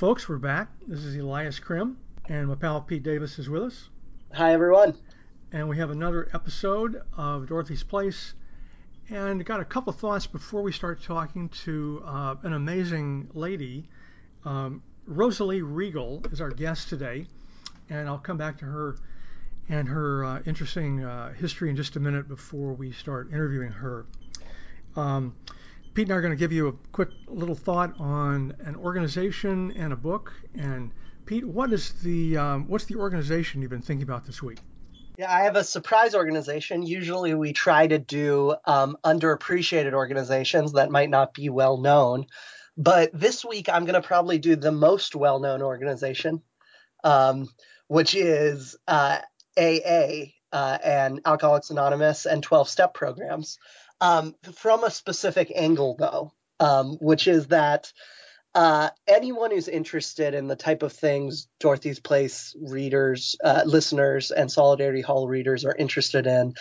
Folks. 0.00 0.30
We're 0.30 0.38
back. 0.38 0.70
This 0.86 1.04
is 1.04 1.14
Elias 1.16 1.58
Crim, 1.58 1.98
and 2.26 2.48
my 2.48 2.54
pal 2.54 2.80
Pete 2.80 3.02
Davis 3.02 3.38
is 3.38 3.50
with 3.50 3.64
us. 3.64 3.90
Hi, 4.32 4.54
everyone. 4.54 4.96
And 5.52 5.68
we 5.68 5.76
have 5.76 5.90
another 5.90 6.30
episode 6.32 7.02
of 7.18 7.46
Dorothy's 7.46 7.82
Place. 7.82 8.32
And 9.10 9.44
got 9.44 9.60
a 9.60 9.64
couple 9.66 9.92
thoughts 9.92 10.26
before 10.26 10.62
we 10.62 10.72
start 10.72 11.02
talking 11.02 11.50
to 11.64 12.02
uh, 12.06 12.36
an 12.44 12.54
amazing 12.54 13.28
lady. 13.34 13.90
Um, 14.46 14.82
Rosalie 15.04 15.60
Riegle 15.60 16.32
is 16.32 16.40
our 16.40 16.48
guest 16.48 16.88
today, 16.88 17.26
and 17.90 18.08
I'll 18.08 18.16
come 18.16 18.38
back 18.38 18.56
to 18.60 18.64
her 18.64 18.96
and 19.68 19.86
her 19.86 20.24
uh, 20.24 20.40
interesting 20.46 21.04
uh, 21.04 21.34
history 21.34 21.68
in 21.68 21.76
just 21.76 21.96
a 21.96 22.00
minute 22.00 22.26
before 22.26 22.72
we 22.72 22.90
start 22.90 23.28
interviewing 23.34 23.72
her. 23.72 24.06
Um, 24.96 25.36
Pete 25.94 26.06
and 26.06 26.12
I 26.12 26.16
are 26.16 26.20
going 26.20 26.32
to 26.32 26.36
give 26.36 26.52
you 26.52 26.68
a 26.68 26.72
quick 26.92 27.10
little 27.28 27.54
thought 27.54 27.98
on 27.98 28.54
an 28.60 28.76
organization 28.76 29.72
and 29.72 29.92
a 29.92 29.96
book. 29.96 30.32
And 30.54 30.92
Pete, 31.26 31.44
what 31.44 31.72
is 31.72 31.92
the 32.02 32.36
um, 32.36 32.68
what's 32.68 32.84
the 32.84 32.96
organization 32.96 33.60
you've 33.60 33.70
been 33.70 33.82
thinking 33.82 34.04
about 34.04 34.24
this 34.24 34.42
week? 34.42 34.58
Yeah, 35.18 35.32
I 35.32 35.42
have 35.42 35.56
a 35.56 35.64
surprise 35.64 36.14
organization. 36.14 36.82
Usually, 36.82 37.34
we 37.34 37.52
try 37.52 37.86
to 37.86 37.98
do 37.98 38.54
um, 38.64 38.96
underappreciated 39.04 39.92
organizations 39.92 40.72
that 40.72 40.90
might 40.90 41.10
not 41.10 41.34
be 41.34 41.50
well 41.50 41.76
known. 41.76 42.26
But 42.76 43.10
this 43.12 43.44
week, 43.44 43.68
I'm 43.68 43.84
going 43.84 44.00
to 44.00 44.06
probably 44.06 44.38
do 44.38 44.56
the 44.56 44.72
most 44.72 45.14
well 45.14 45.40
known 45.40 45.60
organization, 45.60 46.40
um, 47.04 47.48
which 47.88 48.14
is 48.14 48.76
uh, 48.86 49.18
AA 49.58 50.30
uh, 50.52 50.78
and 50.82 51.20
Alcoholics 51.26 51.70
Anonymous 51.70 52.26
and 52.26 52.42
12 52.42 52.68
step 52.68 52.94
programs. 52.94 53.58
Um, 54.00 54.34
from 54.54 54.84
a 54.84 54.90
specific 54.90 55.52
angle, 55.54 55.96
though, 55.98 56.32
um, 56.58 56.96
which 57.00 57.28
is 57.28 57.48
that 57.48 57.92
uh, 58.54 58.90
anyone 59.06 59.52
who's 59.52 59.68
interested 59.68 60.34
in 60.34 60.48
the 60.48 60.56
type 60.56 60.82
of 60.82 60.92
things 60.92 61.46
Dorothy's 61.60 62.00
Place 62.00 62.56
readers, 62.60 63.36
uh, 63.44 63.62
listeners, 63.64 64.32
and 64.32 64.50
Solidarity 64.50 65.02
Hall 65.02 65.28
readers 65.28 65.64
are 65.64 65.76
interested 65.76 66.26
in 66.26 66.54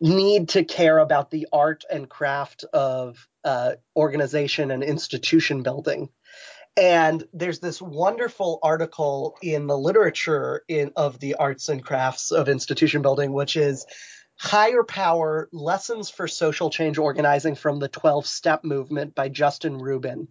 need 0.00 0.50
to 0.50 0.64
care 0.64 0.98
about 0.98 1.30
the 1.30 1.48
art 1.52 1.84
and 1.90 2.08
craft 2.08 2.64
of 2.72 3.28
uh, 3.44 3.72
organization 3.94 4.70
and 4.70 4.82
institution 4.82 5.62
building. 5.62 6.08
And 6.76 7.22
there's 7.32 7.60
this 7.60 7.80
wonderful 7.80 8.58
article 8.62 9.36
in 9.42 9.66
the 9.66 9.78
literature 9.78 10.62
in, 10.66 10.92
of 10.96 11.20
the 11.20 11.34
arts 11.34 11.68
and 11.68 11.84
crafts 11.84 12.32
of 12.32 12.48
institution 12.48 13.02
building, 13.02 13.32
which 13.32 13.56
is 13.56 13.86
Higher 14.36 14.82
Power 14.82 15.48
Lessons 15.52 16.10
for 16.10 16.26
Social 16.28 16.70
Change 16.70 16.98
Organizing 16.98 17.54
from 17.54 17.78
the 17.78 17.88
12 17.88 18.26
Step 18.26 18.64
Movement 18.64 19.14
by 19.14 19.28
Justin 19.28 19.78
Rubin. 19.78 20.28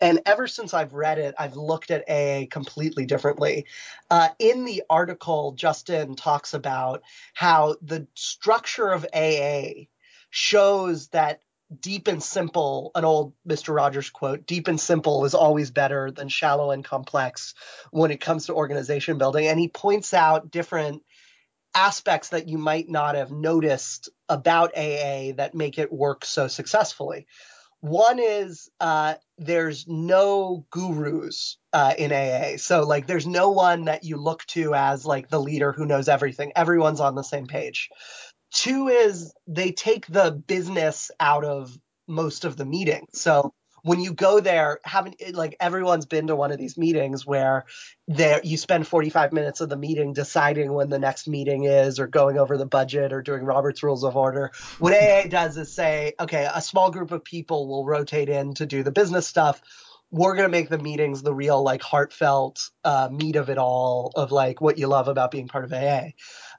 And 0.00 0.20
ever 0.26 0.46
since 0.48 0.74
I've 0.74 0.92
read 0.92 1.18
it, 1.18 1.34
I've 1.38 1.56
looked 1.56 1.90
at 1.90 2.08
AA 2.08 2.46
completely 2.50 3.06
differently. 3.06 3.66
Uh, 4.10 4.28
in 4.38 4.64
the 4.64 4.82
article, 4.90 5.52
Justin 5.52 6.16
talks 6.16 6.52
about 6.52 7.02
how 7.32 7.76
the 7.80 8.06
structure 8.14 8.90
of 8.90 9.06
AA 9.14 9.86
shows 10.30 11.08
that 11.08 11.40
deep 11.80 12.08
and 12.08 12.22
simple, 12.22 12.90
an 12.94 13.04
old 13.04 13.32
Mr. 13.48 13.74
Rogers 13.74 14.10
quote, 14.10 14.46
deep 14.46 14.68
and 14.68 14.80
simple 14.80 15.24
is 15.24 15.34
always 15.34 15.70
better 15.70 16.10
than 16.10 16.28
shallow 16.28 16.70
and 16.70 16.84
complex 16.84 17.54
when 17.90 18.10
it 18.10 18.20
comes 18.20 18.46
to 18.46 18.54
organization 18.54 19.18
building. 19.18 19.46
And 19.46 19.58
he 19.58 19.68
points 19.68 20.12
out 20.12 20.50
different 20.50 21.02
aspects 21.74 22.30
that 22.30 22.48
you 22.48 22.58
might 22.58 22.88
not 22.88 23.14
have 23.14 23.30
noticed 23.30 24.08
about 24.28 24.76
AA 24.76 25.32
that 25.36 25.54
make 25.54 25.78
it 25.78 25.92
work 25.92 26.24
so 26.24 26.48
successfully. 26.48 27.26
One 27.80 28.18
is 28.18 28.70
uh, 28.80 29.14
there's 29.36 29.86
no 29.86 30.64
gurus 30.70 31.58
uh, 31.72 31.92
in 31.98 32.12
AA. 32.12 32.56
So, 32.56 32.84
like, 32.84 33.06
there's 33.06 33.26
no 33.26 33.50
one 33.50 33.84
that 33.86 34.04
you 34.04 34.16
look 34.16 34.44
to 34.46 34.74
as 34.74 35.04
like 35.04 35.28
the 35.28 35.40
leader 35.40 35.72
who 35.72 35.84
knows 35.84 36.08
everything. 36.08 36.52
Everyone's 36.56 37.00
on 37.00 37.14
the 37.14 37.22
same 37.22 37.46
page. 37.46 37.90
Two 38.52 38.88
is 38.88 39.34
they 39.46 39.72
take 39.72 40.06
the 40.06 40.30
business 40.30 41.10
out 41.20 41.44
of 41.44 41.76
most 42.08 42.46
of 42.46 42.56
the 42.56 42.64
meeting. 42.64 43.06
So, 43.12 43.52
when 43.84 44.00
you 44.00 44.14
go 44.14 44.40
there, 44.40 44.80
having 44.82 45.14
like 45.34 45.56
everyone's 45.60 46.06
been 46.06 46.28
to 46.28 46.34
one 46.34 46.50
of 46.50 46.58
these 46.58 46.78
meetings 46.78 47.26
where 47.26 47.66
there 48.08 48.40
you 48.42 48.56
spend 48.56 48.88
45 48.88 49.34
minutes 49.34 49.60
of 49.60 49.68
the 49.68 49.76
meeting 49.76 50.14
deciding 50.14 50.72
when 50.72 50.88
the 50.88 50.98
next 50.98 51.28
meeting 51.28 51.64
is 51.64 52.00
or 52.00 52.06
going 52.06 52.38
over 52.38 52.56
the 52.56 52.64
budget 52.64 53.12
or 53.12 53.20
doing 53.20 53.44
Robert's 53.44 53.82
Rules 53.82 54.02
of 54.02 54.16
Order. 54.16 54.52
What 54.78 54.94
AA 54.94 55.28
does 55.28 55.58
is 55.58 55.70
say, 55.70 56.14
okay, 56.18 56.48
a 56.52 56.62
small 56.62 56.90
group 56.90 57.12
of 57.12 57.24
people 57.24 57.68
will 57.68 57.84
rotate 57.84 58.30
in 58.30 58.54
to 58.54 58.64
do 58.64 58.82
the 58.82 58.90
business 58.90 59.26
stuff. 59.26 59.60
We're 60.10 60.34
gonna 60.34 60.48
make 60.48 60.70
the 60.70 60.78
meetings 60.78 61.22
the 61.22 61.34
real 61.34 61.62
like 61.62 61.82
heartfelt 61.82 62.70
uh, 62.84 63.10
meat 63.12 63.36
of 63.36 63.50
it 63.50 63.58
all 63.58 64.12
of 64.16 64.32
like 64.32 64.62
what 64.62 64.78
you 64.78 64.86
love 64.86 65.08
about 65.08 65.30
being 65.30 65.48
part 65.48 65.64
of 65.66 65.74
AA. 65.74 66.12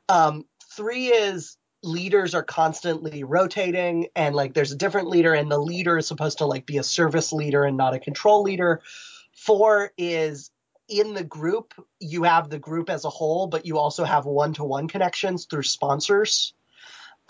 Um, 0.09 0.45
three 0.75 1.07
is 1.07 1.57
leaders 1.85 2.35
are 2.35 2.43
constantly 2.43 3.23
rotating 3.23 4.07
and 4.15 4.35
like 4.35 4.53
there's 4.53 4.71
a 4.71 4.77
different 4.77 5.07
leader 5.07 5.33
and 5.33 5.51
the 5.51 5.59
leader 5.59 5.97
is 5.97 6.07
supposed 6.07 6.39
to 6.39 6.45
like 6.45 6.65
be 6.65 6.77
a 6.77 6.83
service 6.83 7.31
leader 7.31 7.63
and 7.63 7.77
not 7.77 7.93
a 7.93 7.99
control 7.99 8.43
leader. 8.43 8.81
Four 9.33 9.91
is 9.97 10.51
in 10.87 11.13
the 11.13 11.23
group, 11.23 11.73
you 11.99 12.23
have 12.23 12.49
the 12.49 12.59
group 12.59 12.89
as 12.89 13.05
a 13.05 13.09
whole, 13.09 13.47
but 13.47 13.65
you 13.65 13.77
also 13.77 14.03
have 14.03 14.25
one 14.25 14.53
to 14.53 14.63
one 14.63 14.87
connections 14.87 15.45
through 15.45 15.63
sponsors. 15.63 16.53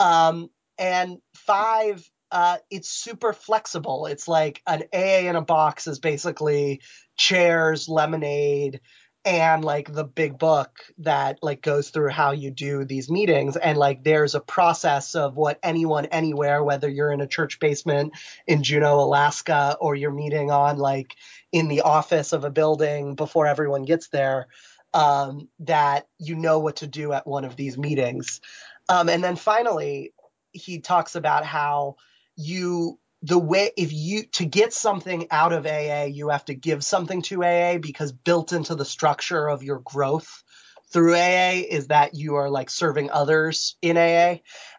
Um, 0.00 0.50
and 0.78 1.18
five, 1.34 2.08
uh, 2.30 2.58
it's 2.70 2.88
super 2.88 3.32
flexible. 3.32 4.06
It's 4.06 4.28
like 4.28 4.62
an 4.66 4.84
AA 4.92 5.28
in 5.28 5.36
a 5.36 5.42
box 5.42 5.86
is 5.86 5.98
basically 5.98 6.82
chairs, 7.16 7.88
lemonade, 7.88 8.80
and 9.26 9.64
like 9.64 9.92
the 9.92 10.04
big 10.04 10.38
book 10.38 10.78
that 10.98 11.40
like 11.42 11.60
goes 11.60 11.90
through 11.90 12.10
how 12.10 12.30
you 12.30 12.52
do 12.52 12.84
these 12.84 13.10
meetings. 13.10 13.56
And 13.56 13.76
like 13.76 14.04
there's 14.04 14.36
a 14.36 14.40
process 14.40 15.16
of 15.16 15.34
what 15.36 15.58
anyone 15.64 16.06
anywhere 16.06 16.62
whether 16.62 16.88
you're 16.88 17.10
in 17.10 17.20
a 17.20 17.26
church 17.26 17.58
basement 17.58 18.12
in 18.46 18.62
Juneau 18.62 19.00
Alaska 19.00 19.76
or 19.80 19.96
you're 19.96 20.12
meeting 20.12 20.52
on 20.52 20.78
like 20.78 21.16
in 21.50 21.66
the 21.66 21.80
office 21.80 22.32
of 22.32 22.44
a 22.44 22.50
building 22.50 23.16
before 23.16 23.48
everyone 23.48 23.82
gets 23.82 24.08
there 24.08 24.46
um, 24.94 25.48
that 25.58 26.06
you 26.18 26.36
know 26.36 26.60
what 26.60 26.76
to 26.76 26.86
do 26.86 27.12
at 27.12 27.26
one 27.26 27.44
of 27.44 27.56
these 27.56 27.76
meetings. 27.76 28.40
Um, 28.88 29.08
and 29.08 29.24
then 29.24 29.34
finally 29.34 30.14
he 30.52 30.78
talks 30.78 31.16
about 31.16 31.44
how 31.44 31.96
you 32.36 33.00
the 33.26 33.38
way 33.38 33.72
if 33.76 33.92
you 33.92 34.22
to 34.22 34.44
get 34.44 34.72
something 34.72 35.26
out 35.32 35.52
of 35.52 35.66
AA, 35.66 36.04
you 36.04 36.28
have 36.28 36.44
to 36.44 36.54
give 36.54 36.84
something 36.84 37.22
to 37.22 37.44
AA 37.44 37.78
because 37.78 38.12
built 38.12 38.52
into 38.52 38.76
the 38.76 38.84
structure 38.84 39.48
of 39.48 39.64
your 39.64 39.80
growth 39.80 40.44
through 40.92 41.14
AA 41.14 41.62
is 41.68 41.88
that 41.88 42.14
you 42.14 42.36
are 42.36 42.48
like 42.48 42.70
serving 42.70 43.10
others 43.10 43.76
in 43.82 43.96
AA. 43.96 44.36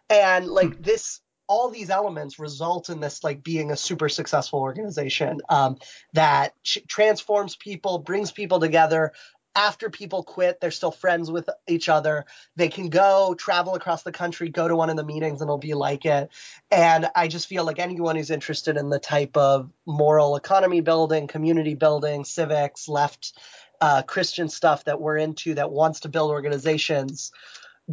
And 0.08 0.46
like 0.46 0.76
hmm. 0.76 0.82
this 0.82 1.20
all 1.46 1.70
these 1.70 1.90
elements 1.90 2.38
result 2.38 2.90
in 2.90 3.00
this 3.00 3.24
like 3.24 3.42
being 3.42 3.70
a 3.70 3.76
super 3.76 4.08
successful 4.08 4.60
organization 4.60 5.40
um, 5.48 5.76
that 6.12 6.52
ch- 6.62 6.78
transforms 6.86 7.56
people 7.56 7.98
brings 7.98 8.32
people 8.32 8.60
together 8.60 9.12
after 9.54 9.90
people 9.90 10.22
quit, 10.22 10.60
they're 10.60 10.70
still 10.70 10.90
friends 10.90 11.30
with 11.30 11.48
each 11.66 11.88
other. 11.88 12.26
They 12.56 12.68
can 12.68 12.88
go 12.88 13.34
travel 13.36 13.74
across 13.74 14.02
the 14.02 14.12
country, 14.12 14.50
go 14.50 14.68
to 14.68 14.76
one 14.76 14.90
of 14.90 14.96
the 14.96 15.04
meetings, 15.04 15.40
and 15.40 15.48
it'll 15.48 15.58
be 15.58 15.74
like 15.74 16.04
it. 16.04 16.30
And 16.70 17.08
I 17.14 17.28
just 17.28 17.48
feel 17.48 17.64
like 17.64 17.78
anyone 17.78 18.16
who's 18.16 18.30
interested 18.30 18.76
in 18.76 18.88
the 18.88 19.00
type 19.00 19.36
of 19.36 19.70
moral 19.84 20.36
economy 20.36 20.80
building, 20.80 21.26
community 21.26 21.74
building, 21.74 22.24
civics, 22.24 22.88
left 22.88 23.32
uh, 23.80 24.02
Christian 24.02 24.48
stuff 24.48 24.84
that 24.84 25.00
we're 25.00 25.16
into 25.16 25.54
that 25.54 25.70
wants 25.70 26.00
to 26.00 26.08
build 26.08 26.30
organizations, 26.30 27.32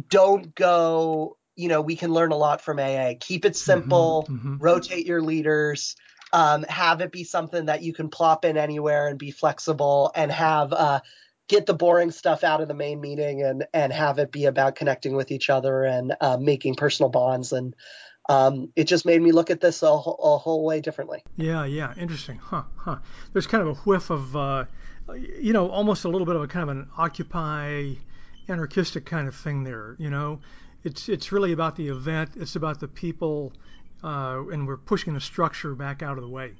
don't 0.08 0.54
go. 0.54 1.36
You 1.56 1.68
know, 1.68 1.80
we 1.80 1.96
can 1.96 2.12
learn 2.12 2.32
a 2.32 2.36
lot 2.36 2.60
from 2.60 2.78
AA. 2.78 3.14
Keep 3.18 3.44
it 3.44 3.56
simple, 3.56 4.26
mm-hmm, 4.28 4.34
mm-hmm. 4.34 4.62
rotate 4.62 5.06
your 5.06 5.22
leaders. 5.22 5.96
Um, 6.32 6.64
have 6.64 7.00
it 7.00 7.12
be 7.12 7.24
something 7.24 7.66
that 7.66 7.82
you 7.82 7.92
can 7.92 8.08
plop 8.08 8.44
in 8.44 8.56
anywhere 8.56 9.08
and 9.08 9.18
be 9.18 9.30
flexible 9.30 10.10
and 10.14 10.30
have 10.30 10.72
uh, 10.72 11.00
get 11.48 11.66
the 11.66 11.74
boring 11.74 12.10
stuff 12.10 12.44
out 12.44 12.60
of 12.60 12.68
the 12.68 12.74
main 12.74 13.00
meeting 13.00 13.42
and 13.42 13.66
and 13.72 13.92
have 13.92 14.18
it 14.18 14.32
be 14.32 14.46
about 14.46 14.74
connecting 14.74 15.14
with 15.14 15.30
each 15.30 15.50
other 15.50 15.84
and 15.84 16.14
uh, 16.20 16.36
making 16.36 16.74
personal 16.74 17.10
bonds 17.10 17.52
and 17.52 17.74
um, 18.28 18.72
it 18.74 18.84
just 18.84 19.06
made 19.06 19.22
me 19.22 19.32
look 19.32 19.50
at 19.50 19.60
this 19.60 19.82
a, 19.82 19.86
a, 19.86 19.90
whole 20.38 20.64
way 20.64 20.80
differently. 20.80 21.22
Yeah, 21.36 21.64
yeah, 21.64 21.94
interesting, 21.96 22.38
huh? 22.38 22.64
Huh. 22.76 22.96
There's 23.32 23.46
kind 23.46 23.62
of 23.62 23.68
a 23.68 23.80
whiff 23.82 24.10
of, 24.10 24.34
uh, 24.34 24.64
you 25.14 25.52
know, 25.52 25.70
almost 25.70 26.04
a 26.04 26.08
little 26.08 26.26
bit 26.26 26.34
of 26.34 26.42
a 26.42 26.48
kind 26.48 26.64
of 26.64 26.76
an 26.76 26.88
occupy, 26.98 27.92
anarchistic 28.48 29.06
kind 29.06 29.28
of 29.28 29.36
thing 29.36 29.62
there. 29.62 29.94
You 29.98 30.10
know, 30.10 30.40
it's 30.82 31.08
it's 31.08 31.30
really 31.30 31.52
about 31.52 31.76
the 31.76 31.88
event. 31.88 32.30
It's 32.36 32.56
about 32.56 32.80
the 32.80 32.88
people, 32.88 33.52
uh, 34.02 34.42
and 34.50 34.66
we're 34.66 34.76
pushing 34.76 35.14
the 35.14 35.20
structure 35.20 35.76
back 35.76 36.02
out 36.02 36.18
of 36.18 36.24
the 36.24 36.30
way. 36.30 36.54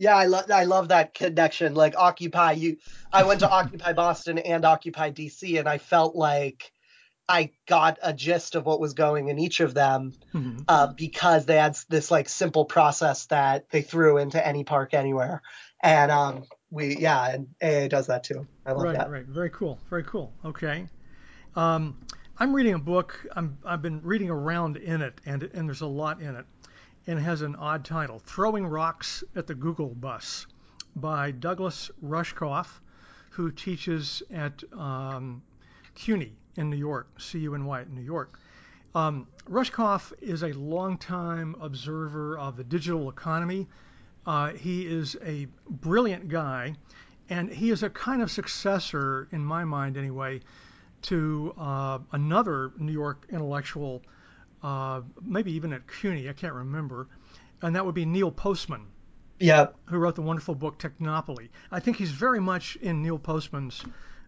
Yeah, 0.00 0.16
I 0.16 0.24
love 0.24 0.50
I 0.50 0.64
love 0.64 0.88
that 0.88 1.12
connection. 1.12 1.74
Like 1.74 1.94
Occupy, 1.94 2.52
you 2.52 2.78
I 3.12 3.24
went 3.24 3.40
to 3.40 3.50
Occupy 3.58 3.92
Boston 3.92 4.38
and 4.38 4.64
Occupy 4.64 5.10
DC, 5.10 5.58
and 5.58 5.68
I 5.68 5.76
felt 5.76 6.16
like 6.16 6.72
I 7.28 7.50
got 7.68 7.98
a 8.02 8.14
gist 8.14 8.54
of 8.54 8.64
what 8.64 8.80
was 8.80 8.94
going 8.94 9.28
in 9.28 9.38
each 9.38 9.60
of 9.60 9.74
them 9.74 10.14
mm-hmm. 10.34 10.62
uh, 10.66 10.88
because 10.88 11.44
they 11.44 11.56
had 11.56 11.76
this 11.90 12.10
like 12.10 12.30
simple 12.30 12.64
process 12.64 13.26
that 13.26 13.68
they 13.70 13.82
threw 13.82 14.16
into 14.16 14.44
any 14.44 14.64
park 14.64 14.94
anywhere. 14.94 15.42
And 15.82 16.10
um, 16.10 16.44
we 16.70 16.96
yeah, 16.96 17.34
and 17.34 17.48
AA 17.62 17.88
does 17.88 18.06
that 18.06 18.24
too. 18.24 18.46
I 18.64 18.72
love 18.72 18.84
right, 18.84 18.96
that. 18.96 19.10
Right, 19.10 19.26
Very 19.26 19.50
cool. 19.50 19.78
Very 19.90 20.04
cool. 20.04 20.32
Okay. 20.46 20.88
Um, 21.56 21.98
I'm 22.38 22.54
reading 22.54 22.72
a 22.72 22.78
book. 22.78 23.26
I'm, 23.36 23.58
I've 23.66 23.82
been 23.82 24.00
reading 24.00 24.30
around 24.30 24.78
in 24.78 25.02
it, 25.02 25.20
and 25.26 25.42
and 25.42 25.68
there's 25.68 25.82
a 25.82 25.86
lot 25.86 26.22
in 26.22 26.36
it, 26.36 26.46
and 27.10 27.18
has 27.18 27.42
an 27.42 27.56
odd 27.56 27.84
title: 27.84 28.20
"Throwing 28.20 28.64
Rocks 28.64 29.24
at 29.34 29.48
the 29.48 29.54
Google 29.54 29.96
Bus," 29.96 30.46
by 30.94 31.32
Douglas 31.32 31.90
Rushkoff, 32.00 32.80
who 33.30 33.50
teaches 33.50 34.22
at 34.30 34.62
um, 34.72 35.42
CUNY 35.96 36.32
in 36.54 36.70
New 36.70 36.76
York, 36.76 37.08
C-U-N-Y 37.18 37.82
in 37.82 37.94
New 37.96 38.02
York. 38.02 38.38
Um, 38.94 39.26
Rushkoff 39.48 40.12
is 40.20 40.44
a 40.44 40.52
longtime 40.52 41.56
observer 41.60 42.38
of 42.38 42.56
the 42.56 42.62
digital 42.62 43.10
economy. 43.10 43.66
Uh, 44.24 44.52
he 44.52 44.86
is 44.86 45.16
a 45.24 45.48
brilliant 45.68 46.28
guy, 46.28 46.76
and 47.28 47.50
he 47.50 47.70
is 47.70 47.82
a 47.82 47.90
kind 47.90 48.22
of 48.22 48.30
successor, 48.30 49.26
in 49.32 49.44
my 49.44 49.64
mind 49.64 49.96
anyway, 49.96 50.40
to 51.02 51.54
uh, 51.58 51.98
another 52.12 52.70
New 52.78 52.92
York 52.92 53.26
intellectual, 53.30 54.00
uh, 54.62 55.02
maybe 55.22 55.52
even 55.52 55.72
at 55.72 55.86
CUNY, 55.86 56.28
I 56.28 56.32
can't 56.32 56.54
remember, 56.54 57.08
and 57.62 57.74
that 57.76 57.84
would 57.84 57.94
be 57.94 58.04
Neil 58.04 58.30
Postman. 58.30 58.86
Yeah. 59.38 59.68
Who 59.86 59.96
wrote 59.98 60.16
the 60.16 60.22
wonderful 60.22 60.54
book 60.54 60.78
Technopoly. 60.78 61.48
I 61.70 61.80
think 61.80 61.96
he's 61.96 62.10
very 62.10 62.40
much 62.40 62.76
in 62.76 63.02
Neil 63.02 63.18
Postman's 63.18 63.82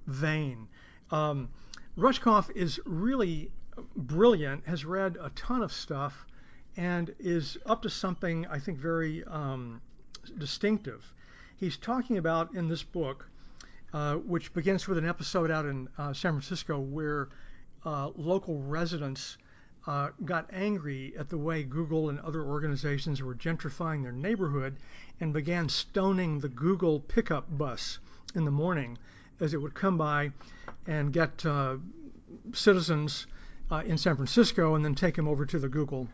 vein. 0.06 0.68
Um, 1.10 1.50
Rushkoff 1.98 2.50
is 2.56 2.80
really 2.86 3.50
brilliant, 3.96 4.66
has 4.66 4.84
read 4.84 5.18
a 5.20 5.30
ton 5.30 5.62
of 5.62 5.72
stuff, 5.72 6.26
and 6.76 7.14
is 7.18 7.58
up 7.66 7.82
to 7.82 7.90
something 7.90 8.46
I 8.46 8.58
think 8.58 8.78
very 8.78 9.22
um, 9.24 9.82
distinctive. 10.38 11.12
He's 11.56 11.76
talking 11.76 12.16
about 12.16 12.54
in 12.54 12.68
this 12.68 12.82
book, 12.82 13.28
uh, 13.92 14.16
which 14.16 14.52
begins 14.54 14.88
with 14.88 14.96
an 14.96 15.06
episode 15.06 15.50
out 15.50 15.66
in 15.66 15.88
uh, 15.98 16.14
San 16.14 16.32
Francisco 16.32 16.80
where 16.80 17.28
uh, 17.84 18.10
local 18.16 18.62
residents 18.62 19.36
uh, 19.86 20.10
got 20.24 20.48
angry 20.52 21.12
at 21.18 21.28
the 21.28 21.38
way 21.38 21.62
Google 21.62 22.08
and 22.08 22.20
other 22.20 22.42
organizations 22.42 23.22
were 23.22 23.34
gentrifying 23.34 24.02
their 24.02 24.12
neighborhood 24.12 24.76
and 25.20 25.32
began 25.32 25.68
stoning 25.68 26.38
the 26.38 26.48
Google 26.48 27.00
pickup 27.00 27.46
bus 27.56 27.98
in 28.34 28.44
the 28.44 28.50
morning 28.50 28.96
as 29.40 29.54
it 29.54 29.60
would 29.60 29.74
come 29.74 29.98
by 29.98 30.30
and 30.86 31.12
get 31.12 31.44
uh, 31.44 31.76
citizens 32.52 33.26
uh, 33.70 33.82
in 33.84 33.98
San 33.98 34.16
Francisco 34.16 34.74
and 34.74 34.84
then 34.84 34.94
take 34.94 35.16
them 35.16 35.26
over 35.26 35.44
to 35.46 35.58
the 35.58 35.68
Google 35.68 36.08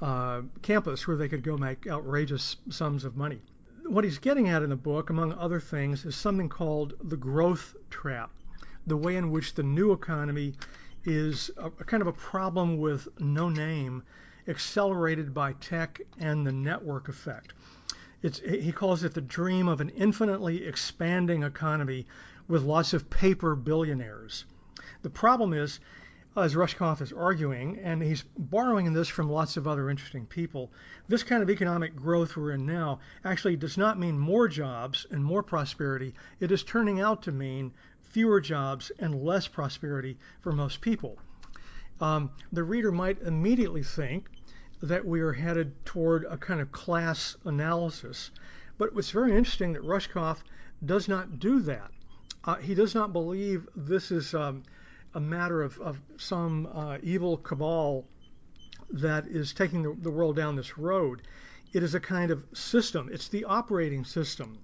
uh, 0.00 0.42
campus 0.62 1.06
where 1.06 1.16
they 1.16 1.28
could 1.28 1.42
go 1.42 1.56
make 1.56 1.86
outrageous 1.86 2.56
sums 2.70 3.04
of 3.04 3.16
money. 3.16 3.40
What 3.86 4.04
he's 4.04 4.18
getting 4.18 4.48
at 4.48 4.62
in 4.62 4.70
the 4.70 4.76
book, 4.76 5.10
among 5.10 5.34
other 5.34 5.60
things, 5.60 6.06
is 6.06 6.16
something 6.16 6.48
called 6.48 6.94
the 7.02 7.16
growth 7.16 7.76
trap, 7.90 8.30
the 8.86 8.96
way 8.96 9.16
in 9.16 9.30
which 9.30 9.54
the 9.54 9.62
new 9.62 9.92
economy 9.92 10.54
is 11.04 11.50
a, 11.56 11.66
a 11.66 11.84
kind 11.84 12.00
of 12.00 12.06
a 12.06 12.12
problem 12.12 12.78
with 12.78 13.08
no 13.20 13.48
name, 13.48 14.02
accelerated 14.48 15.32
by 15.32 15.52
tech 15.54 16.00
and 16.18 16.46
the 16.46 16.52
network 16.52 17.08
effect. 17.08 17.54
It's, 18.22 18.38
he 18.40 18.72
calls 18.72 19.04
it 19.04 19.12
the 19.12 19.20
dream 19.20 19.68
of 19.68 19.80
an 19.80 19.90
infinitely 19.90 20.64
expanding 20.64 21.42
economy 21.42 22.06
with 22.48 22.62
lots 22.62 22.94
of 22.94 23.10
paper 23.10 23.54
billionaires. 23.54 24.46
The 25.02 25.10
problem 25.10 25.52
is, 25.52 25.80
as 26.36 26.54
Rushkoff 26.54 27.00
is 27.00 27.12
arguing, 27.12 27.78
and 27.78 28.02
he's 28.02 28.24
borrowing 28.36 28.92
this 28.92 29.08
from 29.08 29.30
lots 29.30 29.56
of 29.56 29.68
other 29.68 29.88
interesting 29.88 30.26
people, 30.26 30.72
this 31.06 31.22
kind 31.22 31.42
of 31.42 31.50
economic 31.50 31.94
growth 31.94 32.36
we're 32.36 32.52
in 32.52 32.66
now 32.66 32.98
actually 33.24 33.56
does 33.56 33.78
not 33.78 34.00
mean 34.00 34.18
more 34.18 34.48
jobs 34.48 35.06
and 35.10 35.24
more 35.24 35.42
prosperity. 35.42 36.14
It 36.40 36.50
is 36.50 36.64
turning 36.64 37.00
out 37.00 37.22
to 37.22 37.32
mean 37.32 37.72
fewer 38.14 38.40
jobs 38.40 38.92
and 39.00 39.24
less 39.24 39.48
prosperity 39.48 40.16
for 40.40 40.52
most 40.52 40.80
people. 40.80 41.18
Um, 42.00 42.30
the 42.52 42.62
reader 42.62 42.92
might 42.92 43.20
immediately 43.22 43.82
think 43.82 44.30
that 44.80 45.04
we 45.04 45.20
are 45.20 45.32
headed 45.32 45.84
toward 45.84 46.24
a 46.26 46.36
kind 46.36 46.60
of 46.60 46.70
class 46.70 47.36
analysis. 47.44 48.30
But 48.78 48.90
it's 48.94 49.10
very 49.10 49.36
interesting 49.36 49.72
that 49.72 49.82
Rushkoff 49.82 50.44
does 50.86 51.08
not 51.08 51.40
do 51.40 51.58
that. 51.62 51.90
Uh, 52.44 52.54
he 52.54 52.76
does 52.76 52.94
not 52.94 53.12
believe 53.12 53.66
this 53.74 54.12
is 54.12 54.32
um, 54.32 54.62
a 55.14 55.20
matter 55.20 55.60
of, 55.60 55.80
of 55.80 56.00
some 56.16 56.68
uh, 56.72 56.98
evil 57.02 57.38
cabal 57.38 58.06
that 58.90 59.26
is 59.26 59.52
taking 59.52 59.82
the, 59.82 59.96
the, 60.02 60.10
world 60.10 60.36
down 60.36 60.54
this 60.54 60.78
road. 60.78 61.22
It 61.72 61.82
is 61.82 61.96
a 61.96 62.00
kind 62.00 62.30
of 62.30 62.44
system. 62.52 63.08
It's 63.12 63.26
the 63.26 63.44
operating 63.44 64.04
system, 64.04 64.58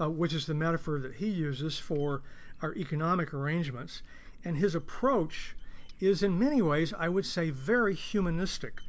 uh, 0.00 0.10
which 0.10 0.34
is 0.34 0.46
the 0.46 0.54
metaphor 0.54 0.98
that 0.98 1.14
he 1.14 1.28
uses 1.28 1.78
for 1.78 2.22
our 2.62 2.74
economic 2.74 3.34
arrangements. 3.34 4.02
And 4.44 4.56
his 4.56 4.74
approach 4.74 5.56
is, 6.00 6.22
in 6.22 6.38
many 6.38 6.62
ways, 6.62 6.92
I 6.96 7.08
would 7.08 7.26
say, 7.26 7.50
very 7.50 7.94
humanistic. 7.94 8.80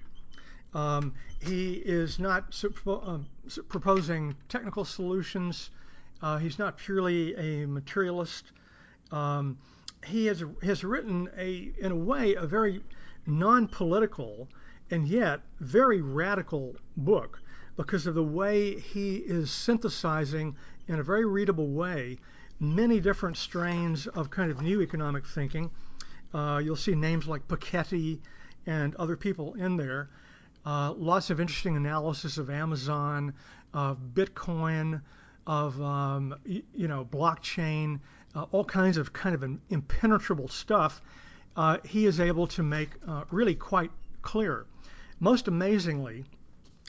Um, 0.74 1.14
he 1.42 1.74
is 1.74 2.20
not 2.20 2.56
um, 2.88 3.26
proposing 3.68 4.36
technical 4.48 4.86
solutions. 4.86 5.70
Uh, 6.22 6.38
he's 6.38 6.58
not 6.58 6.78
purely 6.78 7.36
a 7.36 7.68
materialist. 7.68 8.52
Um, 9.12 9.58
he 10.06 10.26
has 10.28 10.44
has 10.64 10.84
written 10.84 11.30
a 11.38 11.72
in 11.78 11.92
a 11.92 11.96
way 11.96 12.36
a 12.36 12.46
very 12.48 12.82
non-political 13.28 14.48
and 14.90 15.08
yet 15.08 15.42
very 15.60 16.02
radical 16.02 16.76
book 16.98 17.42
because 17.76 18.08
of 18.08 18.16
the 18.16 18.24
way 18.24 18.80
he 18.80 19.18
is 19.18 19.52
synthesizing 19.52 20.56
in 20.88 21.00
a 21.00 21.04
very 21.04 21.26
readable 21.26 21.70
way 21.70 22.18
many 22.62 23.00
different 23.00 23.36
strains 23.36 24.06
of 24.06 24.30
kind 24.30 24.52
of 24.52 24.62
new 24.62 24.82
economic 24.82 25.26
thinking. 25.26 25.72
Uh, 26.32 26.62
you'll 26.64 26.76
see 26.76 26.94
names 26.94 27.28
like 27.28 27.48
Piketty 27.48 28.20
and 28.68 28.96
other 28.96 29.18
people 29.18 29.56
in 29.56 29.76
there. 29.76 30.10
Uh, 30.64 30.94
lots 30.94 31.32
of 31.32 31.42
interesting 31.42 31.76
analysis 31.76 32.38
of 32.38 32.52
Amazon, 32.52 33.34
of 33.74 33.98
Bitcoin, 34.14 35.02
of 35.48 35.82
um, 35.82 36.36
you 36.46 36.88
know 36.88 37.04
blockchain, 37.04 38.00
uh, 38.36 38.44
all 38.52 38.64
kinds 38.64 38.98
of 38.98 39.12
kind 39.12 39.34
of 39.34 39.44
impenetrable 39.72 40.48
stuff. 40.48 41.02
Uh, 41.56 41.78
he 41.84 42.06
is 42.06 42.20
able 42.20 42.46
to 42.46 42.62
make 42.62 42.92
uh, 43.08 43.24
really 43.32 43.56
quite 43.56 43.92
clear. 44.22 44.68
Most 45.20 45.48
amazingly, 45.48 46.26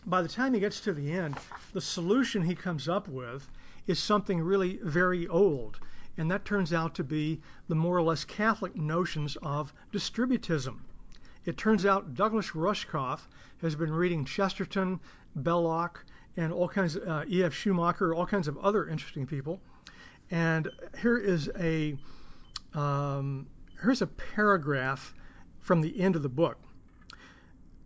by 0.04 0.20
the 0.20 0.28
time 0.28 0.52
he 0.52 0.60
gets 0.60 0.80
to 0.80 0.92
the 0.92 1.12
end, 1.12 1.38
the 1.72 1.80
solution 1.80 2.42
he 2.42 2.54
comes 2.54 2.88
up 2.90 3.08
with 3.08 3.48
is 3.86 3.98
something 3.98 4.40
really 4.40 4.78
very 4.82 5.26
old, 5.28 5.80
and 6.16 6.30
that 6.30 6.44
turns 6.44 6.72
out 6.72 6.94
to 6.94 7.04
be 7.04 7.40
the 7.68 7.74
more 7.74 7.96
or 7.96 8.02
less 8.02 8.24
Catholic 8.24 8.76
notions 8.76 9.36
of 9.42 9.72
distributism. 9.92 10.80
It 11.44 11.56
turns 11.56 11.84
out 11.84 12.14
Douglas 12.14 12.50
Rushkoff 12.50 13.26
has 13.60 13.74
been 13.74 13.92
reading 13.92 14.24
Chesterton, 14.24 15.00
Belloc, 15.34 16.04
and 16.36 16.52
all 16.52 16.68
kinds 16.68 16.96
of 16.96 17.08
uh, 17.08 17.24
E.F. 17.28 17.52
Schumacher, 17.52 18.14
all 18.14 18.26
kinds 18.26 18.48
of 18.48 18.56
other 18.58 18.88
interesting 18.88 19.26
people. 19.26 19.60
And 20.30 20.68
here 21.00 21.18
is 21.18 21.50
a 21.58 21.96
um, 22.74 23.46
here's 23.82 24.00
a 24.00 24.06
paragraph 24.06 25.14
from 25.58 25.80
the 25.80 26.00
end 26.00 26.16
of 26.16 26.22
the 26.22 26.28
book. 26.28 26.58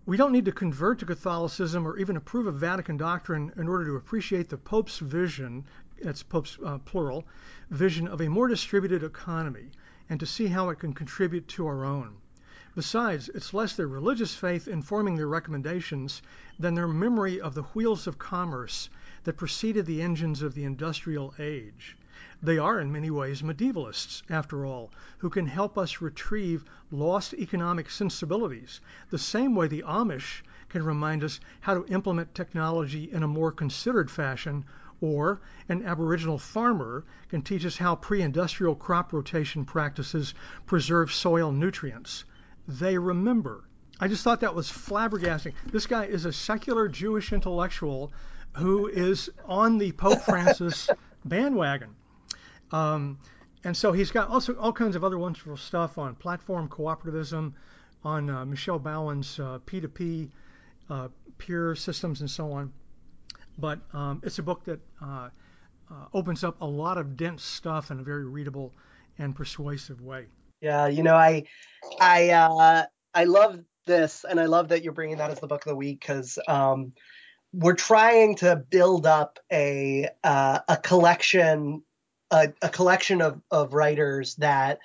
We 0.04 0.16
don't 0.16 0.30
need 0.30 0.44
to 0.44 0.52
convert 0.52 1.00
to 1.00 1.06
Catholicism 1.06 1.86
or 1.88 1.98
even 1.98 2.16
approve 2.16 2.46
of 2.46 2.54
Vatican 2.54 2.96
doctrine 2.96 3.52
in 3.56 3.68
order 3.68 3.84
to 3.86 3.96
appreciate 3.96 4.48
the 4.48 4.56
Pope's 4.56 5.00
vision, 5.00 5.64
that's 6.02 6.22
Pope's 6.22 6.58
uh, 6.64 6.78
plural, 6.78 7.26
vision 7.70 8.06
of 8.06 8.20
a 8.20 8.28
more 8.28 8.48
distributed 8.48 9.02
economy 9.02 9.70
and 10.08 10.20
to 10.20 10.26
see 10.26 10.46
how 10.46 10.68
it 10.68 10.78
can 10.78 10.92
contribute 10.92 11.48
to 11.48 11.66
our 11.66 11.84
own. 11.84 12.16
Besides, 12.74 13.30
it's 13.30 13.54
less 13.54 13.74
their 13.74 13.88
religious 13.88 14.34
faith 14.36 14.68
informing 14.68 15.16
their 15.16 15.28
recommendations 15.28 16.20
than 16.58 16.74
their 16.74 16.86
memory 16.86 17.40
of 17.40 17.54
the 17.54 17.62
wheels 17.62 18.06
of 18.06 18.18
commerce 18.18 18.90
that 19.24 19.38
preceded 19.38 19.86
the 19.86 20.02
engines 20.02 20.42
of 20.42 20.54
the 20.54 20.64
industrial 20.64 21.34
age. 21.38 21.96
They 22.42 22.58
are 22.58 22.78
in 22.78 22.92
many 22.92 23.10
ways 23.10 23.40
medievalists, 23.40 24.22
after 24.28 24.66
all, 24.66 24.92
who 25.18 25.30
can 25.30 25.46
help 25.46 25.78
us 25.78 26.02
retrieve 26.02 26.66
lost 26.90 27.32
economic 27.32 27.88
sensibilities, 27.90 28.80
the 29.08 29.18
same 29.18 29.54
way 29.54 29.68
the 29.68 29.84
Amish 29.86 30.42
can 30.68 30.84
remind 30.84 31.24
us 31.24 31.40
how 31.60 31.72
to 31.72 31.86
implement 31.86 32.34
technology 32.34 33.10
in 33.10 33.22
a 33.22 33.28
more 33.28 33.52
considered 33.52 34.10
fashion, 34.10 34.66
or 35.00 35.40
an 35.68 35.84
Aboriginal 35.84 36.38
farmer 36.38 37.04
can 37.28 37.42
teach 37.42 37.64
us 37.64 37.76
how 37.76 37.94
pre 37.96 38.22
industrial 38.22 38.74
crop 38.74 39.12
rotation 39.12 39.64
practices 39.64 40.34
preserve 40.66 41.12
soil 41.12 41.52
nutrients 41.52 42.24
they 42.68 42.98
remember. 42.98 43.64
I 43.98 44.08
just 44.08 44.24
thought 44.24 44.40
that 44.40 44.54
was 44.54 44.70
flabbergasting. 44.70 45.54
This 45.66 45.86
guy 45.86 46.04
is 46.04 46.24
a 46.24 46.32
secular 46.32 46.88
Jewish 46.88 47.32
intellectual 47.32 48.12
who 48.54 48.88
is 48.88 49.30
on 49.46 49.78
the 49.78 49.92
Pope 49.92 50.20
Francis 50.24 50.90
bandwagon. 51.24 51.94
Um, 52.72 53.18
and 53.64 53.76
so 53.76 53.92
he's 53.92 54.10
got 54.10 54.28
also 54.28 54.54
all 54.56 54.72
kinds 54.72 54.96
of 54.96 55.04
other 55.04 55.18
wonderful 55.18 55.56
stuff 55.56 55.98
on 55.98 56.14
platform 56.14 56.68
cooperativism, 56.68 57.52
on 58.04 58.30
uh, 58.30 58.44
Michel 58.44 58.78
Bauwens's 58.78 59.40
uh, 59.40 59.58
P2P 59.66 60.28
uh, 60.90 61.08
peer 61.38 61.74
systems 61.74 62.20
and 62.20 62.30
so 62.30 62.52
on. 62.52 62.72
But 63.58 63.80
um, 63.92 64.20
it's 64.24 64.38
a 64.38 64.42
book 64.42 64.64
that 64.64 64.80
uh, 65.02 65.30
uh, 65.90 65.94
opens 66.12 66.44
up 66.44 66.60
a 66.60 66.66
lot 66.66 66.98
of 66.98 67.16
dense 67.16 67.42
stuff 67.42 67.90
in 67.90 68.00
a 68.00 68.02
very 68.02 68.26
readable 68.26 68.72
and 69.18 69.34
persuasive 69.34 70.00
way. 70.02 70.26
Yeah, 70.60 70.86
you 70.88 71.02
know, 71.02 71.14
I, 71.14 71.44
I, 72.00 72.30
uh, 72.30 72.84
I 73.14 73.24
love 73.24 73.60
this, 73.86 74.24
and 74.28 74.40
I 74.40 74.46
love 74.46 74.68
that 74.68 74.82
you're 74.82 74.92
bringing 74.92 75.18
that 75.18 75.30
as 75.30 75.40
the 75.40 75.46
book 75.46 75.64
of 75.64 75.70
the 75.70 75.76
week 75.76 76.00
because 76.00 76.38
um, 76.48 76.92
we're 77.52 77.74
trying 77.74 78.36
to 78.36 78.56
build 78.56 79.06
up 79.06 79.38
a 79.50 80.08
uh, 80.22 80.58
a 80.68 80.76
collection, 80.76 81.82
a, 82.30 82.52
a 82.60 82.68
collection 82.68 83.22
of 83.22 83.40
of 83.50 83.72
writers 83.72 84.34
that 84.36 84.80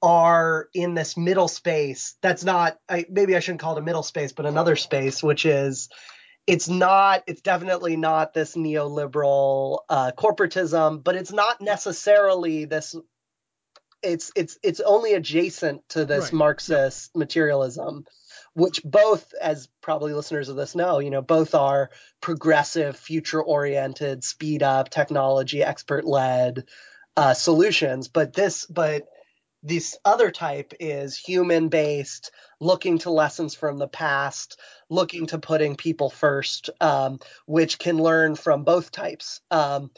are 0.00 0.68
in 0.74 0.94
this 0.94 1.16
middle 1.16 1.48
space. 1.48 2.16
That's 2.22 2.44
not, 2.44 2.78
I, 2.88 3.04
maybe 3.10 3.36
I 3.36 3.40
shouldn't 3.40 3.60
call 3.60 3.76
it 3.76 3.80
a 3.80 3.82
middle 3.82 4.02
space, 4.02 4.32
but 4.32 4.46
another 4.46 4.76
space, 4.76 5.22
which 5.22 5.44
is 5.44 5.88
it's 6.48 6.68
not 6.68 7.22
it's 7.26 7.42
definitely 7.42 7.96
not 7.96 8.32
this 8.32 8.56
neoliberal 8.56 9.80
uh, 9.88 10.10
corporatism 10.16 11.04
but 11.04 11.14
it's 11.14 11.32
not 11.32 11.60
necessarily 11.60 12.64
this 12.64 12.96
it's 14.02 14.32
it's 14.34 14.58
it's 14.62 14.80
only 14.80 15.12
adjacent 15.12 15.86
to 15.90 16.04
this 16.06 16.24
right. 16.24 16.32
marxist 16.32 17.14
materialism 17.14 18.06
which 18.54 18.82
both 18.82 19.34
as 19.40 19.68
probably 19.82 20.14
listeners 20.14 20.48
of 20.48 20.56
this 20.56 20.74
know 20.74 21.00
you 21.00 21.10
know 21.10 21.20
both 21.20 21.54
are 21.54 21.90
progressive 22.22 22.96
future 22.96 23.42
oriented 23.42 24.24
speed 24.24 24.62
up 24.62 24.88
technology 24.88 25.62
expert 25.62 26.06
led 26.06 26.64
uh, 27.16 27.34
solutions 27.34 28.08
but 28.08 28.32
this 28.32 28.64
but 28.66 29.06
this 29.62 29.96
other 30.04 30.30
type 30.30 30.72
is 30.80 31.16
human 31.16 31.68
based 31.68 32.30
looking 32.60 32.98
to 32.98 33.10
lessons 33.10 33.54
from 33.54 33.78
the 33.78 33.88
past 33.88 34.58
looking 34.90 35.26
to 35.26 35.38
putting 35.38 35.76
people 35.76 36.10
first, 36.10 36.70
um, 36.80 37.18
which 37.46 37.78
can 37.78 37.98
learn 37.98 38.34
from 38.34 38.64
both 38.64 38.90
types, 38.90 39.40
um, 39.50 39.90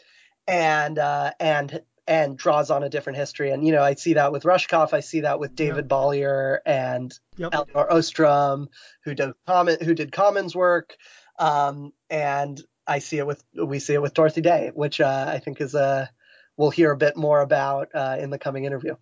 and 0.47 0.99
uh, 0.99 1.33
and 1.39 1.83
and 2.07 2.37
draws 2.37 2.71
on 2.71 2.83
a 2.83 2.89
different 2.89 3.19
history. 3.19 3.51
And 3.51 3.65
you 3.65 3.73
know, 3.73 3.83
I 3.83 3.95
see 3.95 4.15
that 4.15 4.33
with 4.33 4.45
Rushkoff, 4.45 4.93
I 4.93 5.01
see 5.01 5.21
that 5.21 5.39
with 5.39 5.55
David 5.55 5.85
yep. 5.85 5.89
Bollier 5.89 6.59
and 6.67 7.13
yep. 7.37 7.55
Elinor 7.55 7.93
Ostrom, 7.93 8.69
who 9.05 9.15
did 9.15 9.33
common 9.47 9.77
who 9.83 9.95
did 9.95 10.13
Commons 10.13 10.55
work, 10.55 10.97
um, 11.39 11.93
and 12.09 12.61
I 12.87 12.99
see 12.99 13.19
it 13.19 13.27
with 13.27 13.43
we 13.55 13.79
see 13.79 13.95
it 13.95 14.03
with 14.03 14.15
Dorothy 14.15 14.41
Day, 14.41 14.71
which 14.75 15.01
uh, 15.01 15.27
I 15.29 15.39
think 15.39 15.61
is 15.61 15.75
a 15.75 16.11
we'll 16.57 16.71
hear 16.71 16.91
a 16.91 16.97
bit 16.97 17.17
more 17.17 17.41
about 17.41 17.89
uh, 17.95 18.17
in 18.19 18.31
the 18.31 18.39
coming 18.39 18.65
interview. 18.65 18.97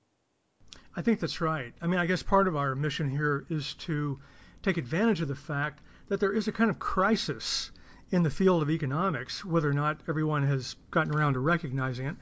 I 0.99 1.01
think 1.01 1.21
that's 1.21 1.41
right. 1.41 1.73
I 1.81 1.87
mean, 1.87 2.01
I 2.01 2.07
guess 2.07 2.25
part 2.25 2.49
of 2.49 2.57
our 2.57 2.75
mission 2.75 3.09
here 3.09 3.47
is 3.49 3.75
to 3.87 4.19
take 4.65 4.79
advantage 4.79 5.21
of 5.21 5.29
the 5.29 5.37
fact 5.37 5.81
that 6.09 6.19
there 6.19 6.33
is 6.33 6.49
a 6.49 6.53
kind 6.53 6.71
of 6.71 6.81
crisis 6.81 7.71
in 8.11 8.25
the 8.25 8.31
field 8.31 8.63
of 8.63 8.71
economics, 8.71 9.45
whether 9.45 9.71
or 9.71 9.75
not 9.75 10.01
everyone 10.09 10.43
has 10.43 10.75
gotten 10.91 11.15
around 11.15 11.35
to 11.35 11.39
recognizing 11.39 12.07
it, 12.07 12.17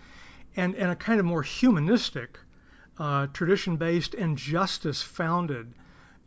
and, 0.56 0.74
and 0.74 0.90
a 0.90 0.94
kind 0.94 1.18
of 1.18 1.24
more 1.24 1.42
humanistic, 1.42 2.38
uh, 2.98 3.28
tradition 3.28 3.78
based, 3.78 4.12
and 4.12 4.36
justice 4.36 5.00
founded 5.00 5.72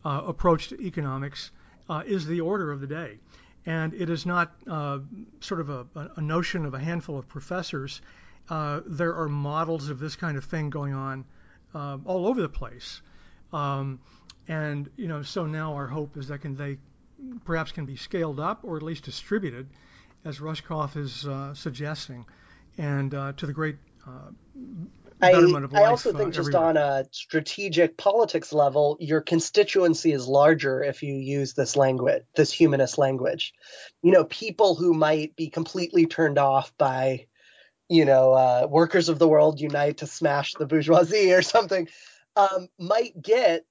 uh, 0.04 0.24
approach 0.26 0.70
to 0.70 0.82
economics 0.82 1.52
uh, 1.88 2.02
is 2.04 2.26
the 2.26 2.42
order 2.42 2.72
of 2.72 2.82
the 2.82 2.88
day. 2.88 3.20
And 3.68 3.94
it 3.94 4.10
is 4.10 4.26
not 4.26 4.56
uh, 4.66 4.98
sort 5.40 5.62
of 5.62 5.70
a, 5.70 5.86
a, 6.16 6.22
notion 6.22 6.66
of 6.66 6.74
a 6.74 6.80
handful 6.80 7.20
of 7.20 7.28
professors. 7.28 8.02
Uh, 8.50 8.82
there 8.88 9.14
are 9.14 9.30
models 9.30 9.90
of 9.90 10.00
this 10.00 10.16
kind 10.16 10.36
of 10.36 10.46
thing 10.46 10.72
going 10.72 10.96
on 10.96 11.26
uh, 11.74 11.98
all 12.06 12.28
over 12.28 12.42
the 12.42 12.50
place. 12.50 13.02
Um, 13.54 14.00
and 14.48 14.90
you 14.96 15.08
know, 15.08 15.22
so 15.22 15.46
now 15.46 15.74
our 15.74 15.88
hope 15.88 16.18
is 16.18 16.28
that 16.28 16.40
can 16.40 16.56
they 16.56 16.78
perhaps 17.46 17.72
can 17.72 17.86
be 17.86 17.96
scaled 17.96 18.40
up 18.40 18.64
or 18.64 18.78
at 18.78 18.84
least 18.84 19.04
distributed, 19.04 19.68
as 20.26 20.40
Rushkoff 20.40 20.98
is 20.98 21.26
uh, 21.26 21.54
suggesting, 21.54 22.26
and 22.78 23.14
uh, 23.14 23.34
to 23.34 23.46
the 23.46 23.54
great 23.54 23.78
uh, 24.08 24.32
I, 25.22 25.32
I, 25.74 25.86
also 25.86 26.14
think 26.14 26.34
just 26.34 26.56
on 26.56 26.78
a 26.78 27.06
strategic 27.12 27.98
politics 27.98 28.54
level, 28.54 28.96
your 29.02 29.20
constituency 29.20 30.14
is 30.14 30.28
larger 30.28 30.82
if 30.82 31.04
you 31.04 31.14
use 31.14 31.54
this 31.54 31.76
language, 31.76 32.24
this 32.36 32.54
humanist 32.54 32.98
language. 32.98 33.54
You 34.02 34.14
know, 34.14 34.24
people 34.24 34.76
who 34.76 34.94
might 34.94 35.36
be 35.36 35.50
completely 35.50 36.06
turned 36.06 36.38
off 36.38 36.72
by, 36.78 37.28
you 37.90 38.06
know, 38.06 38.34
uh, 38.34 38.68
workers 38.70 39.10
of 39.10 39.20
the 39.20 39.28
world 39.28 39.60
unite 39.60 39.98
to 39.98 40.08
smash 40.08 40.54
the 40.54 40.66
bourgeoisie 40.66 41.34
or 41.34 41.42
something, 41.42 41.88
um, 42.36 42.68
might 42.78 43.20
get 43.22 43.66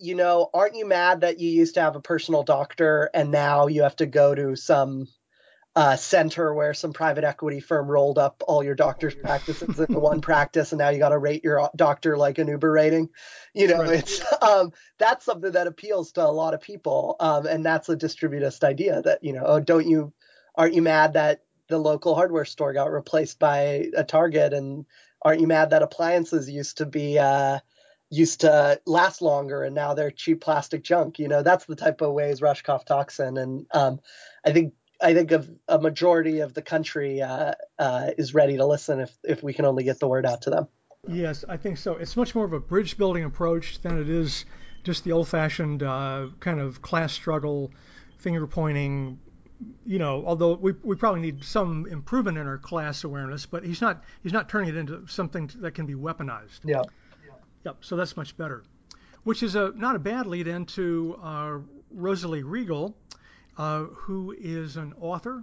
you 0.00 0.16
know, 0.16 0.50
aren't 0.52 0.74
you 0.74 0.84
mad 0.84 1.20
that 1.20 1.38
you 1.38 1.48
used 1.48 1.74
to 1.74 1.80
have 1.80 1.94
a 1.94 2.00
personal 2.00 2.42
doctor 2.42 3.08
and 3.14 3.30
now 3.30 3.68
you 3.68 3.84
have 3.84 3.94
to 3.94 4.06
go 4.06 4.34
to 4.34 4.56
some 4.56 5.06
uh, 5.76 5.96
center 5.96 6.54
where 6.54 6.72
some 6.72 6.92
private 6.92 7.24
equity 7.24 7.58
firm 7.58 7.88
rolled 7.88 8.18
up 8.18 8.42
all 8.46 8.62
your 8.62 8.76
doctor's 8.76 9.14
practices 9.14 9.78
into 9.80 9.98
one 9.98 10.20
practice, 10.20 10.70
and 10.70 10.78
now 10.78 10.90
you 10.90 10.98
got 10.98 11.08
to 11.08 11.18
rate 11.18 11.42
your 11.42 11.68
doctor 11.74 12.16
like 12.16 12.38
an 12.38 12.46
Uber 12.46 12.70
rating. 12.70 13.08
You 13.54 13.68
know, 13.68 13.82
right. 13.82 13.98
it's 13.98 14.22
um, 14.42 14.72
that's 14.98 15.24
something 15.24 15.52
that 15.52 15.66
appeals 15.66 16.12
to 16.12 16.24
a 16.24 16.30
lot 16.30 16.54
of 16.54 16.60
people, 16.60 17.16
um, 17.18 17.46
and 17.46 17.64
that's 17.64 17.88
a 17.88 17.96
distributist 17.96 18.62
idea 18.62 19.02
that 19.02 19.24
you 19.24 19.32
know, 19.32 19.42
oh, 19.44 19.60
don't 19.60 19.88
you, 19.88 20.12
aren't 20.54 20.74
you 20.74 20.82
mad 20.82 21.14
that 21.14 21.42
the 21.68 21.78
local 21.78 22.14
hardware 22.14 22.44
store 22.44 22.72
got 22.72 22.92
replaced 22.92 23.38
by 23.38 23.90
a 23.96 24.04
Target, 24.04 24.52
and 24.52 24.86
aren't 25.22 25.40
you 25.40 25.46
mad 25.46 25.70
that 25.70 25.82
appliances 25.82 26.48
used 26.48 26.78
to 26.78 26.86
be 26.86 27.18
uh, 27.18 27.58
used 28.10 28.42
to 28.42 28.80
last 28.86 29.22
longer 29.22 29.64
and 29.64 29.74
now 29.74 29.94
they're 29.94 30.10
cheap 30.10 30.40
plastic 30.40 30.82
junk. 30.82 31.18
You 31.18 31.28
know, 31.28 31.42
that's 31.42 31.64
the 31.66 31.76
type 31.76 32.00
of 32.00 32.12
ways 32.12 32.40
Rushkoff 32.40 32.84
talks 32.84 33.18
in. 33.18 33.36
And 33.36 33.66
um, 33.72 34.00
I 34.44 34.52
think 34.52 34.74
I 35.02 35.14
think 35.14 35.32
of 35.32 35.50
a 35.68 35.78
majority 35.78 36.40
of 36.40 36.54
the 36.54 36.62
country 36.62 37.20
uh, 37.20 37.52
uh, 37.78 38.10
is 38.16 38.34
ready 38.34 38.56
to 38.56 38.66
listen 38.66 39.00
if 39.00 39.12
if 39.24 39.42
we 39.42 39.52
can 39.52 39.64
only 39.64 39.84
get 39.84 39.98
the 39.98 40.08
word 40.08 40.26
out 40.26 40.42
to 40.42 40.50
them. 40.50 40.68
Yes, 41.06 41.44
I 41.48 41.56
think 41.58 41.76
so. 41.76 41.96
It's 41.96 42.16
much 42.16 42.34
more 42.34 42.44
of 42.44 42.54
a 42.54 42.60
bridge 42.60 42.96
building 42.96 43.24
approach 43.24 43.80
than 43.82 44.00
it 44.00 44.08
is 44.08 44.46
just 44.84 45.04
the 45.04 45.12
old 45.12 45.28
fashioned 45.28 45.82
uh, 45.82 46.28
kind 46.40 46.60
of 46.60 46.80
class 46.80 47.12
struggle, 47.12 47.72
finger 48.16 48.46
pointing. 48.46 49.18
You 49.86 49.98
know, 49.98 50.24
although 50.26 50.54
we, 50.54 50.72
we 50.82 50.96
probably 50.96 51.20
need 51.20 51.44
some 51.44 51.86
improvement 51.86 52.38
in 52.38 52.46
our 52.46 52.58
class 52.58 53.04
awareness, 53.04 53.46
but 53.46 53.64
he's 53.64 53.80
not 53.80 54.04
he's 54.22 54.32
not 54.32 54.48
turning 54.48 54.70
it 54.70 54.76
into 54.76 55.06
something 55.06 55.50
that 55.56 55.72
can 55.72 55.86
be 55.86 55.94
weaponized. 55.94 56.60
Yeah. 56.64 56.82
Yep, 57.64 57.78
so 57.80 57.96
that's 57.96 58.16
much 58.16 58.36
better. 58.36 58.62
Which 59.24 59.42
is 59.42 59.54
a, 59.54 59.72
not 59.74 59.96
a 59.96 59.98
bad 59.98 60.26
lead 60.26 60.46
into 60.46 61.18
uh, 61.22 61.58
Rosalie 61.90 62.42
Riegle, 62.42 62.92
uh, 63.56 63.84
who 63.84 64.36
is 64.38 64.76
an 64.76 64.92
author, 65.00 65.42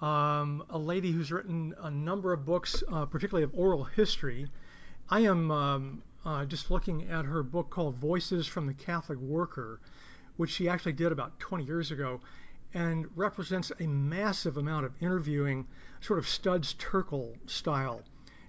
um, 0.00 0.64
a 0.70 0.78
lady 0.78 1.12
who's 1.12 1.30
written 1.30 1.74
a 1.82 1.90
number 1.90 2.32
of 2.32 2.46
books, 2.46 2.82
uh, 2.90 3.04
particularly 3.04 3.44
of 3.44 3.50
oral 3.54 3.84
history. 3.84 4.48
I 5.10 5.20
am 5.20 5.50
um, 5.50 6.02
uh, 6.24 6.46
just 6.46 6.70
looking 6.70 7.10
at 7.10 7.26
her 7.26 7.42
book 7.42 7.68
called 7.68 7.96
Voices 7.96 8.46
from 8.46 8.66
the 8.66 8.74
Catholic 8.74 9.18
Worker, 9.18 9.80
which 10.36 10.50
she 10.50 10.68
actually 10.68 10.92
did 10.92 11.12
about 11.12 11.38
20 11.40 11.64
years 11.64 11.90
ago, 11.90 12.20
and 12.72 13.06
represents 13.16 13.72
a 13.80 13.86
massive 13.86 14.56
amount 14.56 14.86
of 14.86 14.92
interviewing, 15.00 15.66
sort 16.00 16.18
of 16.18 16.28
Studs 16.28 16.74
Terkel 16.74 17.36
style, 17.46 18.02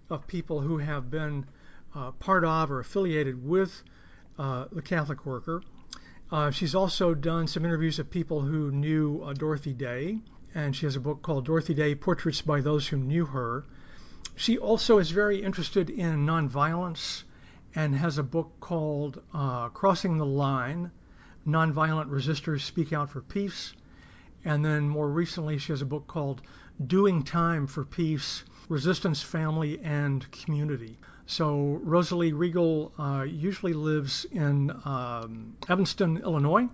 of 0.10 0.28
people 0.28 0.62
who 0.62 0.78
have 0.78 1.10
been 1.10 1.46
uh, 1.96 2.12
part 2.12 2.44
of 2.44 2.72
or 2.72 2.80
affiliated 2.80 3.46
with 3.46 3.84
uh, 4.38 4.66
the 4.72 4.82
Catholic 4.82 5.26
Worker. 5.26 5.62
Uh, 6.32 6.52
she's 6.52 6.76
also 6.76 7.14
done 7.14 7.48
some 7.48 7.66
interviews 7.66 8.00
of 8.00 8.10
people 8.10 8.42
who 8.42 8.72
knew 8.72 9.22
uh, 9.22 9.34
Dorothy 9.34 9.74
Day, 9.74 10.20
and 10.54 10.76
she 10.76 10.86
has 10.86 10.96
a 10.96 11.00
book 11.00 11.22
called 11.22 11.46
Dorothy 11.46 11.74
Day 11.74 11.96
Portraits 11.96 12.42
by 12.42 12.62
Those 12.62 12.88
Who 12.88 12.98
Knew 12.98 13.26
Her. 13.26 13.66
She 14.36 14.58
also 14.58 14.98
is 14.98 15.12
very 15.12 15.42
interested 15.42 15.90
in 15.90 16.26
nonviolence 16.26 17.24
and 17.76 17.96
has 17.96 18.18
a 18.18 18.24
book 18.24 18.52
called 18.60 19.22
uh, 19.34 19.70
Crossing 19.70 20.18
the 20.18 20.26
Line 20.26 20.92
Nonviolent 21.46 22.10
Resistors 22.10 22.62
Speak 22.62 22.94
Out 22.94 23.10
for 23.10 23.22
Peace. 23.22 23.74
And 24.46 24.66
then 24.66 24.90
more 24.90 25.10
recently, 25.10 25.58
she 25.58 25.72
has 25.72 25.82
a 25.82 25.86
book 25.86 26.08
called 26.08 26.42
Doing 26.88 27.24
Time 27.24 27.68
for 27.68 27.84
Peace 27.86 28.44
Resistance, 28.70 29.22
Family, 29.22 29.80
and 29.84 30.30
Community. 30.32 30.98
So 31.26 31.80
Rosalie 31.84 32.34
Riegle 32.34 32.92
uh, 32.98 33.24
usually 33.24 33.74
lives 33.74 34.26
in 34.32 34.72
um, 34.86 35.56
Evanston, 35.70 36.18
Illinois, 36.18 36.68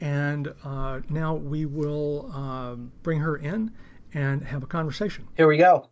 and 0.00 0.54
uh, 0.64 1.00
now 1.08 1.34
we 1.34 1.66
will 1.66 2.30
uh, 2.34 2.74
bring 3.02 3.20
her 3.20 3.36
in 3.36 3.72
and 4.14 4.42
have 4.44 4.62
a 4.62 4.66
conversation. 4.66 5.26
Here 5.36 5.48
we 5.48 5.56
go. 5.56 5.88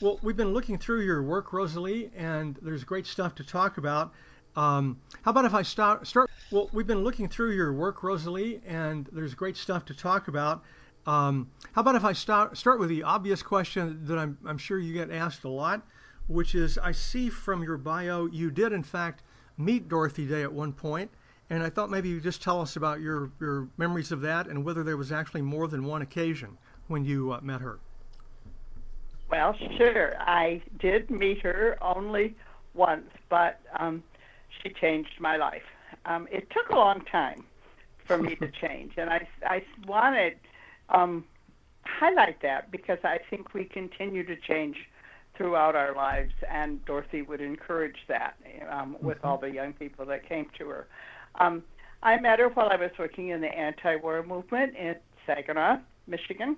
Well, 0.00 0.18
we've 0.22 0.36
been 0.36 0.52
looking 0.52 0.78
through 0.78 1.02
your 1.02 1.22
work, 1.22 1.52
Rosalie, 1.52 2.10
and 2.16 2.58
there's 2.62 2.84
great 2.84 3.06
stuff 3.06 3.34
to 3.36 3.44
talk 3.44 3.76
about. 3.78 4.12
Um, 4.60 5.00
how 5.22 5.30
about 5.30 5.44
if 5.44 5.54
I 5.54 5.62
start? 5.62 6.06
Start. 6.06 6.30
Well, 6.50 6.68
we've 6.72 6.86
been 6.86 7.02
looking 7.02 7.28
through 7.28 7.52
your 7.52 7.72
work, 7.72 8.02
Rosalie, 8.02 8.60
and 8.66 9.08
there's 9.12 9.34
great 9.34 9.56
stuff 9.56 9.84
to 9.86 9.94
talk 9.94 10.28
about. 10.28 10.62
Um, 11.06 11.50
how 11.72 11.80
about 11.80 11.94
if 11.94 12.04
I 12.04 12.12
start 12.12 12.56
start 12.58 12.78
with 12.78 12.90
the 12.90 13.02
obvious 13.02 13.42
question 13.42 14.00
that 14.04 14.18
I'm, 14.18 14.36
I'm 14.44 14.58
sure 14.58 14.78
you 14.78 14.92
get 14.92 15.10
asked 15.10 15.44
a 15.44 15.48
lot? 15.48 15.82
which 16.30 16.54
is 16.54 16.78
I 16.78 16.92
see 16.92 17.28
from 17.28 17.62
your 17.62 17.76
bio 17.76 18.26
you 18.26 18.50
did 18.52 18.72
in 18.72 18.84
fact 18.84 19.24
meet 19.58 19.88
Dorothy 19.88 20.26
Day 20.26 20.42
at 20.42 20.52
one 20.52 20.72
point, 20.72 21.10
and 21.50 21.62
I 21.62 21.68
thought 21.68 21.90
maybe 21.90 22.08
you'd 22.08 22.22
just 22.22 22.40
tell 22.40 22.60
us 22.60 22.76
about 22.76 23.00
your 23.00 23.32
your 23.40 23.68
memories 23.76 24.12
of 24.12 24.20
that 24.22 24.46
and 24.46 24.64
whether 24.64 24.84
there 24.84 24.96
was 24.96 25.10
actually 25.10 25.42
more 25.42 25.66
than 25.66 25.84
one 25.84 26.02
occasion 26.02 26.56
when 26.86 27.04
you 27.04 27.32
uh, 27.32 27.40
met 27.42 27.60
her. 27.60 27.80
Well, 29.28 29.56
sure. 29.76 30.14
I 30.20 30.62
did 30.78 31.10
meet 31.10 31.40
her 31.42 31.76
only 31.82 32.36
once, 32.74 33.10
but 33.28 33.60
um, 33.78 34.02
she 34.62 34.70
changed 34.70 35.20
my 35.20 35.36
life. 35.36 35.62
Um, 36.06 36.28
it 36.30 36.50
took 36.50 36.70
a 36.70 36.76
long 36.76 37.04
time 37.04 37.44
for 38.04 38.18
me 38.18 38.34
to 38.36 38.50
change, 38.60 38.92
and 38.96 39.10
I 39.10 39.26
I 39.44 39.64
wanted 39.86 40.36
um, 40.88 41.24
highlight 41.84 42.42
that 42.42 42.70
because 42.70 42.98
I 43.04 43.18
think 43.28 43.54
we 43.54 43.64
continue 43.64 44.24
to 44.24 44.36
change 44.36 44.76
throughout 45.36 45.74
our 45.74 45.94
lives, 45.94 46.32
and 46.50 46.84
Dorothy 46.84 47.22
would 47.22 47.40
encourage 47.40 47.96
that 48.08 48.34
um, 48.70 48.96
with 49.00 49.18
mm-hmm. 49.18 49.26
all 49.26 49.38
the 49.38 49.50
young 49.50 49.72
people 49.72 50.04
that 50.06 50.28
came 50.28 50.46
to 50.58 50.68
her. 50.68 50.86
Um, 51.36 51.62
I 52.02 52.18
met 52.20 52.38
her 52.38 52.48
while 52.48 52.68
I 52.70 52.76
was 52.76 52.90
working 52.98 53.28
in 53.28 53.40
the 53.40 53.48
anti-war 53.48 54.22
movement 54.22 54.76
in 54.76 54.96
Saginaw, 55.26 55.78
Michigan, 56.06 56.56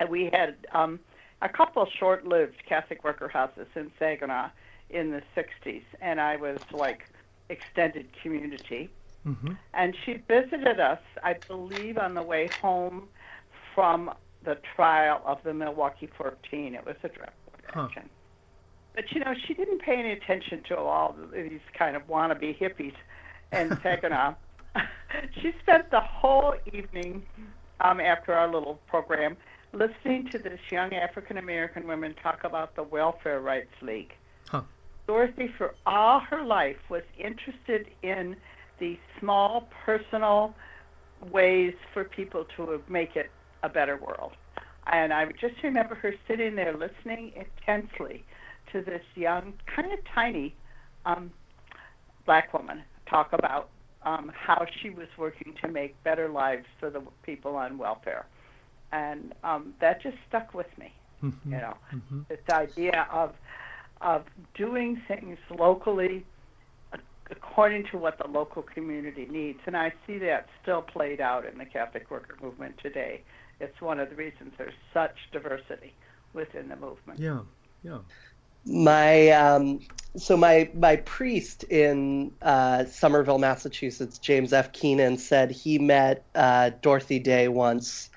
and 0.00 0.08
we 0.08 0.30
had 0.32 0.56
um, 0.72 1.00
a 1.40 1.48
couple 1.48 1.86
short-lived 1.98 2.56
Catholic 2.68 3.04
worker 3.04 3.28
houses 3.28 3.66
in 3.74 3.90
Saginaw 3.98 4.50
in 4.90 5.10
the 5.10 5.22
60s, 5.36 5.82
and 6.00 6.20
I 6.20 6.36
was 6.36 6.58
like 6.70 7.08
extended 7.48 8.08
community. 8.22 8.90
Mm-hmm. 9.26 9.52
And 9.74 9.96
she 10.04 10.14
visited 10.28 10.80
us, 10.80 10.98
I 11.22 11.34
believe, 11.46 11.98
on 11.98 12.14
the 12.14 12.22
way 12.22 12.48
home 12.60 13.08
from 13.74 14.10
the 14.44 14.58
trial 14.74 15.22
of 15.24 15.38
the 15.44 15.54
Milwaukee 15.54 16.08
14. 16.16 16.74
It 16.74 16.84
was 16.84 16.96
a 17.04 17.08
drug 17.08 17.30
huh. 17.72 17.88
But 18.94 19.10
you 19.12 19.20
know, 19.20 19.34
she 19.46 19.54
didn't 19.54 19.80
pay 19.80 19.94
any 19.94 20.12
attention 20.12 20.62
to 20.68 20.76
all 20.76 21.16
these 21.32 21.60
kind 21.72 21.96
of 21.96 22.06
wannabe 22.08 22.58
hippies 22.58 22.94
in 23.52 23.78
Saginaw. 23.82 24.34
she 25.40 25.52
spent 25.62 25.90
the 25.90 26.00
whole 26.00 26.54
evening 26.72 27.22
um, 27.80 28.00
after 28.00 28.34
our 28.34 28.50
little 28.52 28.80
program 28.86 29.36
listening 29.72 30.28
to 30.30 30.38
this 30.38 30.60
young 30.70 30.92
African 30.94 31.38
American 31.38 31.86
woman 31.86 32.14
talk 32.22 32.44
about 32.44 32.76
the 32.76 32.82
Welfare 32.82 33.40
Rights 33.40 33.72
League. 33.80 34.14
Dorothy, 35.06 35.48
for 35.58 35.74
all 35.84 36.20
her 36.20 36.44
life, 36.44 36.76
was 36.88 37.02
interested 37.18 37.88
in 38.02 38.36
the 38.78 38.98
small 39.18 39.68
personal 39.84 40.54
ways 41.30 41.74
for 41.92 42.04
people 42.04 42.46
to 42.56 42.82
make 42.88 43.16
it 43.16 43.30
a 43.62 43.68
better 43.68 43.96
world. 43.96 44.32
And 44.90 45.12
I 45.12 45.26
just 45.40 45.54
remember 45.62 45.94
her 45.96 46.14
sitting 46.26 46.56
there 46.56 46.76
listening 46.76 47.32
intensely 47.36 48.24
to 48.72 48.82
this 48.82 49.02
young, 49.14 49.54
kind 49.74 49.92
of 49.92 49.98
tiny 50.14 50.54
um, 51.04 51.30
black 52.26 52.52
woman 52.52 52.82
talk 53.08 53.32
about 53.32 53.68
um, 54.04 54.32
how 54.34 54.66
she 54.80 54.90
was 54.90 55.06
working 55.16 55.54
to 55.62 55.68
make 55.68 56.02
better 56.02 56.28
lives 56.28 56.66
for 56.80 56.90
the 56.90 57.02
people 57.22 57.54
on 57.54 57.78
welfare. 57.78 58.26
And 58.90 59.32
um, 59.44 59.74
that 59.80 60.02
just 60.02 60.16
stuck 60.28 60.54
with 60.54 60.66
me. 60.78 60.92
Mm-hmm. 61.22 61.52
You 61.52 61.58
know, 61.58 61.74
mm-hmm. 61.94 62.20
this 62.28 62.40
idea 62.50 63.06
of 63.12 63.34
of 64.02 64.24
doing 64.54 65.00
things 65.08 65.38
locally 65.50 66.24
according 67.30 67.86
to 67.86 67.98
what 67.98 68.18
the 68.18 68.28
local 68.28 68.62
community 68.62 69.26
needs. 69.30 69.58
And 69.66 69.76
I 69.76 69.92
see 70.06 70.18
that 70.18 70.48
still 70.62 70.82
played 70.82 71.20
out 71.20 71.46
in 71.46 71.58
the 71.58 71.64
Catholic 71.64 72.10
worker 72.10 72.36
movement 72.42 72.78
today. 72.78 73.22
It's 73.58 73.80
one 73.80 73.98
of 74.00 74.10
the 74.10 74.16
reasons 74.16 74.52
there's 74.58 74.74
such 74.92 75.16
diversity 75.32 75.94
within 76.34 76.68
the 76.68 76.76
movement. 76.76 77.18
Yeah, 77.18 77.40
yeah. 77.82 77.98
My 78.64 79.30
um, 79.30 79.80
so 80.16 80.36
my 80.36 80.70
my 80.74 80.96
priest 80.96 81.64
in 81.64 82.32
uh, 82.42 82.84
Somerville, 82.84 83.38
Massachusetts, 83.38 84.18
James 84.18 84.52
F. 84.52 84.72
Keenan, 84.72 85.18
said 85.18 85.50
he 85.50 85.78
met 85.78 86.24
uh, 86.34 86.70
Dorothy 86.80 87.18
Day 87.18 87.48
once, 87.48 88.10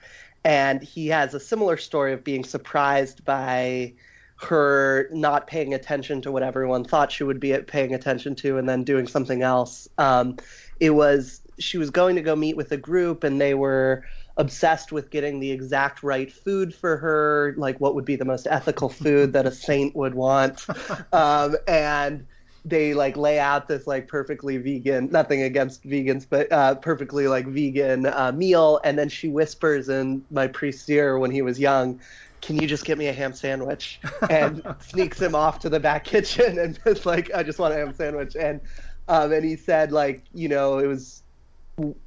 and 0.44 0.84
he 0.84 1.08
has 1.08 1.34
a 1.34 1.40
similar 1.40 1.78
story 1.78 2.14
of 2.14 2.24
being 2.24 2.44
surprised 2.44 3.26
by 3.26 3.94
her 4.38 5.08
not 5.12 5.48
paying 5.48 5.74
attention 5.74 6.22
to 6.22 6.32
what 6.32 6.44
everyone 6.44 6.84
thought 6.84 7.12
she 7.12 7.24
would 7.24 7.40
be 7.40 7.58
paying 7.60 7.94
attention 7.94 8.36
to 8.36 8.58
and 8.58 8.68
then 8.68 8.84
doing 8.84 9.08
something 9.08 9.42
else. 9.42 9.88
Um, 9.98 10.38
it 10.80 10.90
was 10.92 11.42
she 11.58 11.78
was 11.78 11.90
going 11.90 12.16
to 12.16 12.22
go 12.22 12.36
meet 12.36 12.58
with 12.58 12.72
a 12.72 12.78
group 12.78 13.24
and 13.24 13.40
they 13.40 13.54
were 13.54 14.04
obsessed 14.38 14.92
with 14.92 15.10
getting 15.10 15.40
the 15.40 15.52
exact 15.52 16.04
right 16.04 16.32
food 16.32 16.76
for 16.76 16.98
her, 16.98 17.56
like 17.58 17.80
what 17.80 17.96
would 17.96 18.04
be 18.04 18.18
the 18.18 18.26
most 18.26 18.48
ethical 18.50 18.90
food 18.90 19.34
that 19.34 19.46
a 19.46 19.52
saint 19.68 19.96
would 19.96 20.14
want. 20.14 20.66
Um, 21.14 21.56
and 21.68 22.28
they 22.66 22.94
like 22.94 23.16
lay 23.16 23.40
out 23.40 23.68
this 23.68 23.88
like 23.88 24.08
perfectly 24.08 24.58
vegan, 24.58 25.10
nothing 25.12 25.44
against 25.44 25.84
vegans, 25.86 26.26
but 26.28 26.52
uh, 26.52 26.76
perfectly 26.76 27.28
like 27.28 27.46
vegan 27.48 28.08
uh, 28.08 28.32
meal. 28.36 28.82
And 28.84 28.98
then 28.98 29.08
she 29.08 29.30
whispers 29.30 29.88
in 29.88 30.26
my 30.32 30.48
priest's 30.48 30.90
ear 30.90 31.18
when 31.18 31.32
he 31.32 31.42
was 31.42 31.60
young, 31.60 32.02
can 32.46 32.58
you 32.58 32.68
just 32.68 32.86
get 32.86 33.00
me 33.00 33.08
a 33.08 33.14
ham 33.14 33.34
sandwich? 33.34 34.00
And 34.30 34.64
sneaks 34.80 35.20
him 35.20 35.34
off 35.34 35.60
to 35.60 35.70
the 35.70 35.80
back 35.80 36.04
kitchen 36.04 36.60
and 36.60 36.80
is 36.86 37.06
like, 37.06 37.34
I 37.34 37.42
just 37.42 37.58
want 37.58 37.74
a 37.74 37.78
ham 37.78 37.94
sandwich. 37.94 38.36
And 38.36 38.62
um, 39.08 39.32
and 39.32 39.44
he 39.44 39.56
said 39.56 39.92
like, 39.92 40.24
you 40.34 40.48
know, 40.48 40.78
it 40.78 40.86
was 40.86 41.24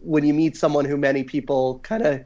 when 0.00 0.24
you 0.24 0.32
meet 0.32 0.56
someone 0.56 0.84
who 0.84 0.96
many 0.96 1.24
people 1.24 1.80
kind 1.82 2.06
of 2.06 2.24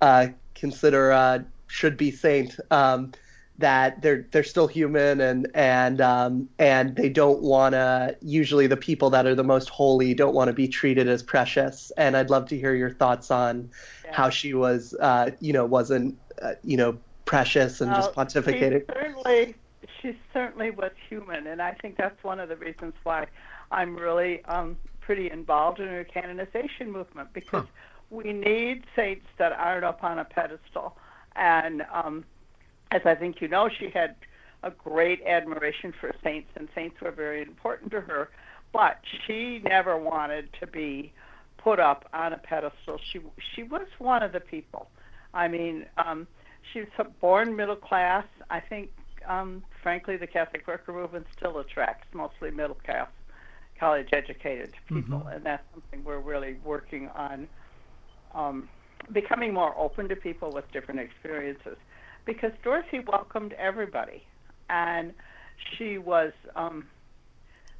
uh, 0.00 0.28
consider 0.54 1.10
uh, 1.10 1.40
should 1.66 1.96
be 1.96 2.12
saint, 2.12 2.58
um, 2.70 3.12
that 3.58 4.02
they're 4.02 4.24
they're 4.30 4.44
still 4.44 4.68
human 4.68 5.20
and 5.20 5.48
and 5.52 6.00
um, 6.00 6.48
and 6.60 6.94
they 6.94 7.08
don't 7.08 7.42
want 7.42 7.72
to. 7.72 8.16
Usually, 8.22 8.68
the 8.68 8.76
people 8.76 9.10
that 9.10 9.26
are 9.26 9.34
the 9.34 9.44
most 9.44 9.68
holy 9.68 10.14
don't 10.14 10.34
want 10.34 10.46
to 10.46 10.54
be 10.54 10.68
treated 10.68 11.08
as 11.08 11.24
precious. 11.24 11.90
And 11.96 12.16
I'd 12.16 12.30
love 12.30 12.46
to 12.50 12.56
hear 12.56 12.74
your 12.74 12.90
thoughts 12.90 13.32
on 13.32 13.70
yeah. 14.04 14.14
how 14.14 14.30
she 14.30 14.54
was, 14.54 14.94
uh, 15.00 15.32
you 15.40 15.52
know, 15.52 15.66
wasn't, 15.66 16.16
uh, 16.40 16.54
you 16.62 16.76
know, 16.76 16.98
precious 17.28 17.80
and 17.80 17.90
well, 17.90 18.00
just 18.00 18.14
pontificated. 18.14 18.80
She 18.86 18.92
certainly, 18.92 19.54
she 20.00 20.18
certainly 20.32 20.70
was 20.70 20.92
human, 21.08 21.46
and 21.46 21.60
I 21.60 21.72
think 21.72 21.96
that's 21.96 22.22
one 22.24 22.40
of 22.40 22.48
the 22.48 22.56
reasons 22.56 22.94
why 23.02 23.26
I'm 23.70 23.96
really 23.96 24.44
um, 24.46 24.76
pretty 25.00 25.30
involved 25.30 25.78
in 25.78 25.88
her 25.88 26.04
canonization 26.04 26.90
movement 26.90 27.32
because 27.32 27.64
huh. 27.64 27.70
we 28.10 28.32
need 28.32 28.84
saints 28.96 29.26
that 29.38 29.52
aren't 29.52 29.84
up 29.84 30.02
on 30.02 30.18
a 30.18 30.24
pedestal. 30.24 30.96
And 31.36 31.84
um, 31.92 32.24
as 32.90 33.02
I 33.04 33.14
think 33.14 33.40
you 33.40 33.48
know, 33.48 33.68
she 33.68 33.90
had 33.90 34.16
a 34.62 34.70
great 34.70 35.22
admiration 35.26 35.92
for 36.00 36.14
saints, 36.24 36.50
and 36.56 36.68
saints 36.74 37.00
were 37.00 37.12
very 37.12 37.42
important 37.42 37.90
to 37.92 38.00
her. 38.00 38.30
But 38.72 39.00
she 39.26 39.60
never 39.64 39.96
wanted 39.96 40.48
to 40.60 40.66
be 40.66 41.12
put 41.58 41.78
up 41.78 42.08
on 42.12 42.32
a 42.32 42.38
pedestal. 42.38 42.98
She 43.12 43.20
she 43.54 43.62
was 43.62 43.86
one 43.98 44.22
of 44.22 44.32
the 44.32 44.40
people. 44.40 44.90
I 45.32 45.48
mean, 45.48 45.86
um, 45.96 46.26
she 46.72 46.80
was 46.80 47.06
born 47.20 47.56
middle 47.56 47.76
class. 47.76 48.24
I 48.50 48.60
think, 48.60 48.90
um, 49.26 49.62
frankly, 49.82 50.16
the 50.16 50.26
Catholic 50.26 50.66
worker 50.66 50.92
movement 50.92 51.26
still 51.36 51.58
attracts 51.58 52.06
mostly 52.14 52.50
middle 52.50 52.76
class, 52.76 53.08
college 53.78 54.08
educated 54.12 54.74
people, 54.88 55.18
mm-hmm. 55.18 55.28
and 55.28 55.44
that's 55.44 55.62
something 55.72 56.04
we're 56.04 56.18
really 56.20 56.56
working 56.64 57.08
on 57.08 57.48
um, 58.34 58.68
becoming 59.12 59.52
more 59.54 59.76
open 59.78 60.08
to 60.08 60.16
people 60.16 60.50
with 60.52 60.70
different 60.72 61.00
experiences. 61.00 61.76
Because 62.24 62.52
Dorothy 62.62 63.00
welcomed 63.00 63.54
everybody, 63.54 64.22
and 64.68 65.14
she 65.76 65.96
was, 65.96 66.32
um, 66.56 66.86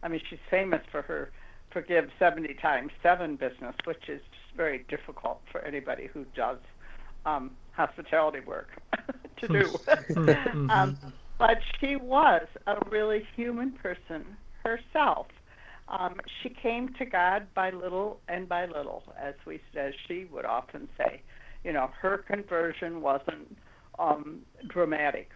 I 0.03 0.09
mean, 0.09 0.21
she's 0.29 0.39
famous 0.51 0.81
for 0.91 1.03
her 1.03 1.31
forgive 1.71 2.09
70 2.19 2.55
times 2.55 2.91
7 3.03 3.37
business, 3.37 3.75
which 3.85 4.09
is 4.09 4.21
just 4.21 4.57
very 4.57 4.85
difficult 4.89 5.41
for 5.53 5.61
anybody 5.61 6.09
who 6.13 6.25
does 6.35 6.59
um, 7.27 7.51
hospitality 7.79 8.41
work 8.41 8.71
to 9.41 9.49
do. 9.49 9.65
Mm-hmm. 9.65 10.69
um, 10.71 10.99
but 11.39 11.59
she 11.79 11.95
was 11.95 12.47
a 12.67 12.77
really 12.91 13.27
human 13.37 13.71
person 13.71 14.25
herself. 14.65 15.29
Um, 15.89 16.17
she 16.43 16.51
came 16.51 16.93
to 16.99 17.07
God 17.07 17.47
by 17.55 17.71
little 17.71 18.19
and 18.29 18.49
by 18.49 18.67
little, 18.67 19.05
as 19.19 19.35
we 19.47 19.61
as 19.77 19.95
she 20.07 20.27
would 20.31 20.45
often 20.45 20.89
say. 20.99 21.23
You 21.65 21.73
know, 21.73 21.91
her 22.01 22.19
conversion 22.19 23.01
wasn't 23.01 23.57
um, 23.99 24.41
dramatic. 24.67 25.31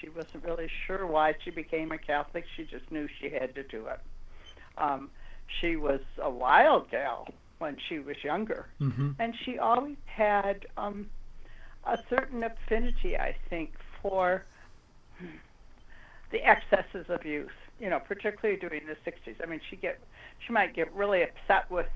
She 0.00 0.08
wasn't 0.08 0.44
really 0.44 0.68
sure 0.86 1.06
why 1.06 1.34
she 1.42 1.50
became 1.50 1.92
a 1.92 1.98
Catholic. 1.98 2.44
She 2.56 2.64
just 2.64 2.90
knew 2.90 3.08
she 3.20 3.30
had 3.30 3.54
to 3.54 3.62
do 3.62 3.86
it. 3.86 4.00
Um, 4.76 5.10
she 5.60 5.76
was 5.76 6.00
a 6.20 6.28
wild 6.28 6.90
gal 6.90 7.28
when 7.58 7.76
she 7.88 8.00
was 8.00 8.16
younger, 8.22 8.66
mm-hmm. 8.80 9.12
and 9.20 9.34
she 9.44 9.58
always 9.58 9.96
had 10.06 10.66
um, 10.76 11.08
a 11.86 11.98
certain 12.08 12.42
affinity, 12.42 13.16
I 13.16 13.36
think, 13.50 13.70
for 14.02 14.44
the 16.32 16.38
excesses 16.42 17.06
of 17.08 17.24
youth. 17.24 17.48
You 17.80 17.90
know, 17.90 17.98
particularly 17.98 18.58
during 18.58 18.82
the 18.86 18.96
'60s. 19.10 19.34
I 19.42 19.46
mean, 19.46 19.60
she 19.68 19.76
get 19.76 19.98
she 20.46 20.52
might 20.52 20.74
get 20.74 20.92
really 20.94 21.22
upset 21.22 21.70
with 21.70 21.88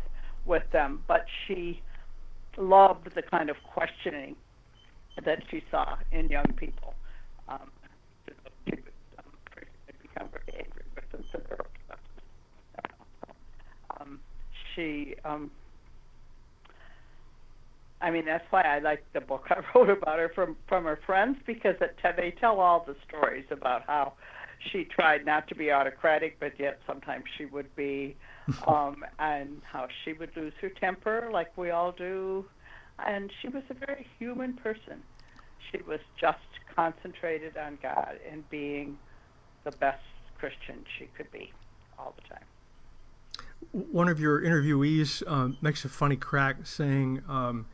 with 0.45 0.65
them, 0.73 1.05
but 1.07 1.25
she 1.47 1.83
loved 2.57 3.15
the 3.15 3.23
kind 3.23 3.49
of 3.49 3.57
questioning 3.73 4.35
that 5.25 5.43
she 5.51 5.63
saw 5.71 5.97
in 6.11 6.29
young 6.29 6.53
people. 6.57 6.95
Um, 7.49 7.71
she 14.79 15.17
um, 15.25 15.51
I 18.01 18.11
mean, 18.11 18.25
that's 18.25 18.45
why 18.51 18.63
I 18.63 18.79
like 18.79 19.05
the 19.13 19.21
book 19.21 19.47
I 19.51 19.63
wrote 19.75 19.91
about 19.91 20.19
her 20.19 20.31
from 20.35 20.57
from 20.69 20.85
her 20.85 20.99
friends 21.07 21.39
because 21.47 21.77
it, 21.81 21.97
they 22.17 22.35
tell 22.41 22.61
all 22.61 22.85
the 22.87 22.97
stories 23.09 23.47
about 23.51 23.83
how 23.87 24.13
she 24.73 24.85
tried 24.85 25.25
not 25.25 25.49
to 25.49 25.55
be 25.55 25.71
autocratic, 25.71 26.39
but 26.41 26.59
yet 26.59 26.81
sometimes 26.87 27.25
she 27.37 27.47
would 27.47 27.75
be, 27.77 28.17
um, 28.67 29.05
and 29.19 29.61
how 29.65 29.89
she 30.05 30.13
would 30.13 30.31
lose 30.37 30.53
her 30.61 30.69
temper 30.69 31.31
like 31.33 31.57
we 31.57 31.71
all 31.71 31.93
do. 31.93 32.45
And 33.07 33.31
she 33.41 33.49
was 33.49 33.63
a 33.71 33.75
very 33.75 34.07
human 34.19 34.55
person. 34.55 35.03
She 35.71 35.79
was 35.83 36.01
just 36.21 36.39
concentrated 36.75 37.57
on 37.57 37.79
God 37.83 38.19
and 38.31 38.49
being 38.51 38.99
the 39.65 39.71
best 39.71 40.03
Christian 40.39 40.85
she 40.99 41.07
could 41.17 41.31
be 41.31 41.53
all 41.99 42.15
the 42.17 42.29
time. 42.29 42.45
One 43.93 44.09
of 44.09 44.19
your 44.19 44.41
interviewees 44.41 45.23
uh, 45.27 45.55
makes 45.61 45.85
a 45.85 45.89
funny 45.89 46.17
crack 46.17 46.67
saying 46.67 47.23
um, 47.29 47.67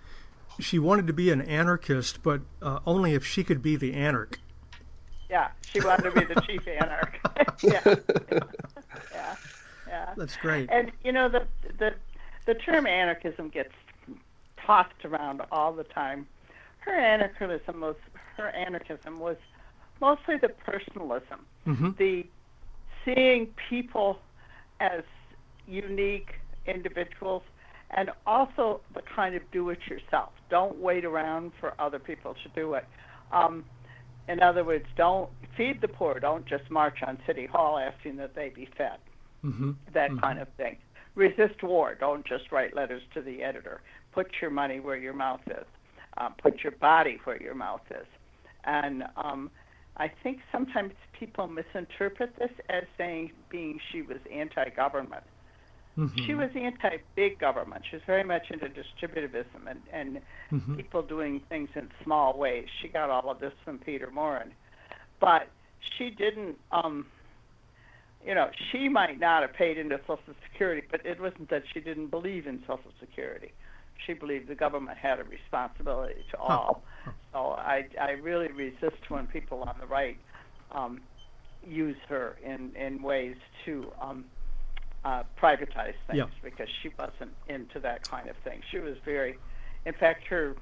she 0.61 0.79
wanted 0.79 1.07
to 1.07 1.13
be 1.13 1.31
an 1.31 1.43
anarchist, 1.43 2.23
but 2.23 2.41
uh, 2.63 2.81
only 2.87 3.15
if 3.15 3.25
she 3.25 3.45
could 3.45 3.63
be 3.63 3.77
the 3.77 3.95
anarch. 3.95 4.39
Yeah, 5.29 5.49
she 5.73 5.81
wanted 5.81 6.11
to 6.11 6.21
be 6.21 6.35
the 6.35 6.41
chief 6.43 6.67
anarch. 6.69 7.19
yeah, 7.63 7.81
yeah, 9.13 9.37
yeah. 9.89 10.15
That's 10.17 10.37
great. 10.37 10.69
And 10.71 10.93
you 11.03 11.13
know 11.13 11.29
the 11.29 11.47
the 11.79 11.95
the 12.47 12.55
term 12.55 12.87
anarchism 12.87 13.49
gets 13.49 13.73
tossed 14.57 15.05
around 15.05 15.43
all 15.51 15.73
the 15.73 15.85
time. 15.85 16.27
Her 16.81 16.95
anarchism 16.95 17.81
was 17.81 17.97
her 18.37 18.49
anarchism 18.49 19.19
was 19.19 19.37
mostly 20.01 20.37
the 20.37 20.49
personalism, 20.49 21.47
mm-hmm. 21.67 21.91
the 21.99 22.27
seeing 23.05 23.49
people 23.69 24.19
as 24.81 25.03
unique 25.67 26.35
individuals, 26.67 27.43
and 27.91 28.11
also 28.27 28.81
the 28.95 29.03
kind 29.15 29.35
of 29.35 29.43
do 29.53 29.71
it 29.71 29.79
yourself. 29.89 30.31
Don't 30.51 30.79
wait 30.79 31.05
around 31.05 31.53
for 31.61 31.75
other 31.79 31.99
people 31.99 32.35
to 32.43 32.49
do 32.61 32.75
it. 32.75 32.85
Um, 33.33 33.65
in 34.29 34.41
other 34.41 34.65
words, 34.65 34.87
don't 34.97 35.29
feed 35.57 35.81
the 35.81 35.89
poor. 35.89 36.19
Don't 36.19 36.47
just 36.47 36.71
march 36.71 36.99
on 37.07 37.19
City 37.27 37.47
Hall 37.47 37.79
asking 37.79 38.17
that 38.17 38.35
they 38.35 38.49
be 38.49 38.69
fed. 38.77 38.99
Mm-hmm. 39.45 39.73
That 39.93 40.11
mm-hmm. 40.11 40.21
kind 40.21 40.39
of 40.39 40.49
thing. 40.57 40.79
Resist 41.15 41.63
war. 41.63 41.95
Don't 41.95 42.27
just 42.27 42.51
write 42.51 42.75
letters 42.75 43.03
to 43.15 43.21
the 43.21 43.43
editor. 43.43 43.83
Put 44.13 44.29
your 44.41 44.51
money 44.51 44.81
where 44.81 44.97
your 44.97 45.13
mouth 45.13 45.43
is. 45.47 45.67
Um, 46.17 46.35
put 46.41 46.63
your 46.63 46.73
body 46.73 47.19
where 47.25 47.41
your 47.41 47.55
mouth 47.55 47.83
is. 47.91 48.07
And 48.65 49.05
um, 49.17 49.51
I 49.97 50.11
think 50.23 50.39
sometimes 50.51 50.93
people 51.19 51.47
misinterpret 51.47 52.37
this 52.39 52.51
as 52.69 52.85
saying 52.99 53.33
being 53.51 53.79
she 53.93 54.03
was 54.03 54.19
anti-government. 54.33 55.25
Mm-hmm. 55.99 56.27
She 56.27 56.35
was 56.35 56.51
anti-big 56.55 57.39
government. 57.39 57.85
She 57.89 57.97
was 57.97 58.03
very 58.07 58.25
much 58.25 58.51
into 58.51 58.67
distributivism 58.67 59.69
and, 59.69 59.81
and 59.93 60.21
mm-hmm. 60.53 60.75
people 60.77 61.03
doing 61.03 61.41
things 61.49 61.69
in 61.77 61.89
small 62.03 62.37
ways. 62.37 62.67
She 62.83 62.89
got 62.89 63.11
all 63.11 63.31
of 63.31 63.39
this 63.39 63.53
from 63.65 63.79
Peter 63.79 64.11
Maurin. 64.11 64.53
but 65.21 65.49
she 65.97 66.11
didn't. 66.11 66.57
Um, 66.73 67.07
you 68.27 68.35
know, 68.35 68.49
she 68.73 68.89
might 68.89 69.21
not 69.21 69.43
have 69.43 69.53
paid 69.53 69.77
into 69.77 70.01
Social 70.07 70.35
Security, 70.51 70.83
but 70.91 71.05
it 71.05 71.21
wasn't 71.21 71.51
that 71.51 71.63
she 71.73 71.81
didn't 71.81 72.07
believe 72.09 72.47
in 72.47 72.61
Social 72.67 72.91
Security. 72.99 73.53
She 74.07 74.15
believed 74.15 74.49
the 74.49 74.55
government 74.55 74.97
had 74.97 75.21
a 75.21 75.25
responsibility 75.25 76.25
to 76.31 76.39
all. 76.39 76.83
So 77.33 77.51
I, 77.51 77.87
I 78.01 78.13
really 78.13 78.49
resist 78.49 79.11
when 79.11 79.27
people 79.27 79.63
on 79.63 79.75
the 79.79 79.87
right 79.87 80.17
um, 80.73 81.03
use 81.67 81.97
her 82.09 82.37
in, 82.45 82.75
in 82.77 83.03
ways 83.03 83.37
to 83.67 83.93
um, 84.01 84.25
uh, 85.05 85.23
privatize 85.41 85.95
things 86.07 86.15
yeah. 86.17 86.25
because 86.43 86.69
she 86.83 86.91
wasn't 86.99 87.33
into 87.49 87.79
that 87.81 88.09
kind 88.09 88.29
of 88.29 88.37
thing. 88.39 88.61
She 88.71 88.79
was 88.79 88.97
very, 89.05 89.37
in 89.85 89.95
fact, 89.95 90.27
her 90.29 90.57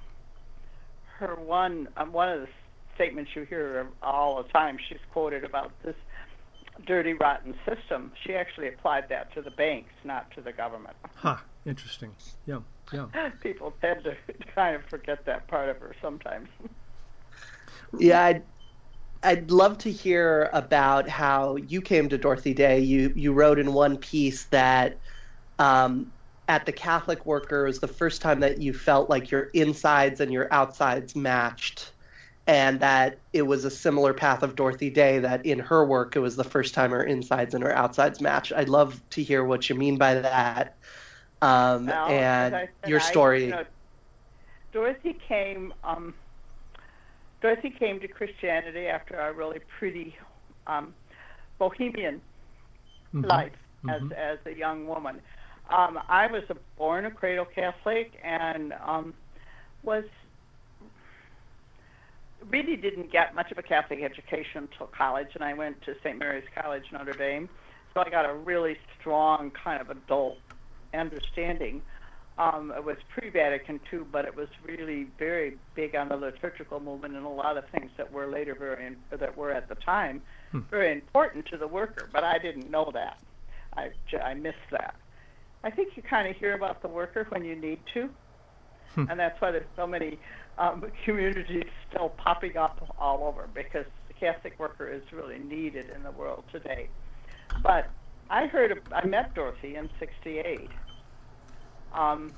her 1.18 1.36
one 1.36 1.88
um, 1.96 2.12
one 2.12 2.28
of 2.28 2.40
the 2.40 2.48
statements 2.94 3.30
you 3.34 3.44
hear 3.44 3.86
all 4.02 4.42
the 4.42 4.48
time. 4.50 4.78
She's 4.88 4.98
quoted 5.12 5.44
about 5.44 5.72
this 5.84 5.96
dirty, 6.86 7.14
rotten 7.14 7.54
system. 7.66 8.12
She 8.24 8.34
actually 8.34 8.68
applied 8.68 9.08
that 9.10 9.32
to 9.34 9.42
the 9.42 9.50
banks, 9.50 9.92
not 10.04 10.30
to 10.32 10.40
the 10.40 10.52
government. 10.52 10.96
Huh. 11.14 11.36
Interesting. 11.64 12.14
Yeah. 12.46 12.60
Yeah. 12.92 13.06
People 13.42 13.74
tend 13.80 14.04
to 14.04 14.16
kind 14.54 14.76
of 14.76 14.84
forget 14.86 15.24
that 15.26 15.46
part 15.48 15.68
of 15.68 15.78
her 15.78 15.94
sometimes. 16.02 16.48
yeah, 17.98 18.24
I'd, 18.24 18.42
I'd 19.22 19.50
love 19.50 19.78
to 19.78 19.90
hear 19.90 20.50
about 20.52 21.08
how 21.08 21.56
you 21.56 21.80
came 21.80 22.08
to 22.08 22.18
Dorothy 22.18 22.54
Day. 22.54 22.80
You 22.80 23.12
you 23.14 23.32
wrote 23.32 23.58
in 23.58 23.72
one 23.72 23.96
piece 23.96 24.46
that 24.46 24.98
um, 25.58 26.12
at 26.48 26.66
the 26.66 26.72
Catholic 26.72 27.24
Worker 27.24 27.64
was 27.64 27.78
the 27.78 27.88
first 27.88 28.20
time 28.20 28.40
that 28.40 28.60
you 28.60 28.72
felt 28.72 29.08
like 29.08 29.30
your 29.30 29.42
insides 29.54 30.20
and 30.20 30.32
your 30.32 30.52
outsides 30.52 31.14
matched, 31.14 31.92
and 32.46 32.80
that 32.80 33.20
it 33.32 33.42
was 33.42 33.64
a 33.64 33.70
similar 33.70 34.12
path 34.12 34.42
of 34.42 34.56
Dorothy 34.56 34.90
Day. 34.90 35.20
That 35.20 35.46
in 35.46 35.60
her 35.60 35.84
work, 35.84 36.16
it 36.16 36.20
was 36.20 36.34
the 36.34 36.44
first 36.44 36.74
time 36.74 36.90
her 36.90 37.04
insides 37.04 37.54
and 37.54 37.62
her 37.62 37.74
outsides 37.74 38.20
matched. 38.20 38.52
I'd 38.52 38.68
love 38.68 39.00
to 39.10 39.22
hear 39.22 39.44
what 39.44 39.68
you 39.68 39.76
mean 39.76 39.98
by 39.98 40.14
that, 40.14 40.76
um, 41.40 41.86
well, 41.86 42.08
and 42.08 42.52
said, 42.52 42.70
your 42.88 43.00
story. 43.00 43.44
I, 43.44 43.46
you 43.46 43.50
know, 43.52 43.64
Dorothy 44.72 45.16
came. 45.28 45.72
Um, 45.84 46.14
Dorothy 47.42 47.70
came 47.70 47.98
to 48.00 48.08
Christianity 48.08 48.86
after 48.86 49.16
a 49.16 49.32
really 49.32 49.58
pretty 49.78 50.16
um, 50.66 50.94
bohemian 51.58 52.20
mm-hmm. 53.12 53.24
life 53.26 53.52
mm-hmm. 53.84 54.12
as 54.12 54.12
as 54.16 54.38
a 54.46 54.56
young 54.56 54.86
woman. 54.86 55.20
Um, 55.68 55.98
I 56.08 56.28
was 56.28 56.44
a 56.50 56.56
born 56.78 57.04
a 57.04 57.10
cradle 57.10 57.44
Catholic 57.44 58.12
and 58.22 58.72
um, 58.84 59.14
was 59.82 60.04
really 62.50 62.76
didn't 62.76 63.10
get 63.10 63.34
much 63.34 63.50
of 63.50 63.58
a 63.58 63.62
Catholic 63.62 64.02
education 64.02 64.68
until 64.70 64.86
college, 64.86 65.28
and 65.34 65.44
I 65.44 65.54
went 65.54 65.82
to 65.82 65.94
St. 66.02 66.18
Mary's 66.18 66.44
College, 66.54 66.84
Notre 66.92 67.12
Dame. 67.12 67.48
So 67.94 68.00
I 68.00 68.10
got 68.10 68.28
a 68.28 68.34
really 68.34 68.76
strong 68.98 69.50
kind 69.50 69.80
of 69.80 69.90
adult 69.90 70.38
understanding 70.94 71.82
um, 72.38 72.72
it 72.74 72.82
was 72.82 72.96
pre-Vatican 73.14 73.78
II, 73.92 74.00
but 74.10 74.24
it 74.24 74.34
was 74.34 74.48
really 74.66 75.08
very 75.18 75.56
big 75.74 75.94
on 75.94 76.08
the 76.08 76.16
liturgical 76.16 76.80
movement 76.80 77.14
and 77.14 77.26
a 77.26 77.28
lot 77.28 77.58
of 77.58 77.64
things 77.68 77.90
that 77.98 78.10
were 78.10 78.26
later 78.26 78.54
very 78.54 78.86
in, 78.86 78.96
that 79.18 79.36
were 79.36 79.50
at 79.52 79.68
the 79.68 79.74
time 79.76 80.22
Hmm. 80.50 80.60
very 80.70 80.92
important 80.92 81.46
to 81.46 81.56
the 81.56 81.66
worker. 81.66 82.08
But 82.12 82.24
I 82.24 82.38
didn't 82.38 82.70
know 82.70 82.90
that. 82.92 83.18
I 83.76 83.90
I 84.22 84.34
missed 84.34 84.68
that. 84.70 84.94
I 85.64 85.70
think 85.70 85.96
you 85.96 86.02
kind 86.02 86.28
of 86.28 86.36
hear 86.36 86.54
about 86.54 86.82
the 86.82 86.88
worker 86.88 87.26
when 87.30 87.44
you 87.44 87.54
need 87.54 87.80
to, 87.94 88.10
Hmm. 88.94 89.04
and 89.08 89.18
that's 89.20 89.40
why 89.40 89.50
there's 89.50 89.70
so 89.76 89.86
many 89.86 90.18
um, 90.58 90.84
communities 91.04 91.70
still 91.88 92.10
popping 92.10 92.56
up 92.56 92.94
all 92.98 93.24
over 93.24 93.48
because 93.54 93.86
the 94.08 94.14
Catholic 94.14 94.58
worker 94.58 94.88
is 94.88 95.02
really 95.12 95.38
needed 95.38 95.90
in 95.94 96.02
the 96.02 96.10
world 96.10 96.44
today. 96.52 96.88
But 97.62 97.90
I 98.30 98.46
heard 98.46 98.82
I 98.92 99.06
met 99.06 99.34
Dorothy 99.34 99.76
in 99.76 99.88
'68 99.98 100.70
um, 101.94 102.32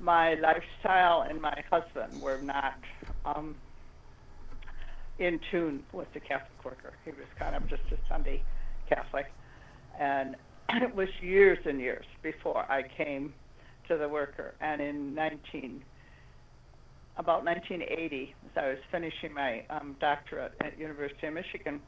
my 0.00 0.34
lifestyle 0.34 1.22
and 1.28 1.40
my 1.40 1.62
husband 1.70 2.20
were 2.20 2.40
not 2.40 2.78
um, 3.24 3.56
in 5.18 5.40
tune 5.50 5.82
with 5.92 6.08
the 6.14 6.20
Catholic 6.20 6.64
worker. 6.64 6.92
He 7.04 7.10
was 7.10 7.26
kind 7.38 7.56
of 7.56 7.68
just 7.68 7.82
a 7.90 7.96
Sunday 8.08 8.42
Catholic. 8.88 9.26
And 9.98 10.36
it 10.70 10.94
was 10.94 11.08
years 11.20 11.58
and 11.64 11.80
years 11.80 12.06
before 12.22 12.70
I 12.70 12.82
came 12.96 13.34
to 13.88 13.96
the 13.96 14.08
worker. 14.08 14.54
And 14.60 14.80
in 14.80 15.14
19, 15.14 15.82
about 17.16 17.44
1980, 17.44 18.34
as 18.44 18.62
I 18.62 18.68
was 18.68 18.78
finishing 18.92 19.34
my 19.34 19.64
um, 19.70 19.96
doctorate 20.00 20.52
at 20.60 20.78
University 20.78 21.26
of 21.26 21.34
Michigan, 21.34 21.80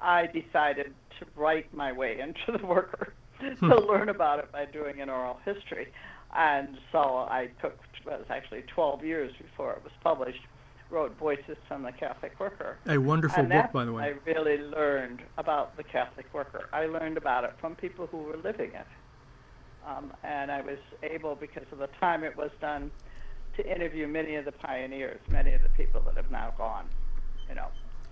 I 0.00 0.26
decided 0.26 0.94
to 1.20 1.26
write 1.36 1.72
my 1.74 1.92
way 1.92 2.18
into 2.20 2.58
the 2.58 2.66
worker 2.66 3.12
to 3.60 3.76
learn 3.76 4.08
about 4.08 4.38
it 4.38 4.50
by 4.52 4.64
doing 4.64 5.00
an 5.00 5.10
oral 5.10 5.38
history. 5.44 5.88
And 6.34 6.76
so 6.90 6.98
I 6.98 7.50
took, 7.62 7.78
well, 8.04 8.16
it 8.16 8.18
was 8.18 8.26
actually 8.30 8.62
12 8.74 9.04
years 9.04 9.32
before 9.40 9.72
it 9.72 9.84
was 9.84 9.92
published, 10.02 10.40
wrote 10.90 11.16
Voices 11.18 11.56
from 11.68 11.82
the 11.82 11.92
Catholic 11.92 12.38
Worker. 12.38 12.76
A 12.86 12.98
wonderful 12.98 13.40
and 13.40 13.50
book, 13.50 13.72
by 13.72 13.84
the 13.84 13.92
way. 13.92 14.04
I 14.04 14.30
really 14.30 14.58
learned 14.58 15.20
about 15.38 15.76
the 15.76 15.84
Catholic 15.84 16.26
worker. 16.32 16.68
I 16.72 16.86
learned 16.86 17.16
about 17.16 17.44
it 17.44 17.54
from 17.60 17.76
people 17.76 18.06
who 18.06 18.18
were 18.18 18.36
living 18.36 18.72
it. 18.74 18.86
Um, 19.86 20.12
and 20.22 20.50
I 20.50 20.60
was 20.62 20.78
able, 21.02 21.34
because 21.34 21.66
of 21.70 21.78
the 21.78 21.88
time 22.00 22.24
it 22.24 22.36
was 22.36 22.50
done, 22.60 22.90
to 23.56 23.72
interview 23.72 24.08
many 24.08 24.34
of 24.36 24.44
the 24.44 24.52
pioneers, 24.52 25.20
many 25.30 25.52
of 25.52 25.62
the 25.62 25.68
people 25.70 26.00
that 26.06 26.16
have 26.16 26.30
now 26.30 26.52
gone. 26.56 26.86
You 27.48 27.54
know, 27.54 27.68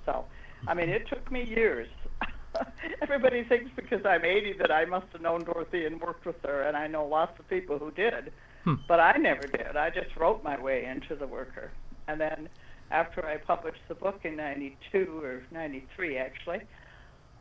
so 0.06 0.24
I 0.66 0.74
mean, 0.74 0.88
it 0.88 1.08
took 1.08 1.30
me 1.30 1.44
years. 1.44 1.88
Everybody 3.02 3.44
thinks 3.44 3.70
because 3.76 4.04
I'm 4.04 4.24
80 4.24 4.54
that 4.58 4.70
I 4.70 4.84
must 4.84 5.06
have 5.12 5.20
known 5.22 5.44
Dorothy 5.44 5.86
and 5.86 6.00
worked 6.00 6.26
with 6.26 6.40
her, 6.44 6.62
and 6.62 6.76
I 6.76 6.86
know 6.86 7.04
lots 7.06 7.38
of 7.38 7.48
people 7.48 7.78
who 7.78 7.90
did, 7.90 8.32
Hmm. 8.64 8.74
but 8.86 9.00
I 9.00 9.12
never 9.18 9.42
did. 9.42 9.76
I 9.76 9.90
just 9.90 10.14
wrote 10.16 10.44
my 10.44 10.60
way 10.60 10.84
into 10.84 11.16
the 11.16 11.26
worker, 11.26 11.72
and 12.06 12.20
then 12.20 12.48
after 12.92 13.26
I 13.26 13.36
published 13.38 13.80
the 13.88 13.94
book 13.96 14.20
in 14.24 14.36
'92 14.36 15.20
or 15.22 15.42
'93, 15.50 16.16
actually, 16.18 16.60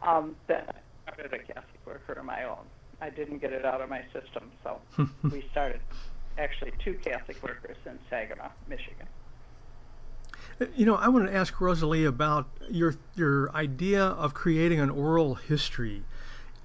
um, 0.02 0.36
then 0.48 0.64
I 0.68 1.12
started 1.14 1.34
a 1.34 1.40
Catholic 1.40 1.86
worker 1.86 2.14
of 2.14 2.26
my 2.26 2.44
own. 2.46 2.66
I 3.02 3.10
didn't 3.12 3.40
get 3.40 3.54
it 3.54 3.66
out 3.66 3.82
of 3.82 3.90
my 3.90 4.02
system, 4.14 4.52
so 4.64 4.80
we 5.32 5.46
started. 5.52 5.82
actually 6.38 6.72
two 6.84 6.94
Catholic 7.04 7.42
workers 7.44 7.78
in 7.86 8.00
Saginaw, 8.10 8.50
Michigan. 8.68 9.06
You 10.76 10.86
know, 10.86 10.96
I 10.96 11.08
want 11.08 11.28
to 11.28 11.34
ask 11.34 11.60
Rosalie 11.60 12.06
about 12.06 12.48
your 12.70 12.96
your 13.16 13.52
idea 13.56 14.04
of 14.04 14.36
creating 14.36 14.80
an 14.80 14.92
oral 14.92 15.34
history. 15.34 16.04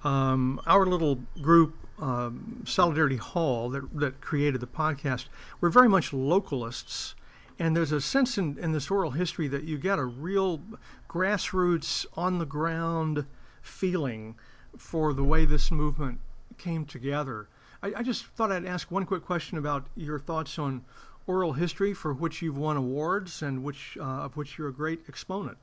Um, 0.03 0.61
our 0.67 0.85
little 0.85 1.15
group, 1.41 1.73
um, 1.97 2.63
Solidarity 2.67 3.15
Hall, 3.15 3.71
that 3.71 3.99
that 3.99 4.21
created 4.21 4.61
the 4.61 4.67
podcast, 4.67 5.25
we're 5.61 5.69
very 5.69 5.89
much 5.89 6.11
localists, 6.11 7.15
and 7.57 7.75
there's 7.75 7.91
a 7.91 7.99
sense 7.99 8.37
in, 8.37 8.59
in 8.59 8.71
this 8.71 8.91
oral 8.91 9.09
history 9.09 9.47
that 9.47 9.63
you 9.63 9.79
get 9.79 9.97
a 9.97 10.05
real 10.05 10.61
grassroots, 11.09 12.05
on 12.15 12.37
the 12.37 12.45
ground 12.45 13.25
feeling 13.63 14.35
for 14.77 15.13
the 15.13 15.23
way 15.23 15.45
this 15.45 15.71
movement 15.71 16.19
came 16.59 16.85
together. 16.85 17.47
I, 17.81 17.93
I 17.97 18.03
just 18.03 18.25
thought 18.25 18.51
I'd 18.51 18.65
ask 18.65 18.91
one 18.91 19.05
quick 19.07 19.25
question 19.25 19.57
about 19.57 19.87
your 19.95 20.19
thoughts 20.19 20.59
on 20.59 20.83
oral 21.27 21.53
history, 21.53 21.93
for 21.93 22.13
which 22.13 22.41
you've 22.41 22.57
won 22.57 22.77
awards 22.77 23.41
and 23.41 23.63
which 23.63 23.97
uh, 23.99 24.03
of 24.03 24.35
which 24.37 24.57
you're 24.57 24.69
a 24.69 24.73
great 24.73 25.01
exponent. 25.07 25.57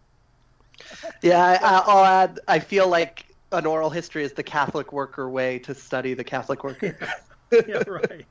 Yeah, 1.23 1.59
I, 1.63 1.95
will 1.95 2.05
add. 2.05 2.41
I 2.47 2.59
feel 2.59 2.89
like 2.89 3.27
an 3.53 3.67
oral 3.67 3.91
history 3.91 4.25
is 4.25 4.33
the 4.33 4.43
Catholic 4.43 4.93
worker 4.93 5.29
way 5.29 5.59
to 5.61 5.75
study 5.75 6.15
the 6.15 6.25
Catholic 6.25 6.65
worker. 6.65 6.97
yeah, 7.67 7.83
right. 7.87 8.27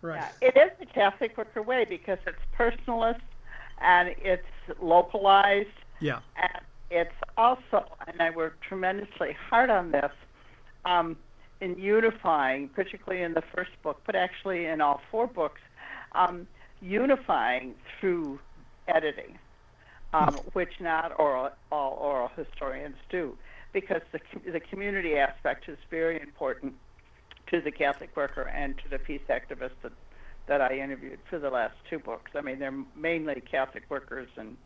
Right. 0.00 0.30
Yeah, 0.40 0.48
it 0.48 0.56
is 0.56 0.70
the 0.78 0.86
Catholic 0.86 1.36
worker 1.36 1.62
way 1.62 1.84
because 1.88 2.18
it's 2.26 2.38
personalist 2.56 3.20
and 3.80 4.14
it's 4.18 4.46
localized. 4.80 5.68
Yeah. 6.00 6.20
And 6.36 6.62
it's 6.90 7.14
also, 7.36 7.84
and 8.06 8.20
I 8.20 8.30
work 8.30 8.60
tremendously 8.60 9.36
hard 9.48 9.70
on 9.70 9.90
this, 9.90 10.12
um, 10.84 11.16
in 11.60 11.76
unifying, 11.76 12.68
particularly 12.68 13.24
in 13.24 13.34
the 13.34 13.42
first 13.54 13.70
book, 13.82 14.00
but 14.06 14.14
actually 14.14 14.66
in 14.66 14.80
all 14.80 15.00
four 15.10 15.26
books, 15.26 15.60
um, 16.12 16.46
unifying 16.80 17.74
through 17.98 18.38
editing, 18.86 19.38
um, 20.12 20.34
hmm. 20.34 20.48
which 20.52 20.80
not 20.80 21.18
oral, 21.18 21.50
all 21.70 21.98
oral 22.00 22.30
historians 22.36 22.96
do, 23.10 23.36
because 23.72 24.02
the, 24.12 24.20
the 24.50 24.60
community 24.60 25.16
aspect 25.16 25.68
is 25.68 25.78
very 25.90 26.20
important 26.20 26.74
to 27.48 27.60
the 27.60 27.70
Catholic 27.70 28.14
worker 28.16 28.42
and 28.42 28.76
to 28.78 28.88
the 28.90 28.98
peace 28.98 29.22
activists 29.28 29.80
that, 29.82 29.92
that 30.46 30.60
I 30.60 30.78
interviewed 30.78 31.18
for 31.28 31.38
the 31.38 31.50
last 31.50 31.74
two 31.88 31.98
books. 31.98 32.32
I 32.34 32.40
mean, 32.40 32.58
they're 32.58 32.84
mainly 32.96 33.40
Catholic 33.40 33.84
workers 33.88 34.28
and 34.36 34.56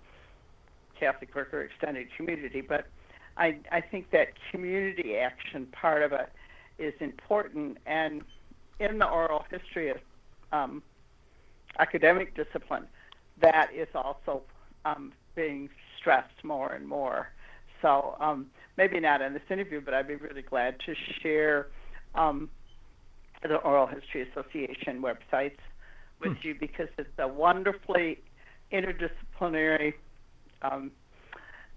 Catholic 0.99 1.35
worker 1.35 1.63
extended 1.63 2.09
community, 2.17 2.61
but 2.61 2.87
I, 3.37 3.57
I 3.71 3.81
think 3.81 4.11
that 4.11 4.29
community 4.51 5.17
action 5.17 5.67
part 5.73 6.03
of 6.03 6.13
it 6.13 6.31
is 6.79 6.95
important. 7.01 7.79
And 7.87 8.23
in 8.79 8.99
the 8.99 9.09
oral 9.09 9.45
history 9.51 9.91
of 9.91 9.99
um, 10.53 10.83
academic 11.79 12.35
discipline, 12.35 12.87
that 13.41 13.71
is 13.75 13.89
also 13.95 14.43
um, 14.85 15.13
being 15.35 15.69
stressed 15.99 16.45
more 16.45 16.73
and 16.73 16.87
more. 16.87 17.29
So 17.81 18.17
um, 18.21 18.47
maybe 18.77 19.01
not 19.01 19.23
in 19.23 19.33
this 19.33 19.43
interview, 19.51 19.81
but 19.81 19.95
I'd 19.95 20.09
be 20.09 20.15
really 20.15 20.43
glad 20.43 20.79
to 20.87 20.95
share 21.21 21.69
um, 22.15 22.51
the 23.43 23.57
Oral 23.57 23.87
History 23.87 24.29
Association 24.31 25.03
websites 25.03 25.59
with 26.21 26.37
hmm. 26.39 26.49
you 26.49 26.55
because 26.55 26.89
it's 26.99 27.09
a 27.19 27.27
wonderfully 27.27 28.19
interdisciplinary 28.73 29.95
um, 30.63 30.93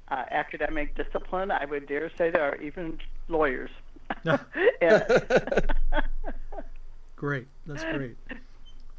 uh, 0.09 0.23
academic 0.29 0.95
discipline. 0.95 1.51
I 1.51 1.65
would 1.65 1.87
dare 1.87 2.11
say 2.17 2.29
there 2.29 2.43
are 2.43 2.61
even 2.61 2.99
lawyers. 3.27 3.71
great, 7.15 7.47
that's 7.65 7.83
great. 7.83 8.15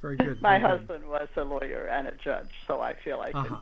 Very 0.06 0.16
good. 0.16 0.40
My 0.42 0.58
Very 0.58 0.70
husband 0.70 1.02
good. 1.02 1.10
was 1.10 1.28
a 1.36 1.42
lawyer 1.42 1.88
and 1.90 2.06
a 2.06 2.12
judge, 2.12 2.50
so 2.66 2.80
I 2.80 2.94
feel 2.94 3.20
I 3.20 3.32
can 3.32 3.40
uh-huh. 3.40 3.56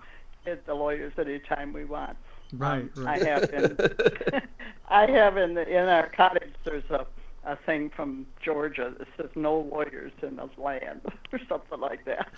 hit 0.44 0.66
the 0.66 0.74
lawyers 0.74 1.12
anytime 1.18 1.72
we 1.72 1.84
want. 1.86 2.16
Right, 2.52 2.88
um, 2.96 3.04
right. 3.04 3.22
I 3.22 3.24
have 3.24 3.50
in 3.50 3.76
I 4.88 5.10
have 5.10 5.36
in 5.38 5.54
the, 5.54 5.66
in 5.66 5.88
our 5.88 6.08
cottage. 6.08 6.52
There's 6.64 6.88
a 6.90 7.06
a 7.46 7.56
thing 7.56 7.90
from 7.90 8.26
Georgia 8.42 8.94
that 8.98 9.08
says 9.16 9.30
"No 9.34 9.60
lawyers 9.60 10.12
in 10.22 10.36
the 10.36 10.48
land" 10.58 11.00
or 11.32 11.40
something 11.48 11.80
like 11.80 12.04
that. 12.04 12.28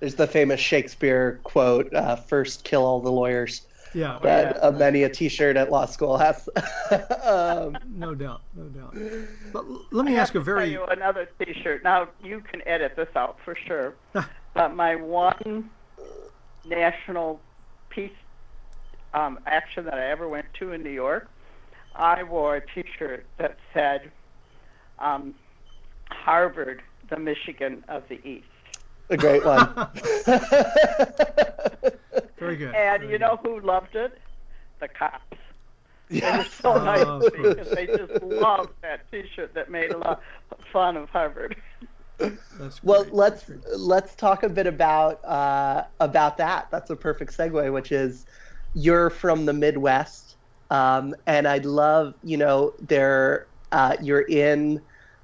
There's 0.00 0.16
the 0.16 0.26
famous 0.26 0.60
Shakespeare 0.60 1.40
quote: 1.44 1.94
uh, 1.94 2.16
"First 2.16 2.64
kill 2.64 2.84
all 2.84 3.00
the 3.00 3.12
lawyers." 3.12 3.62
Yeah, 3.92 4.18
that 4.22 4.56
yeah. 4.56 4.62
Uh, 4.62 4.72
many 4.72 5.04
a 5.04 5.08
T-shirt 5.08 5.56
at 5.56 5.70
law 5.70 5.86
school 5.86 6.16
has. 6.16 6.48
um, 7.22 7.76
no 7.94 8.14
doubt, 8.14 8.42
no 8.56 8.64
doubt. 8.64 8.96
But 9.52 9.64
let 9.92 10.04
me 10.04 10.16
I 10.16 10.20
ask 10.20 10.34
a 10.34 10.40
very. 10.40 10.70
Tell 10.70 10.80
you 10.80 10.86
another 10.86 11.28
T-shirt. 11.38 11.84
Now 11.84 12.08
you 12.22 12.40
can 12.40 12.66
edit 12.66 12.96
this 12.96 13.08
out 13.14 13.38
for 13.44 13.56
sure. 13.66 13.94
but 14.54 14.74
my 14.74 14.96
one 14.96 15.70
national 16.64 17.40
peace 17.88 18.10
um, 19.12 19.38
action 19.46 19.84
that 19.84 19.94
I 19.94 20.10
ever 20.10 20.28
went 20.28 20.46
to 20.54 20.72
in 20.72 20.82
New 20.82 20.90
York, 20.90 21.28
I 21.94 22.22
wore 22.24 22.56
a 22.56 22.66
T-shirt 22.66 23.26
that 23.38 23.56
said 23.72 24.10
um, 24.98 25.34
"Harvard, 26.10 26.82
the 27.10 27.18
Michigan 27.18 27.84
of 27.88 28.02
the 28.08 28.20
East." 28.26 28.46
A 29.10 29.16
great 29.16 29.44
one. 29.44 29.68
Very 32.44 32.56
good. 32.56 32.74
And 32.74 33.02
Very 33.02 33.12
you 33.12 33.18
know 33.18 33.38
good. 33.42 33.50
who 33.50 33.60
loved 33.60 33.94
it? 33.94 34.18
The 34.80 34.88
cops. 34.88 35.36
Yeah. 36.10 36.34
It 36.34 36.38
was 36.38 36.52
so 36.52 36.74
oh, 36.74 36.84
nice 36.84 37.30
because 37.30 37.70
they 37.70 37.86
just 37.86 38.22
loved 38.22 38.70
that 38.82 39.10
T-shirt 39.10 39.54
that 39.54 39.70
made 39.70 39.90
a 39.90 39.98
lot 39.98 40.20
of 40.50 40.58
fun 40.72 40.96
of 40.96 41.08
Harvard. 41.08 41.56
well, 42.82 43.06
let's 43.10 43.50
let's 43.76 44.14
talk 44.14 44.42
a 44.42 44.48
bit 44.48 44.66
about 44.66 45.24
uh, 45.24 45.84
about 46.00 46.36
that. 46.38 46.68
That's 46.70 46.90
a 46.90 46.96
perfect 46.96 47.36
segue, 47.36 47.72
which 47.72 47.90
is 47.90 48.26
you're 48.74 49.10
from 49.10 49.46
the 49.46 49.52
Midwest, 49.52 50.36
um, 50.70 51.14
and 51.26 51.48
I'd 51.48 51.64
love 51.64 52.14
you 52.22 52.36
know 52.36 52.74
there 52.80 53.46
uh, 53.72 53.96
you're 54.00 54.26
in 54.28 54.80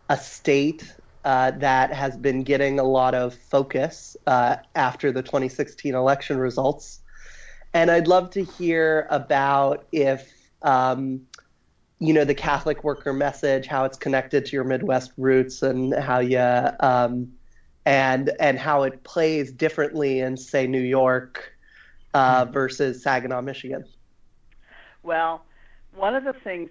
a 0.08 0.16
state 0.16 0.92
uh, 1.24 1.52
that 1.52 1.92
has 1.92 2.16
been 2.16 2.42
getting 2.42 2.80
a 2.80 2.84
lot 2.84 3.14
of 3.14 3.34
focus 3.34 4.16
uh, 4.26 4.56
after 4.74 5.12
the 5.12 5.22
2016 5.22 5.94
election 5.94 6.38
results. 6.38 7.00
And 7.72 7.90
I'd 7.90 8.08
love 8.08 8.30
to 8.30 8.44
hear 8.44 9.06
about 9.10 9.86
if, 9.92 10.32
um, 10.62 11.20
you 11.98 12.12
know, 12.12 12.24
the 12.24 12.34
Catholic 12.34 12.82
worker 12.82 13.12
message, 13.12 13.66
how 13.66 13.84
it's 13.84 13.96
connected 13.96 14.46
to 14.46 14.52
your 14.52 14.64
Midwest 14.64 15.12
roots, 15.16 15.62
and 15.62 15.94
how 15.94 16.18
you, 16.18 16.40
um, 16.80 17.32
and 17.86 18.30
and 18.40 18.58
how 18.58 18.82
it 18.82 19.02
plays 19.04 19.52
differently 19.52 20.20
in, 20.20 20.36
say, 20.36 20.66
New 20.66 20.80
York 20.80 21.52
uh, 22.14 22.44
hmm. 22.44 22.52
versus 22.52 23.02
Saginaw, 23.02 23.42
Michigan. 23.42 23.84
Well, 25.02 25.44
one 25.94 26.14
of 26.14 26.24
the 26.24 26.32
things 26.32 26.70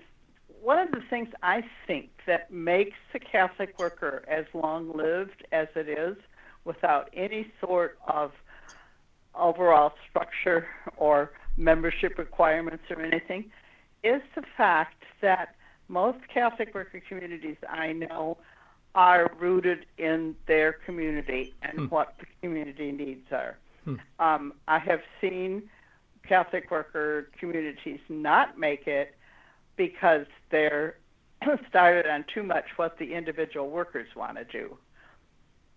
one 0.62 0.78
of 0.78 0.92
the 0.92 1.02
things 1.10 1.30
I 1.42 1.64
think 1.88 2.10
that 2.26 2.52
makes 2.52 2.98
the 3.14 3.20
Catholic 3.20 3.80
worker 3.80 4.24
as 4.28 4.46
long 4.54 4.92
lived 4.92 5.46
as 5.52 5.68
it 5.76 5.88
is 5.88 6.18
without 6.66 7.10
any 7.14 7.52
sort 7.62 7.98
of 8.08 8.32
overall 9.40 9.94
structure 10.10 10.68
or 10.98 11.32
membership 11.58 12.18
requirements 12.18 12.84
or 12.90 13.02
anything 13.02 13.52
is 14.04 14.22
the 14.36 14.44
fact 14.56 15.04
that 15.22 15.56
most 15.88 16.20
Catholic 16.34 16.74
worker 16.74 17.02
communities 17.08 17.58
I 17.68 17.94
know 17.94 18.38
are 18.96 19.32
rooted 19.40 19.86
in 19.98 20.36
their 20.48 20.74
community 20.74 21.54
and 21.62 21.80
hmm. 21.80 21.86
what 21.86 22.16
the 22.20 22.26
community 22.42 22.92
needs 22.92 23.32
are. 23.32 23.58
Hmm. 23.86 23.96
Um, 24.20 24.54
I 24.68 24.80
have 24.80 25.02
seen 25.22 25.64
Catholic 26.28 26.70
worker 26.72 27.30
communities 27.40 28.00
not 28.08 28.58
make 28.58 28.88
it 28.88 29.16
because 29.76 30.26
they're 30.52 30.98
started 31.70 32.06
on 32.08 32.26
too 32.34 32.44
much 32.44 32.66
what 32.76 32.98
the 33.00 33.14
individual 33.14 33.70
workers 33.70 34.08
want 34.16 34.38
to 34.38 34.44
do. 34.46 34.78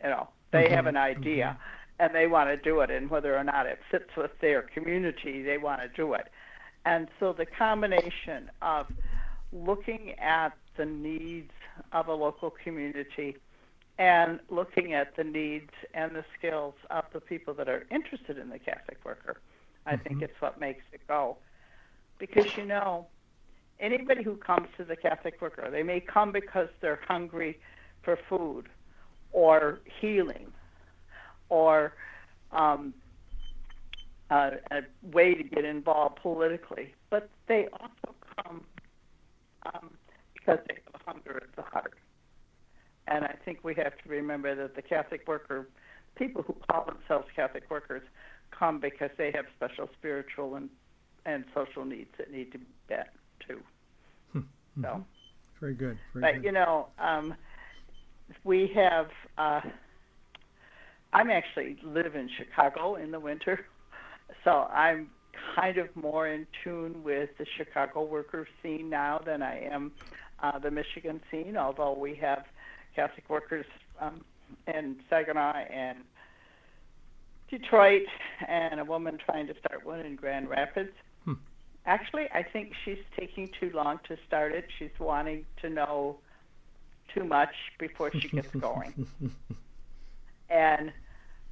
You 0.02 0.10
know, 0.10 0.28
they 0.50 0.64
mm-hmm. 0.64 0.74
have 0.74 0.86
an 0.86 0.96
idea 0.96 1.56
mm-hmm. 1.58 1.81
And 2.02 2.12
they 2.12 2.26
want 2.26 2.48
to 2.48 2.56
do 2.56 2.80
it, 2.80 2.90
and 2.90 3.08
whether 3.08 3.38
or 3.38 3.44
not 3.44 3.64
it 3.64 3.78
fits 3.88 4.10
with 4.16 4.32
their 4.40 4.62
community, 4.62 5.40
they 5.40 5.56
want 5.56 5.80
to 5.82 5.88
do 5.88 6.14
it. 6.14 6.26
And 6.84 7.06
so 7.20 7.32
the 7.32 7.46
combination 7.46 8.50
of 8.60 8.88
looking 9.52 10.18
at 10.18 10.50
the 10.76 10.84
needs 10.84 11.52
of 11.92 12.08
a 12.08 12.12
local 12.12 12.50
community 12.50 13.36
and 13.98 14.40
looking 14.50 14.94
at 14.94 15.14
the 15.14 15.22
needs 15.22 15.70
and 15.94 16.10
the 16.10 16.24
skills 16.36 16.74
of 16.90 17.04
the 17.12 17.20
people 17.20 17.54
that 17.54 17.68
are 17.68 17.86
interested 17.88 18.36
in 18.36 18.50
the 18.50 18.58
Catholic 18.58 18.98
worker, 19.04 19.36
I 19.86 19.92
mm-hmm. 19.92 20.02
think 20.02 20.22
it's 20.22 20.40
what 20.40 20.58
makes 20.58 20.82
it 20.92 21.02
go. 21.06 21.36
Because 22.18 22.56
you 22.56 22.64
know, 22.64 23.06
anybody 23.78 24.24
who 24.24 24.34
comes 24.34 24.66
to 24.76 24.84
the 24.84 24.96
Catholic 24.96 25.40
worker, 25.40 25.70
they 25.70 25.84
may 25.84 26.00
come 26.00 26.32
because 26.32 26.68
they're 26.80 26.98
hungry 27.06 27.60
for 28.02 28.18
food 28.28 28.68
or 29.30 29.78
healing 30.00 30.48
or 31.52 31.92
um, 32.50 32.94
a, 34.30 34.52
a 34.70 34.80
way 35.02 35.34
to 35.34 35.42
get 35.42 35.66
involved 35.66 36.18
politically, 36.22 36.94
but 37.10 37.28
they 37.46 37.68
also 37.78 38.16
come 38.36 38.64
um, 39.66 39.90
because 40.32 40.58
they 40.66 40.78
have 40.90 41.02
hunger 41.04 41.36
at 41.36 41.54
the 41.54 41.62
heart. 41.62 41.94
and 43.06 43.24
I 43.24 43.34
think 43.44 43.58
we 43.62 43.74
have 43.74 43.92
to 44.02 44.08
remember 44.08 44.54
that 44.54 44.74
the 44.74 44.80
Catholic 44.80 45.28
worker, 45.28 45.68
people 46.16 46.42
who 46.42 46.56
call 46.70 46.86
themselves 46.86 47.26
Catholic 47.36 47.64
workers, 47.70 48.02
come 48.50 48.80
because 48.80 49.10
they 49.18 49.30
have 49.34 49.44
special 49.56 49.90
spiritual 49.98 50.54
and 50.56 50.70
and 51.24 51.44
social 51.54 51.84
needs 51.84 52.10
that 52.18 52.32
need 52.32 52.50
to 52.50 52.58
be 52.58 52.66
met 52.90 53.10
too. 53.46 53.60
Mm-hmm. 54.34 54.82
So, 54.82 55.04
very 55.60 55.74
good. 55.74 55.96
Very 56.14 56.22
but 56.22 56.34
good. 56.36 56.44
you 56.44 56.52
know, 56.52 56.88
um, 56.98 57.34
we 58.42 58.72
have. 58.74 59.10
Uh, 59.36 59.60
I'm 61.12 61.30
actually 61.30 61.76
live 61.82 62.14
in 62.14 62.28
Chicago 62.36 62.94
in 62.94 63.10
the 63.10 63.20
winter, 63.20 63.66
so 64.44 64.68
I'm 64.72 65.08
kind 65.54 65.78
of 65.78 65.94
more 65.96 66.28
in 66.28 66.46
tune 66.62 67.02
with 67.02 67.30
the 67.38 67.46
Chicago 67.56 68.04
worker 68.04 68.46
scene 68.62 68.88
now 68.88 69.20
than 69.24 69.42
I 69.42 69.60
am 69.60 69.92
uh, 70.42 70.58
the 70.58 70.70
Michigan 70.70 71.20
scene. 71.30 71.56
Although 71.56 71.94
we 71.94 72.14
have 72.16 72.44
Catholic 72.94 73.28
workers 73.28 73.66
um, 74.00 74.24
in 74.66 74.96
Saginaw 75.10 75.64
and 75.70 75.98
Detroit, 77.50 78.06
and 78.48 78.80
a 78.80 78.84
woman 78.84 79.18
trying 79.24 79.46
to 79.46 79.54
start 79.58 79.84
one 79.84 80.00
in 80.00 80.16
Grand 80.16 80.48
Rapids. 80.48 80.92
Hmm. 81.24 81.34
Actually, 81.84 82.26
I 82.32 82.42
think 82.42 82.72
she's 82.84 82.98
taking 83.18 83.50
too 83.60 83.70
long 83.74 84.00
to 84.08 84.16
start 84.26 84.52
it. 84.52 84.64
She's 84.78 84.98
wanting 84.98 85.44
to 85.60 85.68
know 85.68 86.16
too 87.14 87.24
much 87.24 87.54
before 87.78 88.10
she 88.10 88.28
gets 88.28 88.54
going. 88.58 89.06
and 90.52 90.92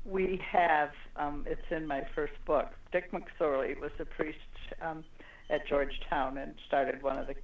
we 0.04 0.40
have, 0.50 0.90
um, 1.16 1.44
it's 1.48 1.60
in 1.70 1.86
my 1.86 2.02
first 2.14 2.32
book. 2.46 2.68
Dick 2.92 3.10
McSorley 3.12 3.78
was 3.80 3.90
a 3.98 4.04
priest 4.04 4.38
um, 4.82 5.04
at 5.48 5.66
Georgetown 5.66 6.38
and 6.38 6.54
started 6.66 7.02
one 7.02 7.18
of 7.18 7.26
the 7.26 7.34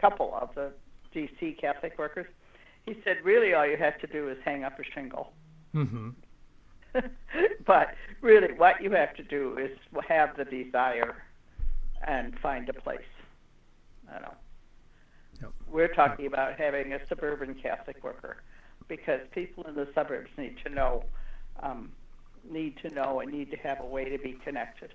couple 0.00 0.36
of 0.40 0.50
the 0.54 0.72
DC 1.14 1.60
Catholic 1.60 1.98
workers. 1.98 2.26
He 2.86 2.94
said, 3.04 3.18
really, 3.22 3.54
all 3.54 3.66
you 3.66 3.76
have 3.76 3.98
to 4.00 4.06
do 4.06 4.28
is 4.28 4.36
hang 4.44 4.64
up 4.64 4.78
a 4.78 4.82
shingle. 4.94 5.32
Mm-hmm. 5.74 6.10
but 7.66 7.94
really, 8.20 8.52
what 8.54 8.82
you 8.82 8.90
have 8.90 9.14
to 9.16 9.22
do 9.22 9.56
is 9.58 9.70
have 10.06 10.36
the 10.36 10.44
desire 10.44 11.16
and 12.06 12.38
find 12.40 12.68
a 12.68 12.74
place. 12.74 13.00
I 14.14 14.20
know. 14.20 14.34
Yep. 15.40 15.52
We're 15.70 15.94
talking 15.94 16.26
about 16.26 16.58
having 16.58 16.92
a 16.92 16.98
suburban 17.08 17.54
Catholic 17.54 18.04
worker 18.04 18.36
because 18.88 19.20
people 19.32 19.64
in 19.64 19.74
the 19.74 19.88
suburbs 19.94 20.30
need 20.36 20.56
to 20.64 20.70
know, 20.70 21.04
um, 21.62 21.92
need 22.48 22.76
to 22.78 22.90
know, 22.90 23.20
and 23.20 23.32
need 23.32 23.50
to 23.50 23.56
have 23.58 23.80
a 23.80 23.86
way 23.86 24.04
to 24.04 24.18
be 24.18 24.32
connected. 24.44 24.92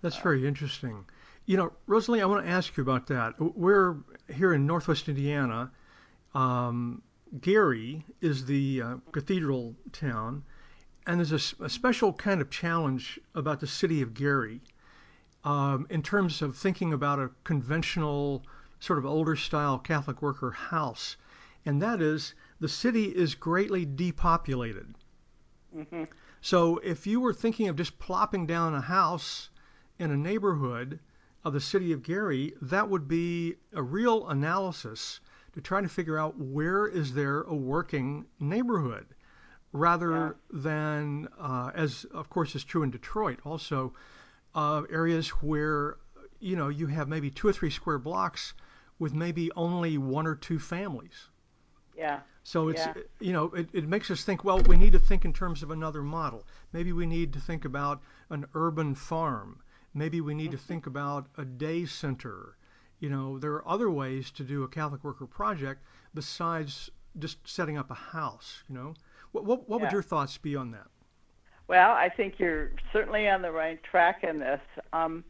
That's 0.00 0.16
very 0.16 0.46
interesting. 0.46 1.04
You 1.46 1.56
know, 1.56 1.72
Rosalie, 1.86 2.22
I 2.22 2.26
want 2.26 2.44
to 2.44 2.50
ask 2.50 2.76
you 2.76 2.82
about 2.82 3.06
that. 3.08 3.34
We're 3.38 3.96
here 4.32 4.52
in 4.52 4.66
Northwest 4.66 5.08
Indiana. 5.08 5.70
Um, 6.34 7.02
Gary 7.40 8.04
is 8.20 8.44
the 8.44 8.82
uh, 8.82 8.96
cathedral 9.10 9.74
town, 9.92 10.44
and 11.06 11.18
there's 11.18 11.32
a, 11.32 11.64
a, 11.64 11.68
special 11.68 12.12
kind 12.12 12.40
of 12.40 12.50
challenge 12.50 13.18
about 13.34 13.60
the 13.60 13.66
city 13.66 14.02
of 14.02 14.12
Gary 14.12 14.60
um, 15.44 15.86
in 15.88 16.02
terms 16.02 16.42
of 16.42 16.56
thinking 16.56 16.92
about 16.92 17.18
a 17.18 17.30
conventional, 17.44 18.44
sort 18.80 18.98
of 18.98 19.06
older 19.06 19.36
style 19.36 19.78
Catholic 19.78 20.20
worker 20.20 20.50
house, 20.50 21.16
and 21.64 21.80
that 21.80 22.00
is 22.00 22.34
the 22.62 22.68
city 22.68 23.06
is 23.06 23.34
greatly 23.34 23.84
depopulated. 23.84 24.94
Mm-hmm. 25.76 26.04
So 26.40 26.78
if 26.78 27.08
you 27.08 27.20
were 27.20 27.32
thinking 27.34 27.66
of 27.68 27.74
just 27.74 27.98
plopping 27.98 28.46
down 28.46 28.72
a 28.72 28.80
house 28.80 29.50
in 29.98 30.12
a 30.12 30.16
neighborhood 30.16 31.00
of 31.44 31.54
the 31.54 31.60
city 31.60 31.90
of 31.90 32.04
Gary, 32.04 32.54
that 32.62 32.88
would 32.88 33.08
be 33.08 33.56
a 33.72 33.82
real 33.82 34.28
analysis 34.28 35.18
to 35.54 35.60
try 35.60 35.80
to 35.80 35.88
figure 35.88 36.16
out 36.16 36.38
where 36.38 36.86
is 36.86 37.14
there 37.14 37.40
a 37.42 37.54
working 37.54 38.26
neighborhood 38.38 39.06
rather 39.72 40.12
Yeah. 40.12 40.32
than, 40.52 41.26
uh, 41.40 41.72
as 41.74 42.04
of 42.12 42.30
course 42.30 42.54
is 42.54 42.62
true 42.62 42.84
in 42.84 42.92
Detroit, 42.92 43.40
also 43.44 43.92
uh, 44.54 44.84
areas 44.88 45.30
where 45.30 45.96
you 46.38 46.54
know 46.54 46.68
you 46.68 46.86
have 46.86 47.08
maybe 47.08 47.28
two 47.28 47.48
or 47.48 47.52
three 47.52 47.70
square 47.70 47.98
blocks 47.98 48.54
with 49.00 49.14
maybe 49.14 49.50
only 49.56 49.98
one 49.98 50.28
or 50.28 50.36
two 50.36 50.60
families. 50.60 51.28
Yeah. 51.96 52.20
So 52.44 52.68
it's 52.68 52.84
Yeah. 52.84 52.94
you 53.20 53.32
know 53.32 53.46
it, 53.54 53.68
it 53.72 53.88
makes 53.88 54.10
us 54.10 54.24
think. 54.24 54.44
Well, 54.44 54.60
we 54.62 54.76
need 54.76 54.92
to 54.92 54.98
think 54.98 55.24
in 55.24 55.32
terms 55.32 55.62
of 55.62 55.70
another 55.70 56.02
model. 56.02 56.44
Maybe 56.72 56.92
we 56.92 57.06
need 57.06 57.32
to 57.34 57.40
think 57.40 57.64
about 57.64 58.02
an 58.30 58.46
urban 58.54 58.94
farm. 58.94 59.60
Maybe 59.94 60.20
we 60.20 60.34
need 60.34 60.50
to 60.52 60.58
think 60.58 60.86
about 60.86 61.28
a 61.36 61.44
day 61.44 61.84
center. 61.86 62.56
You 62.98 63.10
know, 63.10 63.38
there 63.38 63.52
are 63.52 63.68
other 63.68 63.90
ways 63.90 64.30
to 64.32 64.44
do 64.44 64.62
a 64.62 64.68
Catholic 64.68 65.04
worker 65.04 65.26
project 65.26 65.82
besides 66.14 66.90
just 67.18 67.46
setting 67.46 67.76
up 67.76 67.90
a 67.90 67.94
house. 67.94 68.62
You 68.68 68.74
know, 68.74 68.94
what 69.32 69.44
what, 69.44 69.68
what 69.68 69.80
would 69.80 69.92
your 69.92 70.02
thoughts 70.02 70.38
be 70.38 70.56
on 70.56 70.70
that? 70.72 70.88
Well, 71.68 71.92
I 71.92 72.08
think 72.08 72.38
you're 72.38 72.72
certainly 72.92 73.28
on 73.28 73.42
the 73.42 73.52
right 73.52 73.82
track 73.82 74.24
in 74.24 74.38
this. 74.38 74.60
Um, 74.92 75.24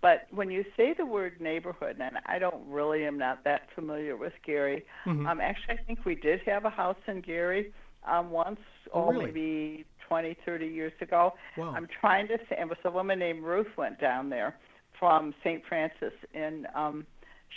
but 0.00 0.26
when 0.30 0.50
you 0.50 0.64
say 0.76 0.94
the 0.96 1.06
word 1.06 1.40
neighborhood, 1.40 1.96
and 2.00 2.18
I 2.26 2.38
don't 2.38 2.66
really 2.68 3.04
am 3.04 3.18
not 3.18 3.44
that 3.44 3.68
familiar 3.74 4.16
with 4.16 4.32
Gary. 4.44 4.84
Mhm. 5.06 5.26
Um, 5.26 5.40
actually, 5.40 5.74
I 5.78 5.82
think 5.82 6.04
we 6.04 6.14
did 6.14 6.40
have 6.42 6.64
a 6.64 6.70
house 6.70 6.98
in 7.06 7.20
Gary 7.20 7.72
um, 8.04 8.30
once, 8.30 8.60
Oh, 8.92 9.02
or 9.02 9.12
really? 9.12 9.26
maybe 9.26 9.84
20, 10.06 10.34
30 10.44 10.66
years 10.66 10.92
ago. 11.00 11.34
wow. 11.56 11.74
I'm 11.74 11.86
trying 12.00 12.28
to 12.28 12.38
say, 12.48 12.56
it 12.58 12.68
was 12.68 12.78
a 12.84 12.90
woman 12.90 13.18
named 13.18 13.42
Ruth 13.42 13.76
went 13.76 14.00
down 14.00 14.30
there 14.30 14.56
from 14.98 15.34
St. 15.44 15.64
Francis 15.66 16.14
in 16.32 16.66
um, 16.74 17.06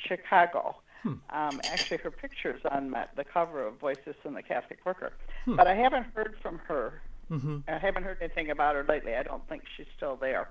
Chicago. 0.08 0.76
Hmm. 1.04 1.14
Um, 1.30 1.62
actually, 1.64 1.98
her 1.98 2.12
picture's 2.12 2.62
on 2.70 2.90
my, 2.90 3.06
the 3.16 3.24
cover 3.24 3.66
of 3.66 3.80
Voices 3.80 4.16
from 4.22 4.34
the 4.34 4.44
Catholic 4.44 4.80
Worker. 4.86 5.14
Hmm. 5.46 5.56
But 5.56 5.68
I 5.68 5.76
haven't 5.76 6.08
heard 6.14 6.36
from 6.42 6.60
her 6.68 7.02
hmm 7.32 7.60
I 7.68 7.78
haven't 7.78 8.04
heard 8.04 8.18
anything 8.22 8.52
about 8.52 8.76
her 8.76 8.84
lately. 8.88 9.16
I 9.16 9.24
don't 9.24 9.48
think 9.48 9.64
she's 9.78 9.86
still 9.96 10.18
there. 10.18 10.50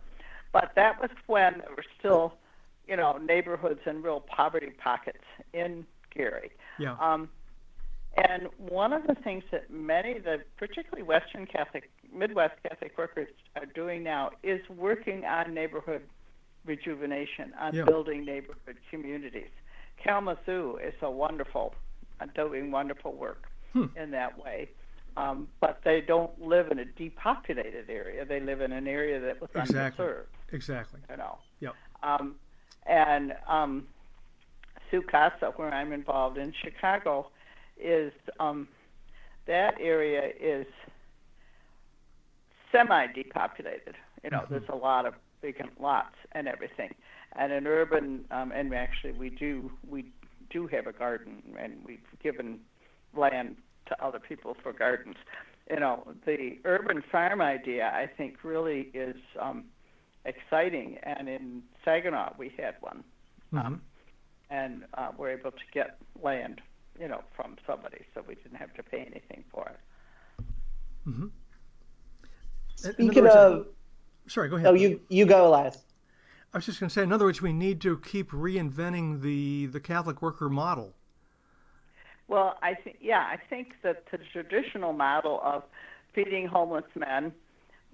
But 0.53 0.73
that 0.77 1.01
was 1.01 1.11
when 1.27 1.59
there 1.59 1.71
were 1.77 1.85
still, 1.99 2.35
you 2.87 2.97
know, 2.97 3.19
neighborhoods 3.19 3.81
and 3.87 4.03
real 4.03 4.21
poverty 4.21 4.71
pockets 4.83 5.25
in 5.53 5.87
Gary. 6.15 6.51
Yeah. 6.79 6.97
Um, 7.01 7.29
and 8.17 8.49
one 8.59 8.93
of 8.93 9.07
the 9.07 9.15
things 9.15 9.45
that 9.53 9.71
many, 9.71 10.17
of 10.17 10.25
the 10.25 10.39
particularly 10.57 11.03
Western 11.03 11.47
Catholic, 11.47 11.91
Midwest 12.13 12.55
Catholic 12.69 12.99
workers 12.99 13.29
are 13.55 13.67
doing 13.67 14.03
now 14.03 14.31
is 14.43 14.61
working 14.69 15.25
on 15.25 15.55
neighborhood 15.55 16.03
rejuvenation, 16.65 17.55
on 17.59 17.75
Yeah. 17.75 17.85
building 17.85 18.25
neighborhood 18.25 18.77
communities. 18.91 19.51
Kalamazoo 20.03 20.79
is 20.83 20.95
a 21.03 21.11
wonderful, 21.11 21.75
doing 22.35 22.71
wonderful 22.71 23.13
work 23.13 23.49
Hmm. 23.73 23.87
in 23.97 24.11
that 24.11 24.37
way. 24.37 24.69
Um, 25.17 25.49
but 25.61 25.81
they 25.85 26.01
don't 26.01 26.41
live 26.41 26.71
in 26.71 26.79
a 26.81 26.85
depopulated 26.85 27.89
area. 27.89 28.25
They 28.25 28.41
live 28.41 28.61
in 28.61 28.73
an 28.73 28.87
area 28.89 29.21
that 29.21 29.41
was 29.41 29.51
Exactly. 29.55 30.05
underserved 30.05 30.27
Exactly. 30.53 31.01
you 31.11 31.17
know. 31.17 31.39
Yep. 31.61 31.75
Um, 32.03 32.37
and 32.87 33.35
um, 33.49 33.87
Su 34.91 35.03
Casa, 35.03 35.53
where 35.57 35.73
I'm 35.73 35.93
involved 35.93 36.39
in 36.39 36.53
Chicago, 36.63 37.31
is 37.79 38.13
um, 38.41 38.69
that 39.47 39.75
area 39.81 40.31
is 40.41 40.67
semi-depopulated. 42.73 43.95
You 44.23 44.31
know, 44.31 44.41
Mhm. 44.41 44.49
there's 44.49 44.69
a 44.69 44.75
lot 44.77 45.07
of 45.07 45.15
vacant 45.43 45.81
lots 45.81 46.17
and 46.33 46.47
everything. 46.47 46.95
And 47.33 47.53
in 47.53 47.67
urban, 47.67 48.25
um, 48.31 48.53
and 48.53 48.75
actually 48.75 49.13
we 49.13 49.31
do 49.31 49.71
we 49.89 50.05
do 50.51 50.67
have 50.67 50.87
a 50.89 50.93
garden, 50.93 51.43
and 51.57 51.85
we've 51.85 52.05
given 52.21 52.61
land 53.15 53.57
to 53.87 54.05
other 54.05 54.19
people 54.19 54.55
for 54.55 54.73
gardens. 54.73 55.17
You 55.71 55.79
know, 55.79 56.13
the 56.27 56.59
urban 56.65 57.03
farm 57.03 57.41
idea, 57.41 57.89
I 57.95 58.09
think, 58.09 58.43
really 58.43 58.91
is 58.93 59.17
um, 59.39 59.71
exciting. 60.25 60.99
And 61.03 61.29
in 61.29 61.63
Saginaw, 61.85 62.35
we 62.39 62.53
had 62.59 62.77
one, 62.81 63.05
hmm 63.51 63.59
um, 63.59 63.83
and 64.51 64.85
uh, 64.95 65.13
we're 65.17 65.31
able 65.31 65.53
to 65.53 65.65
get 65.73 65.99
land, 66.23 66.61
you 66.99 67.09
know, 67.09 67.23
from 67.37 67.57
somebody, 67.67 68.05
so 68.15 68.23
we 68.27 68.35
didn't 68.35 68.57
have 68.57 68.75
to 68.75 68.83
pay 68.83 69.01
anything 69.01 69.45
for 69.53 69.69
it. 69.69 69.81
hmm 71.05 71.27
Speaking 72.77 73.27
of, 73.27 73.67
sorry, 74.27 74.49
go 74.49 74.57
ahead. 74.57 74.69
oh, 74.69 74.75
you 74.75 75.01
you 75.09 75.27
go, 75.27 75.47
Elias. 75.49 75.85
I 76.53 76.59
was 76.59 76.67
just 76.67 76.81
going 76.81 76.89
to 76.89 76.93
say, 76.93 77.03
in 77.03 77.13
other 77.13 77.27
words, 77.27 77.43
we 77.43 77.53
need 77.53 77.81
to 77.83 77.99
keep 77.99 78.31
reinventing 78.31 79.21
the 79.23 79.67
the 79.67 79.81
Catholic 79.81 80.23
worker 80.23 80.49
model. 80.49 80.95
Well, 82.29 82.57
I 82.63 82.75
think 82.75 82.99
yeah, 83.01 83.21
I 83.21 83.37
think 83.49 83.75
that 83.83 84.05
the 84.11 84.19
traditional 84.33 84.93
model 84.93 85.41
of 85.43 85.65
feeding 86.15 86.47
homeless 86.47 86.85
men 86.95 87.33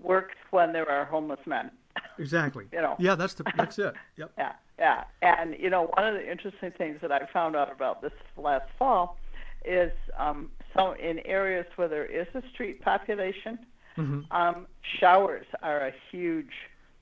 works 0.02 0.36
when 0.50 0.72
there 0.72 0.88
are 0.90 1.04
homeless 1.04 1.40
men. 1.46 1.70
Exactly. 2.18 2.66
You 2.72 2.80
know. 2.82 2.96
Yeah, 2.98 3.14
that's 3.14 3.34
the 3.34 3.44
that's 3.56 3.78
it. 3.78 3.94
Yep. 4.16 4.32
Yeah, 4.38 4.52
yeah. 4.78 5.04
And 5.22 5.54
you 5.58 5.70
know, 5.70 5.84
one 5.94 6.06
of 6.06 6.14
the 6.14 6.30
interesting 6.30 6.70
things 6.76 6.98
that 7.02 7.12
I 7.12 7.26
found 7.32 7.56
out 7.56 7.70
about 7.70 8.02
this 8.02 8.12
last 8.36 8.68
fall 8.78 9.18
is 9.64 9.92
um, 10.18 10.50
so 10.74 10.92
in 10.92 11.18
areas 11.26 11.66
where 11.76 11.88
there 11.88 12.04
is 12.06 12.26
a 12.34 12.42
street 12.52 12.80
population, 12.82 13.58
hmm 13.96 14.20
um, 14.30 14.66
showers 15.00 15.46
are 15.62 15.86
a 15.88 15.92
huge 16.10 16.52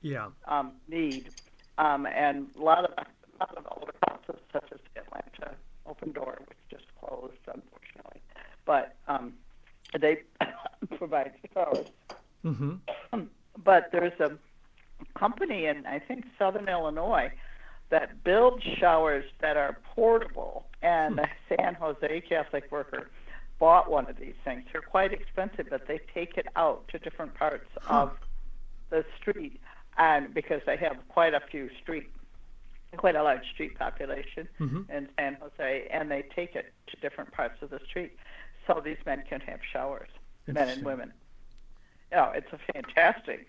Yeah. 0.03 0.29
um, 0.47 0.73
need, 0.89 1.31
um, 1.79 2.07
and 2.07 2.47
a 2.59 2.63
lot 2.63 2.85
of 2.85 2.91
a 2.97 3.05
lot 3.41 3.57
of 3.57 3.67
older 3.77 3.93
houses, 4.09 4.41
such 4.53 4.69
as 4.73 4.79
Atlanta 4.97 5.55
Open 5.87 6.13
Door, 6.13 6.39
which 6.49 6.59
just 6.71 6.85
closed, 7.01 7.35
unfortunately, 7.47 8.21
but 8.65 8.95
um, 9.09 9.35
they 10.01 10.23
provide 10.99 11.33
showers. 11.53 11.87
Mm-hmm. 12.45 12.75
but 13.65 13.91
there's 13.93 14.19
a 14.21 14.31
company 15.15 15.67
in 15.67 15.87
I 15.87 15.99
think 15.99 16.25
Southern 16.39 16.69
Illinois 16.69 17.33
that 17.91 18.25
builds 18.25 18.63
showers 18.63 19.25
that 19.41 19.57
are 19.57 19.79
portable, 19.95 20.67
and 20.83 21.21
a 21.21 21.29
San 21.49 21.75
Jose 21.75 22.21
Catholic 22.29 22.71
worker 22.73 23.11
bought 23.59 23.91
one 23.91 24.09
of 24.09 24.17
these 24.17 24.35
things. 24.45 24.65
They're 24.73 24.81
quite 24.81 25.13
expensive, 25.13 25.67
but 25.71 25.87
they 25.87 26.01
take 26.13 26.37
it 26.37 26.47
out 26.57 26.89
to 26.89 26.99
different 26.99 27.35
parts 27.35 27.69
of 27.87 28.11
the 28.91 29.05
street, 29.17 29.61
and 29.97 30.33
because 30.35 30.63
they 30.67 30.77
have 30.79 30.97
quite 31.09 31.35
a 31.35 31.41
few 31.41 31.71
street, 31.81 32.11
quite 32.97 33.17
a 33.17 33.23
large 33.23 33.47
street 33.53 33.79
population 33.79 34.49
Mm-hmm. 34.61 34.91
in 34.91 35.09
San 35.19 35.37
Jose, 35.41 35.89
and 35.93 36.11
they 36.11 36.23
take 36.23 36.55
it 36.57 36.73
to 36.89 36.97
different 37.01 37.33
parts 37.33 37.61
of 37.63 37.71
the 37.71 37.81
street, 37.87 38.17
so 38.67 38.81
these 38.85 38.99
men 39.05 39.23
can 39.29 39.41
have 39.43 39.61
showers, 39.73 40.09
men 40.47 40.69
and 40.69 40.85
women. 40.85 41.13
You 42.11 42.17
know, 42.17 42.33
it's 42.35 42.53
a 42.53 42.59
fantastic, 42.73 43.49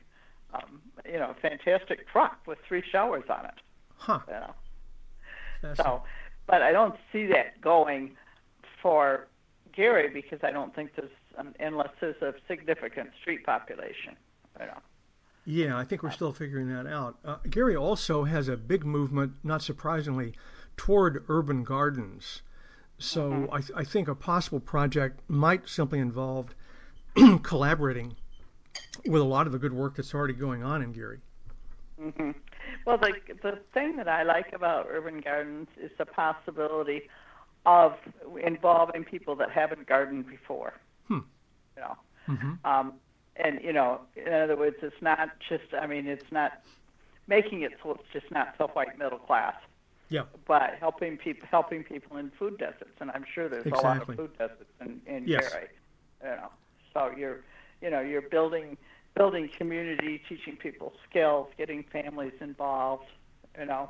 um, 0.56 0.82
you 1.06 1.20
know, 1.20 1.32
a 1.32 1.42
fantastic 1.42 2.08
truck 2.10 2.40
with 2.48 2.58
three 2.68 2.84
showers 2.92 3.24
on 3.30 3.46
it. 3.46 3.54
Huh. 3.98 4.20
You 4.28 4.34
know, 4.34 5.74
so, 5.76 6.04
but 6.48 6.62
I 6.62 6.72
don't 6.72 6.96
see 7.12 7.26
that 7.28 7.60
going 7.62 8.16
for 8.82 9.28
Gary 9.74 10.10
because 10.10 10.40
I 10.44 10.52
don't 10.52 10.74
think 10.76 10.92
there's 10.96 11.10
um, 11.38 11.54
unless 11.60 11.90
there's 12.00 12.22
a 12.22 12.34
significant 12.48 13.10
street 13.22 13.44
population. 13.46 14.16
You 14.60 14.68
know. 14.68 14.78
Yeah, 15.48 15.78
I 15.78 15.84
think 15.84 16.02
we're 16.02 16.12
still 16.12 16.34
figuring 16.34 16.70
that 16.70 16.88
out. 16.88 17.18
Uh, 17.24 17.38
Gary 17.50 17.76
also 17.76 18.24
has 18.24 18.48
a 18.48 18.58
big 18.58 18.84
movement, 18.86 19.34
not 19.44 19.62
surprisingly, 19.62 20.34
toward 20.76 21.24
urban 21.28 21.64
gardens. 21.64 22.42
So 22.98 23.30
Mhm. 23.30 23.50
I, 23.52 23.62
th- 23.62 23.72
I 23.76 23.84
think 23.84 24.08
a 24.08 24.16
possible 24.16 24.60
project 24.60 25.20
might 25.28 25.68
simply 25.70 26.00
involve 26.00 26.56
collaborating 27.44 28.16
with 29.06 29.22
a 29.22 29.26
lot 29.26 29.46
of 29.48 29.54
the 29.54 29.60
good 29.60 29.74
work 29.74 29.96
that's 29.96 30.14
already 30.14 30.34
going 30.34 30.64
on 30.64 30.82
in 30.82 30.92
Gary. 30.92 31.20
hmm 32.00 32.32
Well, 32.86 32.98
the 32.98 33.14
the 33.42 33.60
thing 33.74 33.96
that 33.98 34.08
I 34.08 34.24
like 34.24 34.54
about 34.54 34.88
urban 34.90 35.22
gardens 35.22 35.68
is 35.82 35.92
the 35.98 36.06
possibility 36.06 37.10
of 37.66 37.94
involving 38.44 39.04
people 39.04 39.36
that 39.38 39.50
haven't 39.52 39.88
gardened 39.88 40.28
before. 40.28 40.74
Hmm. 41.08 41.20
You 41.76 41.82
know, 41.84 41.98
Mm-hmm. 42.28 42.54
um, 42.66 42.94
and 43.36 43.62
you 43.62 43.72
know, 43.72 44.02
in 44.16 44.34
other 44.34 44.56
words, 44.56 44.78
it's 44.82 45.02
not 45.02 45.30
just. 45.48 45.74
I 45.80 45.86
mean, 45.86 46.08
it's 46.08 46.32
not 46.32 46.62
making 47.28 47.62
it 47.62 47.74
so 47.84 47.92
it's 47.92 48.04
just 48.14 48.32
not 48.32 48.56
so 48.58 48.68
white 48.74 48.98
middle 48.98 49.20
class. 49.20 49.56
Yeah. 50.10 50.24
But 50.48 50.76
helping 50.80 51.18
people 51.18 51.48
helping 51.52 51.84
people 51.84 52.18
in 52.18 52.32
food 52.40 52.58
deserts, 52.58 52.98
and 53.00 53.12
I'm 53.12 53.26
sure 53.34 53.48
there's 53.50 53.66
a 53.66 53.76
lot 53.76 54.02
of 54.08 54.16
food 54.16 54.38
deserts 54.38 54.72
in, 54.82 55.02
in 55.06 55.28
Yes. 55.28 55.52
Gary. 55.52 55.68
You 56.24 56.30
know, 56.30 56.50
so 56.94 57.12
you're 57.16 57.42
you 57.82 57.90
know 57.90 58.00
you're 58.02 58.22
building 58.22 58.78
building 59.16 59.50
community, 59.58 60.22
teaching 60.28 60.56
people 60.58 60.92
skills, 61.10 61.48
getting 61.58 61.84
families 61.92 62.34
involved. 62.40 63.04
You 63.58 63.66
know, 63.66 63.90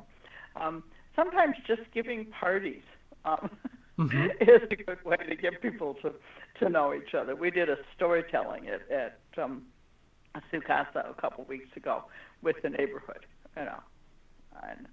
um, 0.56 0.84
sometimes 1.16 1.56
just 1.66 1.82
giving 1.94 2.26
parties. 2.26 2.84
Um, 3.26 3.50
Mhm. 3.98 4.32
is 4.40 4.62
a 4.72 4.76
good 4.76 5.04
way 5.04 5.18
to 5.28 5.36
get 5.36 5.62
people 5.62 5.96
to 6.02 6.14
to 6.60 6.70
know 6.70 6.94
each 6.94 7.14
other. 7.14 7.36
We 7.36 7.52
did 7.52 7.70
a 7.70 7.78
storytelling 7.96 8.68
at 8.68 8.82
at 8.92 9.14
um, 9.42 9.64
Su 10.52 10.62
Casa 10.62 11.04
a 11.10 11.14
couple 11.14 11.44
weeks 11.46 11.70
ago 11.76 12.04
with 12.42 12.56
the 12.62 12.70
neighborhood, 12.70 13.26
you 13.56 13.64
know, 13.66 13.80
and 14.64 14.88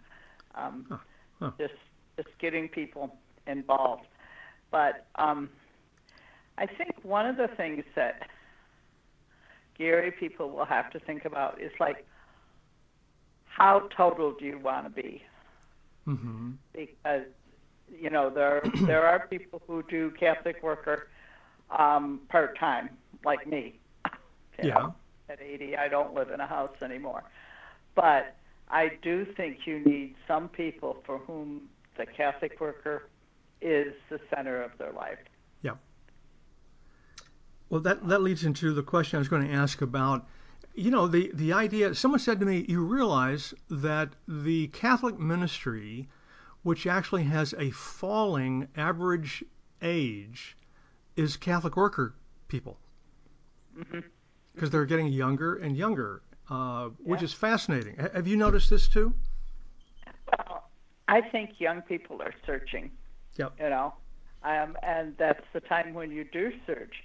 um, 0.54 0.86
Huh. 0.88 0.98
Huh. 1.38 1.52
just 1.58 1.74
just 2.16 2.28
getting 2.38 2.68
people 2.68 3.10
involved. 3.46 4.06
But 4.70 4.96
um, 5.16 5.50
I 6.58 6.66
think 6.66 6.92
one 7.02 7.26
of 7.26 7.36
the 7.36 7.48
things 7.56 7.84
that 7.94 8.16
Gary 9.78 10.10
people 10.12 10.50
will 10.50 10.64
have 10.64 10.90
to 10.90 11.00
think 11.00 11.24
about 11.24 11.60
is 11.60 11.72
like 11.80 12.04
how 13.44 13.88
total 13.96 14.32
do 14.38 14.44
you 14.44 14.58
want 14.58 14.84
to 14.86 14.90
be? 15.02 15.22
Mm-hmm. 16.08 16.50
because 16.72 17.26
you 17.88 18.10
know 18.10 18.30
there 18.30 18.70
there 18.86 19.06
are 19.06 19.26
people 19.28 19.60
who 19.66 19.82
do 19.84 20.10
Catholic 20.18 20.62
worker 20.62 21.08
um, 21.76 22.20
part 22.28 22.58
time, 22.58 22.90
like 23.24 23.46
me. 23.46 23.78
You 24.58 24.68
Yeah. 24.68 24.74
know, 24.74 24.94
at 25.28 25.40
80, 25.40 25.76
I 25.76 25.88
don't 25.88 26.14
live 26.14 26.30
in 26.30 26.40
a 26.40 26.46
house 26.46 26.76
anymore, 26.82 27.24
but 27.94 28.36
I 28.68 28.90
do 29.02 29.24
think 29.36 29.66
you 29.66 29.80
need 29.80 30.14
some 30.26 30.48
people 30.48 30.98
for 31.06 31.18
whom 31.18 31.62
the 31.96 32.06
Catholic 32.06 32.60
worker 32.60 33.08
is 33.60 33.94
the 34.10 34.18
center 34.34 34.62
of 34.62 34.72
their 34.78 34.92
life. 34.92 35.18
Well, 37.72 37.80
that 37.80 38.06
that 38.08 38.20
leads 38.22 38.44
into 38.44 38.74
the 38.74 38.82
question 38.82 39.16
I 39.16 39.20
was 39.20 39.28
going 39.28 39.48
to 39.48 39.54
ask 39.54 39.80
about. 39.80 40.26
You 40.74 40.90
know, 40.90 41.06
the 41.06 41.30
the 41.32 41.54
idea. 41.54 41.94
Someone 41.94 42.20
said 42.20 42.38
to 42.40 42.44
me, 42.44 42.66
"You 42.68 42.84
realize 42.84 43.54
that 43.70 44.10
the 44.28 44.66
Catholic 44.68 45.18
ministry, 45.18 46.06
which 46.62 46.86
actually 46.86 47.22
has 47.24 47.54
a 47.56 47.70
falling 47.70 48.68
average 48.76 49.42
age, 49.80 50.54
is 51.16 51.38
Catholic 51.38 51.74
worker 51.74 52.14
people 52.46 52.76
hmm 53.74 54.00
because 54.54 54.68
they're 54.68 54.84
getting 54.84 55.06
younger 55.06 55.54
and 55.56 55.74
younger, 55.74 56.20
uh, 56.50 56.90
which 56.98 57.22
Yeah. 57.22 57.24
is 57.24 57.32
fascinating. 57.32 57.96
Ha- 57.96 58.10
Have 58.12 58.26
you 58.28 58.36
noticed 58.36 58.68
this 58.68 58.86
too? 58.86 59.14
Well, 60.26 60.68
I 61.08 61.22
think 61.22 61.58
young 61.58 61.80
people 61.80 62.20
are 62.20 62.34
searching. 62.44 62.92
Yep. 63.36 63.58
You 63.58 63.70
know, 63.70 63.94
um, 64.42 64.76
and 64.82 65.16
that's 65.16 65.46
the 65.54 65.60
time 65.60 65.94
when 65.94 66.10
you 66.10 66.24
do 66.24 66.52
search. 66.66 67.02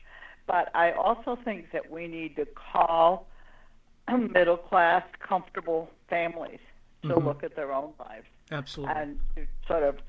But 0.48 0.72
I 0.74 0.91
also 0.93 1.38
think 1.43 1.72
that 1.74 1.91
we 1.91 2.08
need 2.08 2.36
to 2.38 2.45
call 2.45 3.28
middle 4.32 4.58
class, 4.58 5.04
comfortable 5.20 5.91
families 6.10 6.60
to 7.04 7.10
Mhm. 7.10 7.26
look 7.26 7.43
at 7.43 7.56
their 7.56 7.72
own 7.74 7.93
lives 8.00 8.26
Absolutely. 8.52 8.95
and 8.95 9.20
to 9.36 9.45
sort 9.68 9.84
of 9.84 10.00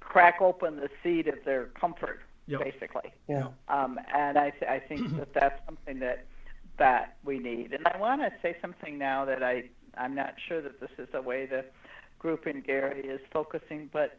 crack 0.00 0.40
open 0.40 0.76
the 0.76 0.88
seed 1.02 1.26
of 1.26 1.42
their 1.44 1.66
comfort, 1.66 2.20
Yep. 2.46 2.60
basically. 2.64 3.12
Yeah. 3.28 3.48
Um, 3.68 3.98
and 4.14 4.38
I, 4.38 4.50
th- 4.50 4.70
I 4.70 4.78
think 4.78 5.16
that 5.16 5.32
that's 5.40 5.64
something 5.66 5.98
that 6.00 6.24
that 6.78 7.16
we 7.24 7.40
need. 7.40 7.72
And 7.72 7.84
I 7.88 7.96
want 7.98 8.20
to 8.20 8.32
say 8.40 8.56
something 8.60 8.98
now 8.98 9.24
that 9.24 9.42
I 9.42 9.64
I'm 9.96 10.14
not 10.14 10.34
sure 10.46 10.60
that 10.62 10.78
this 10.78 10.90
is 10.96 11.08
the 11.10 11.20
way 11.20 11.44
the 11.44 11.64
group 12.20 12.46
in 12.46 12.60
Gary 12.60 13.00
is 13.00 13.20
focusing, 13.32 13.90
but 13.92 14.16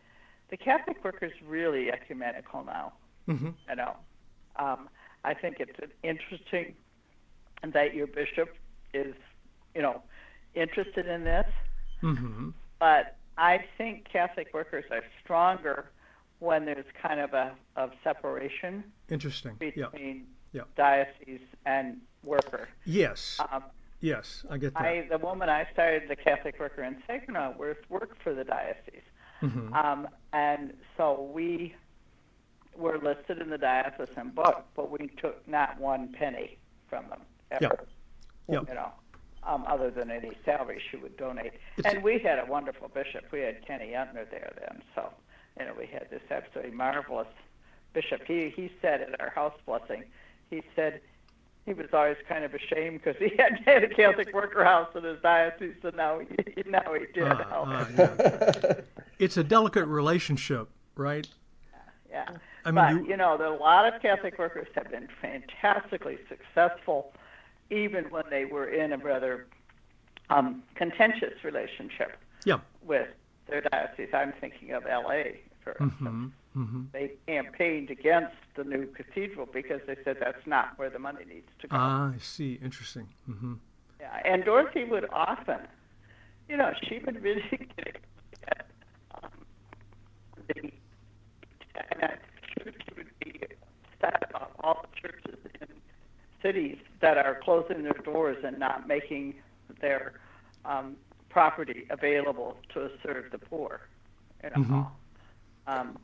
the 0.49 0.57
Catholic 0.57 1.01
work 1.05 1.19
is 1.21 1.31
really 1.47 1.89
ecumenical 1.89 2.65
now. 2.65 2.91
hmm 3.27 3.51
You 3.69 3.75
know, 3.77 3.95
um, 4.57 4.89
I 5.23 5.33
think 5.33 5.57
it's 5.59 5.79
interesting 6.03 6.75
that 7.73 7.93
your 7.93 8.07
bishop 8.07 8.55
is, 8.93 9.13
you 9.75 9.81
know, 9.81 10.01
interested 10.55 11.07
in 11.07 11.23
this. 11.23 11.45
hmm 12.01 12.49
But 12.79 13.17
I 13.37 13.59
think 13.77 14.07
Catholic 14.11 14.53
workers 14.53 14.85
are 14.91 15.03
stronger 15.23 15.91
when 16.39 16.65
there's 16.65 16.85
kind 17.01 17.19
of 17.19 17.33
a 17.33 17.53
of 17.75 17.91
separation 18.03 18.83
Interesting. 19.09 19.55
Between 19.59 20.27
Yeah. 20.53 20.63
diocese 20.75 21.41
and 21.65 21.97
worker. 22.23 22.69
Yes. 22.85 23.39
Um, 23.51 23.63
Yes. 24.01 24.45
I 24.49 24.57
get 24.57 24.73
that. 24.75 24.81
I, 24.81 25.07
the 25.09 25.17
woman 25.17 25.49
I 25.49 25.67
started, 25.73 26.03
the 26.09 26.15
Catholic 26.15 26.57
worker 26.57 26.83
in 26.83 27.03
Saginaw, 27.05 27.57
worked 27.57 27.89
worked 27.89 28.21
for 28.23 28.33
the 28.33 28.45
diocese, 28.45 29.03
hmm 29.41 29.73
um, 29.73 30.07
and 30.31 30.73
so 30.95 31.29
we 31.33 31.75
were 32.79 32.97
listed 32.97 33.39
in 33.39 33.49
the 33.49 33.57
diocesan 33.57 34.29
book, 34.29 34.65
but 34.75 34.89
we 34.89 35.07
took 35.21 35.47
not 35.47 35.79
one 35.79 36.13
penny 36.13 36.57
from 36.89 37.07
them 37.09 37.21
ever. 37.51 37.85
Yeah. 38.47 38.61
You 38.67 38.73
know, 38.73 38.91
um, 39.43 39.63
other 39.67 39.91
than 39.91 40.09
any 40.09 40.31
salary 40.43 40.81
she 40.89 40.97
would 40.97 41.15
donate. 41.17 41.53
It's- 41.77 41.93
and 41.93 42.03
we 42.03 42.17
had 42.19 42.39
a 42.39 42.45
wonderful 42.45 42.87
bishop. 42.87 43.25
We 43.31 43.41
had 43.41 43.65
Kenny 43.65 43.91
Untener 43.93 44.29
there 44.29 44.51
then, 44.59 44.81
so 44.95 45.09
you 45.59 45.65
know 45.65 45.73
we 45.77 45.85
had 45.85 46.07
this 46.09 46.21
absolutely 46.31 46.71
marvelous 46.75 47.27
bishop. 47.93 48.23
He 48.25 48.49
he 48.49 48.71
said 48.81 49.01
at 49.01 49.19
our 49.21 49.29
house 49.29 49.53
blessing, 49.65 50.03
he 50.49 50.63
said 50.75 51.01
he 51.65 51.73
was 51.73 51.87
always 51.93 52.17
kind 52.27 52.43
of 52.43 52.53
ashamed 52.55 53.01
because 53.03 53.17
he 53.19 53.35
hadn't 53.37 53.63
had 53.63 53.83
a 53.83 53.89
Catholic 53.89 54.33
worker 54.33 54.63
house 54.63 54.89
in 54.95 55.03
his 55.03 55.21
diocese, 55.21 55.75
and 55.83 55.95
now 55.95 56.19
he 56.19 56.63
now 56.65 56.93
he 56.93 57.05
did. 57.13 57.23
Oh, 57.23 57.65
ah, 57.67 57.87
yeah. 57.97 58.73
It's 59.19 59.35
a 59.37 59.43
delicate 59.43 59.85
relationship, 59.85 60.69
right? 60.95 61.27
yeah. 62.09 62.29
I 62.69 62.71
but 62.71 62.93
mean, 62.95 63.05
you, 63.05 63.17
know, 63.17 63.35
a 63.35 63.57
lot 63.61 63.91
of 63.91 64.01
Catholic 64.01 64.37
workers 64.37 64.67
have 64.75 64.89
been 64.91 65.07
fantastically 65.21 66.17
successful, 66.27 67.13
even 67.69 68.05
when 68.05 68.23
they 68.29 68.45
were 68.45 68.67
in 68.67 68.93
a 68.93 68.97
rather 68.97 69.47
um, 70.29 70.63
contentious 70.75 71.43
relationship 71.43 72.17
Yeah. 72.45 72.59
with 72.85 73.07
their 73.47 73.61
diocese. 73.61 74.09
I'm 74.13 74.33
thinking 74.39 74.71
of 74.71 74.85
L.A. 74.85 75.41
for 75.63 75.75
you. 75.79 75.85
instance. 75.85 75.99
hmm 75.99 76.27
hmm 76.53 76.83
They 76.93 77.11
campaigned 77.27 77.89
against 77.89 78.35
the 78.55 78.63
new 78.63 78.87
cathedral 78.87 79.47
because 79.51 79.81
they 79.87 79.95
said 80.03 80.17
that's 80.19 80.45
not 80.45 80.77
where 80.77 80.89
the 80.89 80.99
money 80.99 81.25
needs 81.27 81.47
to 81.61 81.67
go. 81.67 81.75
Ah, 81.77 82.11
I 82.13 82.17
see. 82.19 82.59
Interesting. 82.61 83.07
hmm 83.25 83.53
Yeah, 83.99 84.19
and 84.25 84.43
Dorothy 84.43 84.83
would 84.83 85.05
often, 85.11 85.59
you 86.47 86.57
know, 86.57 86.73
she 86.83 86.99
would 87.05 87.21
really 87.23 87.43
get 88.45 88.67
um, 89.23 89.29
the, 90.47 90.71
and 91.91 92.01
that 92.01 92.19
she 93.99 94.05
would, 94.05 94.21
she 94.21 94.21
would 94.21 94.21
be 94.21 94.21
upset 94.21 94.29
about 94.29 94.51
all 94.59 94.81
the 94.81 95.01
churches 95.01 95.39
in 95.61 95.67
cities 96.41 96.77
that 97.01 97.17
are 97.17 97.39
closing 97.43 97.83
their 97.83 97.93
doors 97.93 98.37
and 98.43 98.59
not 98.59 98.87
making 98.87 99.35
their 99.81 100.13
um, 100.65 100.95
property 101.29 101.85
available 101.89 102.57
to 102.73 102.89
serve 103.03 103.31
the 103.31 103.37
poor. 103.37 103.81
You 104.43 104.49
know? 104.49 104.55
mm-hmm. 104.55 104.81
um, 105.67 105.97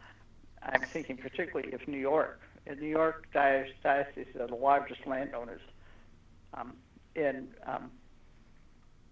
I'm 0.64 0.82
thinking 0.82 1.18
particularly 1.18 1.74
of 1.74 1.88
New 1.88 2.00
York. 2.00 2.42
In 2.66 2.80
New 2.80 2.88
York 2.88 3.28
Diocese 3.34 4.36
are 4.40 4.48
the 4.48 4.56
largest 4.56 5.06
landowners 5.06 5.62
um, 6.54 6.74
in 7.16 7.48
um, 7.68 7.92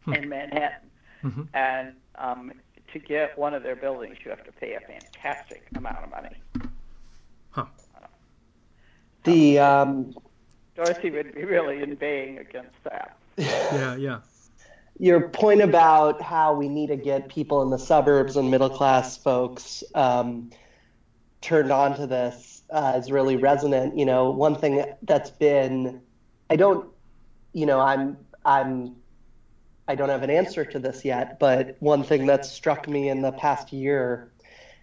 hmm. 0.05 0.13
in 0.13 0.27
Manhattan, 0.27 0.89
mm-hmm. 1.23 1.43
and 1.53 1.93
um, 2.15 2.51
to 2.91 2.99
get 2.99 3.37
one 3.37 3.53
of 3.53 3.61
their 3.61 3.75
buildings, 3.75 4.17
you 4.25 4.31
have 4.31 4.43
to 4.45 4.51
pay 4.53 4.73
a 4.73 4.79
fantastic 4.79 5.67
amount 5.75 6.03
of 6.03 6.09
money. 6.09 6.35
Huh. 7.51 7.65
The 9.23 9.59
um, 9.59 10.13
Dorothy 10.75 11.11
would 11.11 11.33
be 11.33 11.45
really 11.45 11.81
inveighing 11.81 12.39
against 12.39 12.83
that. 12.83 13.17
yeah, 13.37 13.95
yeah. 13.95 14.19
Your 14.99 15.29
point 15.29 15.61
about 15.61 16.21
how 16.21 16.53
we 16.53 16.69
need 16.69 16.87
to 16.87 16.95
get 16.95 17.29
people 17.29 17.61
in 17.63 17.69
the 17.69 17.79
suburbs 17.79 18.37
and 18.37 18.51
middle 18.51 18.69
class 18.69 19.17
folks 19.17 19.83
um, 19.95 20.51
turned 21.41 21.71
on 21.71 21.95
to 21.97 22.07
this 22.07 22.63
uh, 22.69 22.93
is 22.97 23.11
really 23.11 23.35
resonant. 23.35 23.97
You 23.97 24.05
know, 24.05 24.29
one 24.29 24.55
thing 24.55 24.83
that's 25.03 25.31
been, 25.31 26.01
I 26.49 26.55
don't, 26.55 26.87
you 27.53 27.65
know, 27.65 27.79
I'm, 27.79 28.17
I'm, 28.45 28.95
I 29.87 29.95
don't 29.95 30.09
have 30.09 30.23
an 30.23 30.29
answer 30.29 30.63
to 30.63 30.79
this 30.79 31.03
yet, 31.03 31.39
but 31.39 31.75
one 31.79 32.03
thing 32.03 32.25
that's 32.25 32.51
struck 32.51 32.87
me 32.87 33.09
in 33.09 33.21
the 33.21 33.31
past 33.31 33.73
year 33.73 34.31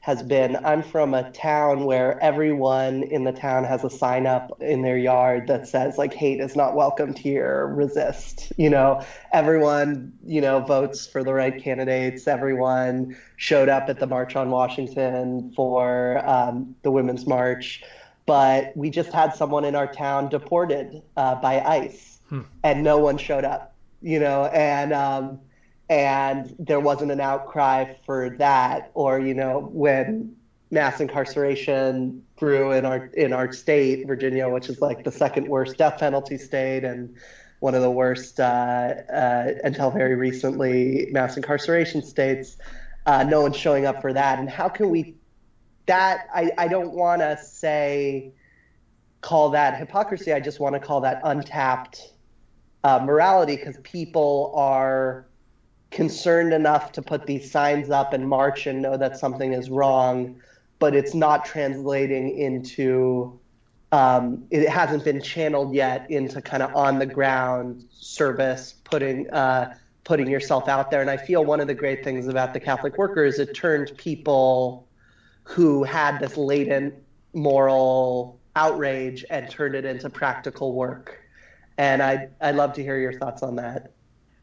has 0.01 0.23
been 0.23 0.57
I'm 0.65 0.83
from 0.83 1.13
a 1.13 1.31
town 1.31 1.85
where 1.85 2.19
everyone 2.23 3.03
in 3.03 3.25
the 3.25 3.33
town 3.33 3.65
has 3.65 3.85
a 3.85 3.91
sign 3.91 4.27
up 4.27 4.51
in 4.61 4.81
their 4.81 4.97
yard 4.97 5.47
that 5.49 5.69
says 5.69 5.99
like 5.99 6.15
hate 6.15 6.41
is 6.41 6.57
not 6.57 6.75
welcomed 6.75 7.19
here, 7.19 7.67
resist. 7.67 8.51
You 8.57 8.71
know, 8.71 9.05
everyone, 9.33 10.13
you 10.25 10.41
know, 10.41 10.61
votes 10.61 11.07
for 11.07 11.23
the 11.23 11.35
right 11.35 11.63
candidates. 11.63 12.27
Everyone 12.27 13.15
showed 13.37 13.69
up 13.69 13.91
at 13.91 14.01
the 14.01 14.07
March 14.07 14.37
on 14.37 14.51
Washington 14.51 15.53
for 15.55 16.27
um, 16.27 16.75
the 16.83 16.91
Women's 16.91 17.27
March. 17.27 17.83
But 18.25 18.75
we 18.77 18.89
just 18.89 19.13
had 19.13 19.35
someone 19.35 19.65
in 19.65 19.75
our 19.75 19.93
town 19.93 20.31
deported 20.31 21.03
uh, 21.17 21.35
by 21.37 21.61
ICE, 21.61 22.19
hmm. 22.29 22.43
and 22.63 22.83
no 22.83 22.99
one 22.99 23.19
showed 23.19 23.45
up. 23.45 23.75
You 24.03 24.19
know, 24.19 24.47
and 24.47 24.95
um, 24.95 25.41
and 25.91 26.55
there 26.59 26.81
wasn't 26.81 27.11
an 27.11 27.21
outcry 27.21 27.93
for 28.07 28.31
that 28.39 28.91
or 28.95 29.21
you 29.21 29.35
know 29.35 29.69
when 29.73 30.35
mass 30.71 31.01
incarceration 31.01 32.25
grew 32.37 32.73
in 32.73 32.87
our 32.87 33.07
in 33.09 33.33
our 33.33 33.53
state 33.53 34.07
virginia 34.07 34.49
which 34.49 34.71
is 34.71 34.81
like 34.81 35.05
the 35.05 35.11
second 35.11 35.47
worst 35.47 35.77
death 35.77 35.99
penalty 35.99 36.39
state 36.39 36.85
and 36.85 37.15
one 37.59 37.75
of 37.75 37.83
the 37.83 37.91
worst 37.91 38.41
uh, 38.41 38.95
uh, 39.13 39.53
until 39.65 39.91
very 39.91 40.15
recently 40.15 41.09
mass 41.11 41.37
incarceration 41.37 42.03
states 42.03 42.57
uh, 43.07 43.23
no 43.23 43.41
one's 43.43 43.57
showing 43.57 43.87
up 43.87 44.01
for 44.01 44.13
that. 44.13 44.39
And 44.39 44.49
how 44.49 44.69
can 44.69 44.91
we 44.91 45.17
that 45.87 46.29
i, 46.35 46.51
I 46.59 46.69
don't 46.69 46.93
want 46.93 47.21
to 47.23 47.37
say 47.43 48.33
call 49.21 49.51
that 49.51 49.79
hypocrisy. 49.79 50.33
I 50.33 50.41
just 50.41 50.61
want 50.61 50.75
to 50.75 50.81
call 50.81 51.01
that 51.03 51.21
untapped 51.25 52.13
uh, 52.85 53.01
morality 53.05 53.57
because 53.57 53.77
people 53.83 54.53
are 54.55 55.27
concerned 55.91 56.53
enough 56.53 56.93
to 56.93 57.03
put 57.03 57.27
these 57.27 57.51
signs 57.51 57.91
up 57.91 58.13
and 58.13 58.29
march 58.29 58.67
and 58.67 58.81
know 58.81 58.97
that 58.97 59.17
something 59.17 59.53
is 59.53 59.71
wrong, 59.71 60.41
but 60.79 60.95
it's 60.95 61.15
not 61.15 61.45
translating 61.45 62.39
into 62.39 63.39
um, 63.93 64.45
it 64.51 64.69
hasn't 64.69 65.05
been 65.05 65.21
channeled 65.21 65.75
yet 65.75 66.09
into 66.11 66.41
kind 66.41 66.63
of 66.63 66.75
on 66.77 67.01
the 67.01 67.07
ground 67.07 67.85
service, 67.91 68.75
putting 68.85 69.29
uh, 69.31 69.75
putting 70.05 70.29
yourself 70.29 70.69
out 70.69 70.91
there. 70.91 71.01
And 71.01 71.11
I 71.11 71.17
feel 71.17 71.45
one 71.45 71.61
of 71.61 71.67
the 71.67 71.75
great 71.75 72.05
things 72.05 72.29
about 72.29 72.55
the 72.55 72.61
Catholic 72.61 72.97
worker 72.99 73.25
is 73.25 73.39
it 73.39 73.55
turned 73.55 73.93
people 73.97 74.87
who 75.43 75.83
had 75.83 76.21
this 76.21 76.37
latent 76.37 76.95
moral 77.33 78.39
outrage 78.55 79.25
and 79.31 79.51
turned 79.51 79.75
it 79.75 79.85
into 79.85 80.09
practical 80.09 80.73
work. 80.73 81.19
And 81.77 82.01
I 82.01 82.29
I'd 82.41 82.55
love 82.55 82.73
to 82.75 82.83
hear 82.83 82.99
your 82.99 83.19
thoughts 83.19 83.43
on 83.43 83.57
that. 83.57 83.91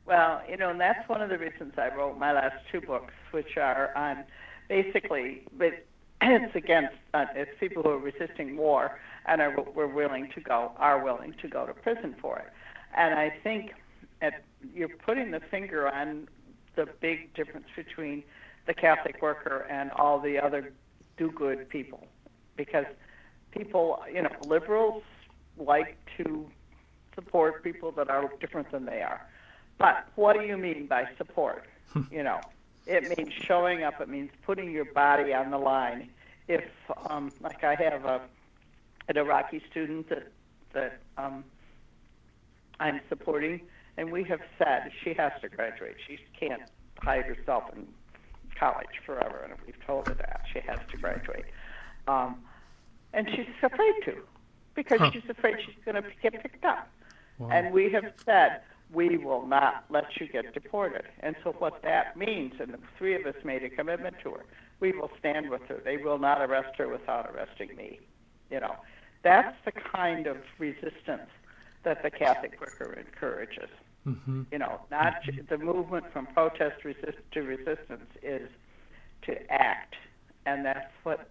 Well, 0.07 0.41
you 0.49 0.55
know, 0.55 0.69
and 0.69 0.79
that's 0.79 1.07
one 1.09 1.21
of 1.21 1.29
the 1.29 1.37
reasons 1.37 1.73
I 1.77 1.93
wrote 1.93 2.17
my 2.17 2.31
last 2.31 2.55
two 2.71 2.79
books, 2.79 3.13
which 3.31 3.57
are 3.57 3.95
on 3.95 4.23
basically, 4.69 5.43
but 5.57 5.85
it's 6.21 6.55
against 6.55 6.95
uh, 7.13 7.25
it's 7.35 7.51
people 7.59 7.83
who 7.83 7.89
are 7.89 7.97
resisting 7.97 8.55
war 8.55 8.99
and 9.25 9.41
are 9.41 9.51
were 9.61 9.87
willing 9.87 10.31
to 10.33 10.39
go 10.39 10.71
are 10.77 11.03
willing 11.03 11.35
to 11.41 11.49
go 11.49 11.65
to 11.65 11.73
prison 11.73 12.15
for 12.21 12.39
it. 12.39 12.47
And 12.95 13.15
I 13.15 13.33
think 13.43 13.73
at, 14.21 14.43
you're 14.73 14.87
putting 14.87 15.31
the 15.31 15.41
finger 15.41 15.89
on 15.89 16.29
the 16.75 16.87
big 17.01 17.33
difference 17.33 17.67
between 17.75 18.23
the 18.65 18.73
Catholic 18.73 19.21
worker 19.21 19.67
and 19.69 19.91
all 19.91 20.19
the 20.21 20.39
other 20.39 20.71
do-good 21.17 21.67
people, 21.67 22.07
because 22.55 22.85
people, 23.51 24.01
you 24.13 24.21
know, 24.21 24.31
liberals 24.45 25.03
like 25.57 25.97
to 26.15 26.49
support 27.13 27.61
people 27.61 27.91
that 27.91 28.09
are 28.09 28.31
different 28.39 28.71
than 28.71 28.85
they 28.85 29.01
are 29.01 29.21
but 29.77 30.07
what 30.15 30.39
do 30.39 30.45
you 30.45 30.57
mean 30.57 30.87
by 30.87 31.07
support? 31.17 31.65
you 32.11 32.23
know, 32.23 32.39
it 32.85 33.17
means 33.17 33.33
showing 33.33 33.83
up. 33.83 34.01
It 34.01 34.09
means 34.09 34.31
putting 34.45 34.71
your 34.71 34.85
body 34.85 35.33
on 35.33 35.51
the 35.51 35.57
line. 35.57 36.09
If, 36.47 36.63
um, 37.09 37.31
like 37.41 37.63
I 37.63 37.75
have 37.75 38.05
a 38.05 38.21
an 39.09 39.17
Iraqi 39.17 39.61
student 39.69 40.09
that 40.09 40.31
that 40.73 40.99
um, 41.17 41.43
I'm 42.79 43.01
supporting, 43.09 43.61
and 43.97 44.11
we 44.11 44.23
have 44.25 44.41
said 44.57 44.91
she 45.03 45.13
has 45.13 45.31
to 45.41 45.49
graduate. 45.49 45.95
She 46.05 46.19
can't 46.39 46.61
hide 47.01 47.25
herself 47.25 47.63
in 47.75 47.87
college 48.57 49.01
forever, 49.05 49.41
and 49.43 49.53
we've 49.65 49.85
told 49.85 50.07
her 50.07 50.13
that 50.15 50.41
she 50.51 50.59
has 50.59 50.79
to 50.91 50.97
graduate. 50.97 51.45
Um, 52.07 52.37
and 53.13 53.29
she's 53.29 53.47
afraid 53.63 53.93
to, 54.05 54.17
because 54.75 54.99
huh. 54.99 55.11
she's 55.11 55.29
afraid 55.29 55.57
she's 55.65 55.75
going 55.85 55.95
to 55.95 56.03
get 56.21 56.33
picked 56.41 56.65
up. 56.65 56.89
Wow. 57.39 57.49
And 57.49 57.73
we 57.73 57.91
have 57.91 58.11
said 58.25 58.61
we 58.93 59.17
will 59.17 59.45
not 59.45 59.85
let 59.89 60.05
you 60.19 60.27
get 60.27 60.53
deported. 60.53 61.03
And 61.19 61.35
so 61.43 61.51
what 61.59 61.81
that 61.83 62.15
means, 62.15 62.53
and 62.59 62.73
the 62.73 62.79
three 62.97 63.15
of 63.15 63.25
us 63.25 63.35
made 63.43 63.63
a 63.63 63.69
commitment 63.69 64.15
to 64.23 64.31
her, 64.31 64.45
we 64.79 64.91
will 64.91 65.11
stand 65.19 65.49
with 65.49 65.61
her. 65.67 65.81
They 65.83 65.97
will 65.97 66.19
not 66.19 66.41
arrest 66.41 66.77
her 66.77 66.87
without 66.87 67.29
arresting 67.29 67.75
me. 67.75 67.99
You 68.49 68.61
know, 68.61 68.75
that's 69.23 69.55
the 69.65 69.71
kind 69.71 70.27
of 70.27 70.37
resistance 70.57 71.29
that 71.83 72.01
the 72.03 72.11
Catholic 72.11 72.59
worker 72.61 72.93
encourages. 72.93 73.69
Mm-hmm. 74.05 74.43
You 74.51 74.59
know, 74.59 74.81
not 74.89 75.15
the 75.49 75.57
movement 75.57 76.05
from 76.13 76.27
protest 76.27 76.85
resist 76.85 77.17
to 77.33 77.41
resistance 77.41 78.07
is 78.23 78.49
to 79.23 79.51
act, 79.51 79.95
and 80.45 80.65
that's 80.65 80.91
what 81.03 81.29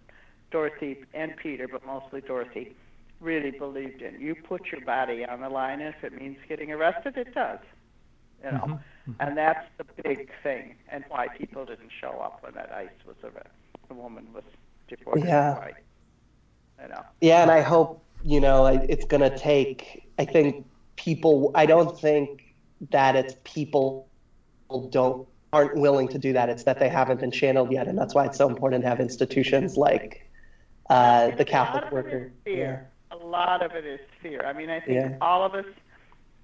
Dorothy 0.51 1.03
and 1.13 1.35
Peter, 1.37 1.67
but 1.67 1.85
mostly 1.85 2.21
Dorothy, 2.21 2.75
really 3.19 3.51
believed 3.51 4.01
in. 4.01 4.19
You 4.19 4.35
put 4.35 4.67
your 4.71 4.81
body 4.81 5.25
on 5.25 5.41
the 5.41 5.49
line, 5.49 5.81
and 5.81 5.93
if 5.93 6.03
it 6.03 6.19
means 6.19 6.37
getting 6.47 6.71
arrested, 6.71 7.17
it 7.17 7.33
does. 7.33 7.59
You 8.43 8.51
know, 8.51 8.57
mm-hmm. 8.57 8.73
mm-hmm. 8.73 9.11
and 9.19 9.37
that's 9.37 9.65
the 9.77 9.85
big 10.03 10.29
thing, 10.43 10.75
and 10.89 11.03
why 11.09 11.27
people 11.27 11.65
didn't 11.65 11.91
show 11.99 12.11
up 12.21 12.39
when 12.41 12.53
that 12.53 12.71
ICE 12.71 12.89
was 13.05 13.15
arrested. 13.23 13.51
The 13.87 13.95
woman 13.95 14.27
was 14.33 14.43
deported. 14.87 15.25
Yeah. 15.25 15.69
you 16.81 16.89
know. 16.89 17.03
Yeah, 17.21 17.41
and 17.41 17.49
I 17.49 17.61
hope 17.61 18.03
you 18.23 18.39
know 18.39 18.65
it's 18.67 19.05
going 19.05 19.29
to 19.29 19.35
take. 19.35 20.07
I 20.19 20.25
think 20.25 20.65
people. 20.95 21.51
I 21.55 21.65
don't 21.65 21.99
think 21.99 22.53
that 22.91 23.15
it's 23.15 23.35
people 23.43 24.07
don't 24.89 25.27
aren't 25.51 25.75
willing 25.77 26.07
to 26.09 26.19
do 26.19 26.33
that. 26.33 26.49
It's 26.49 26.63
that 26.63 26.77
they 26.77 26.89
haven't 26.89 27.19
been 27.19 27.31
channeled 27.31 27.71
yet, 27.71 27.87
and 27.87 27.97
that's 27.97 28.13
why 28.13 28.25
it's 28.25 28.37
so 28.37 28.47
important 28.47 28.83
to 28.83 28.89
have 28.89 28.99
institutions 28.99 29.77
like 29.77 30.29
uh, 30.91 31.31
the 31.31 31.45
Catholic 31.45 31.91
worker. 31.91 32.31
Fear 32.45 32.87
a 33.11 33.15
lot 33.15 33.63
of 33.63 33.71
it 33.71 33.85
is 33.85 33.99
fear. 34.21 34.45
I 34.45 34.53
mean, 34.53 34.69
I 34.69 34.79
think 34.79 35.01
yeah. 35.01 35.17
all 35.21 35.45
of 35.45 35.53
us 35.53 35.65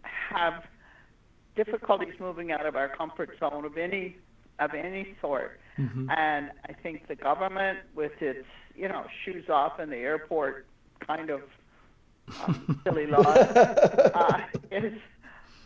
have 0.04 0.64
difficulties 1.56 2.14
moving 2.20 2.52
out 2.52 2.66
of 2.66 2.76
our 2.76 2.90
comfort 2.90 3.38
zone 3.40 3.66
of 3.66 3.78
any 3.78 4.18
of 4.60 4.74
any 4.74 5.16
sort. 5.22 5.60
Mm-hmm. 5.78 6.10
And 6.12 6.52
I 6.68 6.74
think 6.74 7.08
the 7.08 7.16
government, 7.16 7.80
with 7.96 8.22
its 8.22 8.46
you 8.76 8.88
know 8.88 9.06
shoes 9.24 9.50
off 9.50 9.80
in 9.80 9.90
the 9.90 9.98
airport 9.98 10.66
kind 11.06 11.30
of 11.30 11.42
um, 12.46 12.80
silly 12.84 13.08
laws, 13.08 13.26
uh, 13.28 14.42
is 14.72 14.94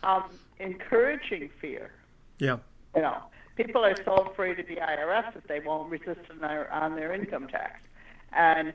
um, 0.02 0.24
encouraging 0.58 1.50
fear. 1.60 1.92
Yeah. 2.38 2.58
You 2.94 3.02
know, 3.02 3.22
people 3.56 3.84
are 3.84 3.96
so 4.04 4.14
afraid 4.14 4.58
of 4.58 4.66
the 4.66 4.76
IRS 4.76 5.34
that 5.34 5.48
they 5.48 5.60
won't 5.60 5.90
resist 5.90 6.20
on 6.30 6.38
their, 6.38 6.72
on 6.72 6.96
their 6.96 7.12
income 7.12 7.48
tax. 7.48 7.80
And 8.32 8.72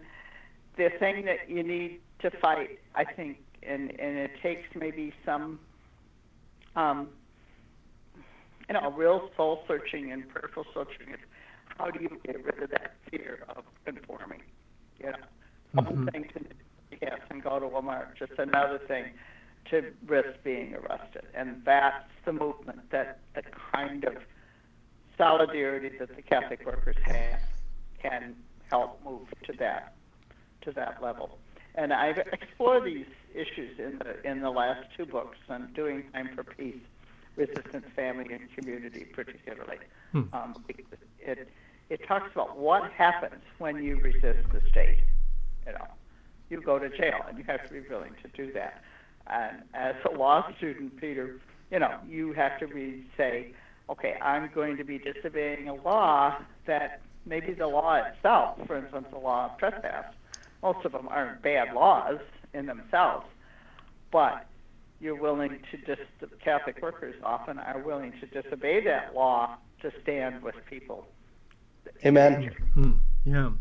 the 0.78 0.90
thing 1.00 1.26
that 1.26 1.50
you 1.50 1.64
need 1.64 2.00
to 2.24 2.32
fight, 2.40 2.80
I 2.96 3.04
think, 3.04 3.38
and 3.62 3.92
and 4.00 4.18
it 4.18 4.32
takes 4.42 4.68
maybe 4.76 5.14
some, 5.26 5.60
um, 6.76 7.10
you 8.68 8.74
know, 8.74 8.92
real 8.92 9.30
soul 9.38 9.64
searching 9.68 10.12
and 10.12 10.28
prayerful 10.28 10.66
searching. 10.74 11.14
Is 11.14 11.20
how 11.78 11.92
do 11.92 12.02
you 12.02 12.20
get 12.26 12.44
rid 12.44 12.64
of 12.64 12.70
that 12.72 12.96
fear 13.10 13.44
of 13.50 13.64
conforming? 13.86 14.42
You 15.00 15.12
know, 15.12 15.18
mm-hmm. 15.76 15.96
one 15.96 16.12
thing 16.12 16.30
to 16.34 16.46
yes 17.02 17.20
and 17.30 17.44
go 17.44 17.60
to 17.60 17.68
Walmart, 17.68 18.18
just 18.18 18.34
another 18.38 18.80
thing 18.88 19.06
to 19.70 19.92
risk 20.06 20.44
being 20.44 20.76
arrested. 20.76 21.24
And 21.34 21.62
that's 21.66 22.06
the 22.26 22.34
movement, 22.34 22.90
that 22.92 23.20
the 23.36 23.44
kind 23.74 24.04
of 24.06 24.16
solidarity 25.18 25.92
that 26.00 26.16
the 26.16 26.22
Catholic 26.22 26.66
workers 26.66 26.96
have 27.06 27.40
can 28.02 28.36
help 28.70 29.00
move 29.04 29.28
to 29.46 29.54
that 29.60 29.94
to 30.62 30.72
that 30.72 31.02
level. 31.02 31.38
And 31.76 31.92
I've 31.92 32.18
explored 32.32 32.86
these 32.86 33.06
issues 33.34 33.80
in 33.80 34.00
the 34.00 34.30
in 34.30 34.42
the 34.42 34.50
last 34.50 34.86
two 34.96 35.06
books 35.06 35.38
on 35.50 35.72
doing 35.74 36.04
time 36.14 36.30
for 36.36 36.44
peace, 36.44 36.76
resistance, 37.36 37.86
family, 37.96 38.28
and 38.32 38.52
community, 38.56 39.06
particularly. 39.06 39.78
Hmm. 40.12 40.24
Um, 40.34 40.66
it 41.20 41.50
it 41.90 42.08
talks 42.08 42.32
about 42.32 42.58
what 42.58 42.92
happens 42.92 43.42
when 43.58 43.84
you 43.84 43.98
resist 43.98 44.48
the 44.52 44.62
state. 44.70 45.00
You 45.66 45.74
know, 45.74 45.88
you 46.50 46.62
go 46.62 46.78
to 46.78 46.90
jail, 46.90 47.20
and 47.28 47.38
you 47.38 47.44
have 47.46 47.68
to 47.68 47.74
be 47.74 47.82
willing 47.90 48.16
to 48.22 48.30
do 48.30 48.54
that. 48.54 48.84
And 49.28 49.64
as 49.74 49.96
a 50.06 50.16
law 50.16 50.46
student, 50.58 51.00
Peter, 51.00 51.40
you 51.72 51.80
know, 51.80 51.98
you 52.08 52.34
have 52.34 52.60
to 52.60 52.68
be 52.68 53.06
say, 53.18 53.54
okay, 53.90 54.16
I'm 54.22 54.50
going 54.54 54.78
to 54.78 54.84
be 54.84 55.00
disobeying 55.00 55.70
a 55.70 55.76
law 55.76 56.38
that 56.68 57.02
maybe 57.26 57.54
the 57.54 57.68
law 57.68 57.96
itself, 57.96 58.60
for 58.68 58.78
instance, 58.78 59.08
the 59.12 59.18
law 59.18 59.52
of 59.52 59.58
trespass, 59.58 60.06
most 60.64 60.86
of 60.86 60.94
them 60.94 61.08
aren't 61.10 61.42
bad 61.42 61.74
laws 61.74 62.20
in 62.54 62.66
themselves, 62.66 63.26
but 64.12 64.48
you're 65.00 65.20
willing 65.20 65.60
to 65.72 65.78
just, 65.86 66.02
the 66.22 66.28
Catholic 66.44 66.82
workers 66.82 67.16
often 67.24 67.60
are 67.60 67.80
willing 67.80 68.14
to 68.22 68.42
disobey 68.42 68.84
that 68.86 69.14
law 69.14 69.58
to 69.82 69.92
stand 70.02 70.42
with 70.42 70.56
people. 70.70 71.06
Amen. 72.06 72.50
Hmm. 72.74 72.94
Yeah. 73.26 73.52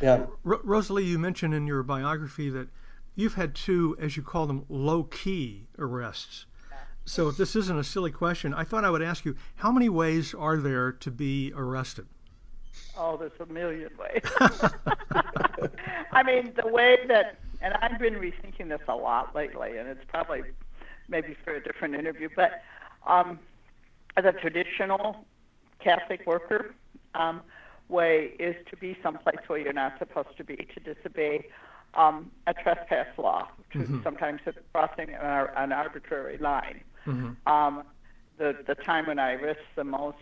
Yeah. 0.00 0.26
R- 0.46 0.60
Rosalie, 0.62 1.04
you 1.04 1.18
mentioned 1.18 1.52
in 1.52 1.66
your 1.66 1.82
biography 1.82 2.48
that 2.50 2.68
you've 3.16 3.34
had 3.34 3.54
two, 3.54 3.96
as 4.00 4.16
you 4.16 4.22
call 4.22 4.46
them, 4.46 4.64
low 4.68 5.02
key 5.04 5.66
arrests. 5.78 6.46
So 7.06 7.28
if 7.28 7.36
this 7.36 7.54
isn't 7.54 7.78
a 7.78 7.84
silly 7.84 8.10
question, 8.10 8.54
I 8.54 8.64
thought 8.64 8.84
I 8.84 8.90
would 8.90 9.02
ask 9.02 9.26
you, 9.26 9.36
how 9.56 9.70
many 9.70 9.90
ways 9.90 10.32
are 10.32 10.56
there 10.56 10.92
to 10.92 11.10
be 11.10 11.52
arrested? 11.54 12.06
Oh, 12.96 13.16
there's 13.16 13.32
a 13.40 13.46
million 13.52 13.90
ways. 13.98 14.22
I 16.12 16.22
mean, 16.22 16.52
the 16.60 16.68
way 16.68 16.98
that, 17.08 17.38
and 17.60 17.74
I've 17.74 17.98
been 17.98 18.14
rethinking 18.14 18.68
this 18.68 18.80
a 18.88 18.94
lot 18.94 19.34
lately, 19.34 19.76
and 19.76 19.88
it's 19.88 20.04
probably 20.08 20.42
maybe 21.08 21.36
for 21.44 21.54
a 21.54 21.62
different 21.62 21.94
interview, 21.94 22.28
but 22.34 22.62
um, 23.06 23.38
the 24.16 24.32
traditional 24.32 25.24
Catholic 25.80 26.26
worker 26.26 26.74
um, 27.14 27.42
way 27.88 28.32
is 28.38 28.56
to 28.70 28.76
be 28.76 28.96
someplace 29.02 29.38
where 29.46 29.58
you're 29.58 29.72
not 29.72 29.98
supposed 29.98 30.36
to 30.36 30.44
be, 30.44 30.56
to 30.56 30.94
disobey 30.94 31.46
um, 31.94 32.30
a 32.46 32.54
trespass 32.54 33.06
law, 33.18 33.48
to 33.72 33.78
mm-hmm. 33.78 34.02
sometimes 34.02 34.40
crossing 34.72 35.10
an, 35.10 35.46
an 35.56 35.72
arbitrary 35.72 36.38
line. 36.38 36.80
Mm-hmm. 37.06 37.52
Um, 37.52 37.84
the 38.38 38.56
the 38.66 38.74
time 38.74 39.06
when 39.06 39.18
I 39.18 39.32
risked 39.32 39.62
the 39.76 39.84
most 39.84 40.16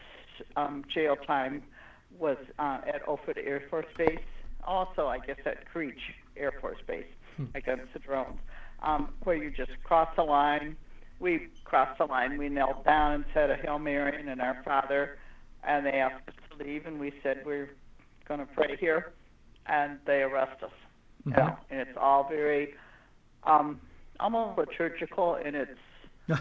um, 0.57 0.85
jail 0.93 1.17
time 1.17 1.63
was 2.19 2.37
uh, 2.59 2.81
at 2.87 3.07
Offutt 3.07 3.39
Air 3.39 3.63
Force 3.71 3.87
Base. 3.97 4.19
Also, 4.65 5.07
I 5.07 5.19
guess 5.19 5.39
at 5.45 5.69
Creech 5.71 5.99
Air 6.37 6.53
Force 6.61 6.79
Base 6.87 7.07
hmm. 7.37 7.45
against 7.55 7.93
the 7.93 7.99
drones, 7.99 8.39
um, 8.83 9.11
where 9.25 9.37
you 9.37 9.51
just 9.51 9.73
cross 9.85 10.09
the 10.17 10.23
line. 10.23 10.77
We 11.19 11.49
crossed 11.65 11.99
the 11.99 12.05
line. 12.05 12.39
We 12.39 12.49
knelt 12.49 12.85
down 12.85 13.13
and 13.13 13.25
said 13.35 13.51
a 13.51 13.57
Hail 13.57 13.79
Mary 13.79 14.29
and 14.29 14.41
Our 14.41 14.63
Father, 14.65 15.19
and 15.65 15.87
they 15.87 15.93
asked 15.93 16.29
us 16.29 16.35
to 16.51 16.65
leave, 16.65 16.87
and 16.87 16.99
we 16.99 17.13
said 17.23 17.43
we're 17.45 17.71
going 18.27 18.41
to 18.41 18.47
pray 18.47 18.77
here, 18.79 19.13
and 19.67 19.99
they 20.07 20.23
arrest 20.23 20.63
us. 20.63 20.71
Mm-hmm. 21.27 21.31
You 21.31 21.37
know, 21.37 21.57
and 21.71 21.81
it's 21.81 21.99
all 22.01 22.29
very 22.29 22.75
um, 23.45 23.81
almost 24.21 24.59
liturgical 24.59 25.37
in 25.37 25.55
its 25.55 25.71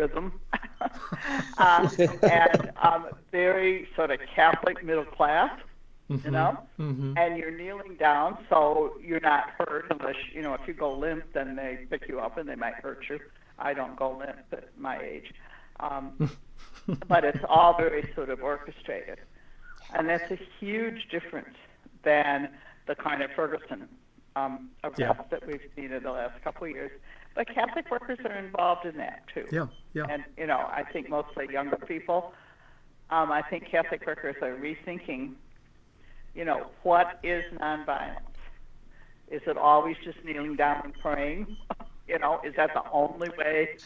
rhythm, 0.00 0.40
uh, 1.58 1.88
and 2.22 2.72
um, 2.82 3.06
very 3.30 3.88
sort 3.94 4.10
of 4.10 4.20
Catholic 4.34 4.82
middle 4.84 5.04
class, 5.04 5.50
mm-hmm, 6.10 6.26
you 6.26 6.32
know. 6.32 6.58
Mm-hmm. 6.78 7.16
And 7.16 7.36
you're 7.36 7.56
kneeling 7.56 7.96
down, 7.96 8.38
so 8.48 8.94
you're 9.02 9.20
not 9.20 9.50
hurt 9.58 9.86
unless 9.90 10.16
you 10.32 10.42
know 10.42 10.54
if 10.54 10.66
you 10.66 10.74
go 10.74 10.92
limp, 10.92 11.24
then 11.34 11.56
they 11.56 11.86
pick 11.90 12.08
you 12.08 12.20
up 12.20 12.38
and 12.38 12.48
they 12.48 12.56
might 12.56 12.74
hurt 12.74 13.04
you. 13.08 13.18
I 13.58 13.74
don't 13.74 13.96
go 13.96 14.16
limp 14.16 14.46
at 14.52 14.68
my 14.78 14.98
age, 14.98 15.34
um, 15.80 16.30
but 17.08 17.24
it's 17.24 17.44
all 17.48 17.76
very 17.76 18.10
sort 18.14 18.30
of 18.30 18.42
orchestrated, 18.42 19.18
and 19.94 20.08
that's 20.08 20.30
a 20.30 20.38
huge 20.58 21.08
difference 21.10 21.56
than 22.02 22.48
the 22.86 22.94
kind 22.94 23.22
of 23.22 23.30
Ferguson 23.36 23.86
um, 24.36 24.70
arrest 24.84 24.98
yeah. 24.98 25.12
that 25.30 25.46
we've 25.46 25.60
seen 25.76 25.92
in 25.92 26.02
the 26.02 26.10
last 26.10 26.42
couple 26.42 26.66
of 26.66 26.70
years. 26.70 26.90
But 27.34 27.48
Catholic 27.54 27.90
workers 27.90 28.18
are 28.24 28.36
involved 28.36 28.86
in 28.86 28.96
that 28.96 29.22
too. 29.32 29.46
Yeah, 29.52 29.66
yeah. 29.94 30.04
And 30.08 30.24
you 30.36 30.46
know, 30.46 30.58
I 30.58 30.82
think 30.92 31.08
mostly 31.08 31.46
younger 31.50 31.76
people. 31.76 32.32
Um, 33.10 33.32
I 33.32 33.42
think 33.42 33.70
Catholic 33.70 34.04
workers 34.06 34.36
are 34.42 34.56
rethinking. 34.56 35.34
You 36.34 36.44
know, 36.44 36.66
what 36.82 37.18
is 37.22 37.44
nonviolence? 37.54 38.20
Is 39.30 39.42
it 39.46 39.56
always 39.56 39.96
just 40.04 40.24
kneeling 40.24 40.56
down 40.56 40.82
and 40.84 40.94
praying? 40.94 41.56
you 42.10 42.18
know, 42.18 42.40
is 42.44 42.54
that 42.56 42.70
the 42.74 42.82
only 42.90 43.30
way 43.38 43.76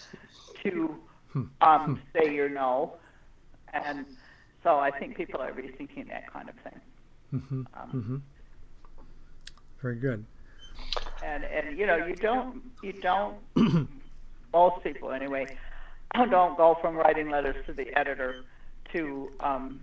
to 0.62 0.97
hmm. 1.32 1.42
um, 1.61 1.97
hmm. 1.97 2.18
say 2.18 2.34
your 2.34 2.49
no? 2.49 2.95
And 3.72 4.07
so 4.62 4.78
I 4.78 4.90
think 4.90 5.16
people 5.16 5.40
are 5.40 5.53
rethinking 5.53 6.09
that 6.09 6.32
kind 6.32 6.49
of 6.49 6.55
thing. 6.57 6.80
Mm-hmm. 7.34 7.62
Um, 7.74 7.88
mm-hmm. 7.92 8.16
Very 9.82 9.97
good 9.97 10.24
and 11.22 11.45
and 11.45 11.79
you 11.79 11.87
know 11.87 11.97
you 11.97 12.14
don't 12.14 12.62
you 12.83 12.93
don't 12.93 13.37
most 14.53 14.83
people 14.83 15.11
anyway 15.11 15.47
don't 16.31 16.57
go 16.57 16.77
from 16.81 16.97
writing 16.97 17.31
letters 17.31 17.57
to 17.66 17.72
the 17.72 17.93
editor 17.99 18.45
to 18.93 19.29
um, 19.41 19.81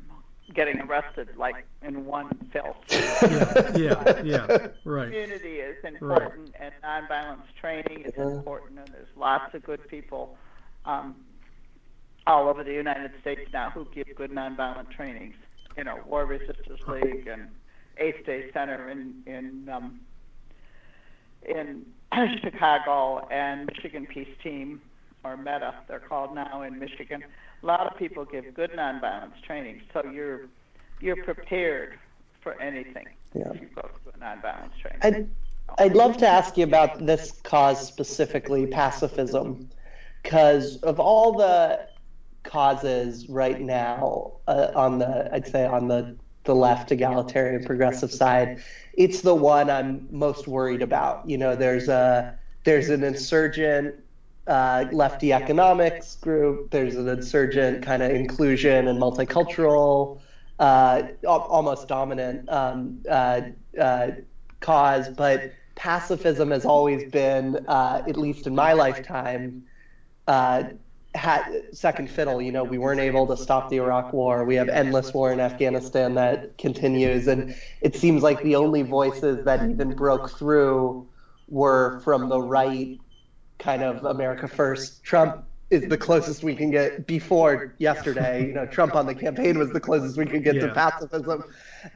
getting 0.53 0.79
arrested 0.81 1.29
like 1.37 1.65
in 1.81 2.05
one 2.05 2.29
fell 2.51 2.77
yeah, 2.91 3.71
yeah, 3.75 4.21
yeah, 4.23 4.67
right. 4.85 5.05
Community 5.07 5.57
is 5.57 5.77
important, 5.83 6.51
right. 6.59 6.71
and 6.71 6.73
nonviolence 6.83 7.53
training 7.59 8.03
is 8.05 8.13
important, 8.15 8.79
and 8.79 8.87
there's 8.89 9.07
lots 9.15 9.53
of 9.53 9.63
good 9.63 9.85
people 9.87 10.37
um, 10.85 11.15
all 12.27 12.47
over 12.47 12.63
the 12.63 12.73
United 12.73 13.11
States 13.21 13.41
now 13.53 13.69
who 13.69 13.85
give 13.93 14.07
good 14.15 14.31
nonviolent 14.31 14.89
trainings. 14.91 15.35
You 15.77 15.83
know, 15.83 15.99
War 16.05 16.25
Resisters 16.25 16.79
League 16.87 17.27
and 17.27 17.47
Eighth 17.97 18.25
Day 18.25 18.51
Center 18.53 18.89
in 18.89 19.23
in 19.25 19.69
um, 19.69 20.01
in 21.47 21.85
Chicago 22.43 23.27
and 23.31 23.67
Michigan 23.67 24.05
Peace 24.05 24.35
Team, 24.43 24.81
or 25.23 25.37
META, 25.37 25.75
they're 25.87 25.99
called 25.99 26.33
now 26.33 26.63
in 26.63 26.79
Michigan. 26.79 27.23
A 27.61 27.65
lot 27.65 27.91
of 27.91 27.97
people 27.97 28.25
give 28.25 28.53
good 28.53 28.71
nonviolence 28.71 29.41
training, 29.45 29.81
so 29.93 30.03
you're 30.05 30.47
you're 30.99 31.23
prepared 31.23 31.97
for 32.41 32.59
anything 32.61 33.05
yeah. 33.33 33.51
if 33.53 33.61
you 33.61 33.67
go 33.75 33.81
to 33.81 34.17
nonviolence 34.19 34.71
training. 34.81 34.99
I'd, 35.01 35.83
I'd 35.83 35.95
love 35.95 36.17
to 36.17 36.27
ask 36.27 36.57
you 36.57 36.63
about 36.63 37.05
this 37.05 37.31
cause 37.43 37.85
specifically, 37.85 38.67
pacifism, 38.67 39.69
because 40.21 40.77
of 40.77 40.99
all 40.99 41.33
the 41.33 41.87
causes 42.43 43.29
right 43.29 43.61
now 43.61 44.33
uh, 44.47 44.71
on 44.75 44.99
the, 44.99 45.29
I'd 45.33 45.47
say 45.47 45.65
on 45.65 45.87
the 45.87 46.15
the 46.43 46.55
left 46.55 46.91
egalitarian 46.91 47.63
progressive 47.63 48.11
side 48.11 48.61
it's 48.93 49.21
the 49.21 49.35
one 49.35 49.69
i'm 49.69 50.07
most 50.11 50.47
worried 50.47 50.81
about. 50.81 51.27
You 51.29 51.37
know 51.37 51.55
there's 51.55 51.87
a 51.87 52.37
there's 52.63 52.89
an 52.89 53.03
insurgent 53.03 53.95
uh, 54.47 54.85
lefty 54.91 55.33
economics 55.33 56.15
group 56.15 56.71
there's 56.71 56.95
an 56.95 57.07
insurgent 57.07 57.83
kind 57.83 58.01
of 58.03 58.11
inclusion 58.11 58.87
and 58.87 58.99
multicultural 58.99 60.19
uh, 60.59 61.03
almost 61.25 61.87
dominant 61.87 62.49
um, 62.49 62.99
uh, 63.09 63.41
uh, 63.79 64.11
cause 64.59 65.09
but 65.09 65.53
pacifism 65.75 66.51
has 66.51 66.65
always 66.65 67.09
been 67.11 67.63
uh, 67.67 68.03
at 68.07 68.17
least 68.17 68.47
in 68.47 68.53
my 68.55 68.73
lifetime 68.73 69.63
uh, 70.27 70.63
had 71.15 71.67
second 71.73 72.09
fiddle. 72.09 72.41
You 72.41 72.51
know, 72.51 72.63
we 72.63 72.77
weren't 72.77 72.99
able 72.99 73.27
to 73.27 73.37
stop 73.37 73.69
the 73.69 73.77
Iraq 73.77 74.13
War. 74.13 74.45
We 74.45 74.55
have 74.55 74.69
endless 74.69 75.13
war 75.13 75.31
in 75.31 75.39
Afghanistan 75.39 76.15
that 76.15 76.57
continues, 76.57 77.27
and 77.27 77.55
it 77.81 77.95
seems 77.95 78.23
like 78.23 78.41
the 78.43 78.55
only 78.55 78.81
voices 78.81 79.43
that 79.45 79.69
even 79.69 79.93
broke 79.93 80.29
through 80.31 81.07
were 81.49 81.99
from 81.99 82.29
the 82.29 82.41
right, 82.41 82.99
kind 83.59 83.83
of 83.83 84.05
America 84.05 84.47
First. 84.47 85.03
Trump 85.03 85.43
is 85.69 85.87
the 85.87 85.97
closest 85.97 86.43
we 86.43 86.55
can 86.55 86.69
get 86.71 87.07
before 87.07 87.75
yesterday. 87.77 88.47
You 88.47 88.53
know, 88.53 88.65
Trump 88.65 88.95
on 88.95 89.05
the 89.05 89.15
campaign 89.15 89.57
was 89.57 89.71
the 89.71 89.79
closest 89.79 90.17
we 90.17 90.25
could 90.25 90.43
get 90.43 90.55
yeah. 90.55 90.67
to 90.67 90.73
pacifism, 90.73 91.43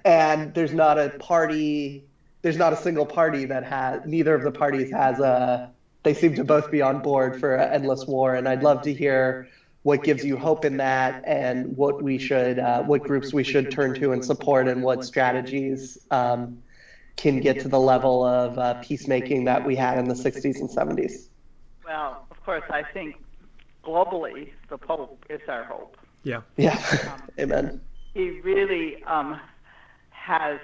and 0.03 0.53
there's 0.53 0.73
not 0.73 0.97
a 0.97 1.09
party. 1.19 2.05
There's 2.41 2.57
not 2.57 2.73
a 2.73 2.77
single 2.77 3.05
party 3.05 3.45
that 3.45 3.63
has. 3.63 4.01
Neither 4.05 4.35
of 4.35 4.43
the 4.43 4.51
parties 4.51 4.91
has 4.91 5.19
a 5.19 5.71
they 6.05 6.13
seem 6.13 6.35
to 6.35 6.43
both 6.45 6.71
be 6.71 6.81
on 6.81 6.99
board 6.99 7.35
for 7.35 7.57
endless 7.57 8.07
war, 8.07 8.35
and 8.35 8.47
I'd 8.47 8.63
love 8.63 8.83
to 8.83 8.93
hear 8.93 9.49
what 9.83 10.03
gives 10.03 10.23
you 10.23 10.37
hope 10.37 10.63
in 10.63 10.77
that, 10.77 11.21
and 11.25 11.75
what 11.75 12.01
we 12.01 12.17
should, 12.17 12.59
uh, 12.59 12.83
what 12.83 13.03
groups 13.03 13.33
we 13.33 13.43
should 13.43 13.69
turn 13.69 13.93
to 13.95 14.13
and 14.13 14.23
support, 14.23 14.67
and 14.67 14.81
what 14.81 15.03
strategies 15.03 15.97
um, 16.11 16.63
can 17.17 17.39
get 17.39 17.59
to 17.59 17.67
the 17.67 17.79
level 17.79 18.23
of 18.23 18.57
uh, 18.57 18.75
peacemaking 18.75 19.45
that 19.45 19.65
we 19.65 19.75
had 19.75 19.97
in 19.97 20.07
the 20.07 20.15
60s 20.15 20.59
and 20.59 20.69
70s. 20.69 21.27
Well, 21.85 22.25
of 22.31 22.43
course, 22.43 22.63
I 22.69 22.83
think 22.83 23.15
globally 23.83 24.51
the 24.69 24.77
Pope 24.77 25.25
is 25.29 25.41
our 25.47 25.63
hope. 25.63 25.97
Yeah. 26.23 26.41
Yeah. 26.57 26.81
Um, 27.11 27.29
Amen. 27.39 27.81
He 28.13 28.41
really 28.41 29.03
um, 29.03 29.39
has 30.11 30.59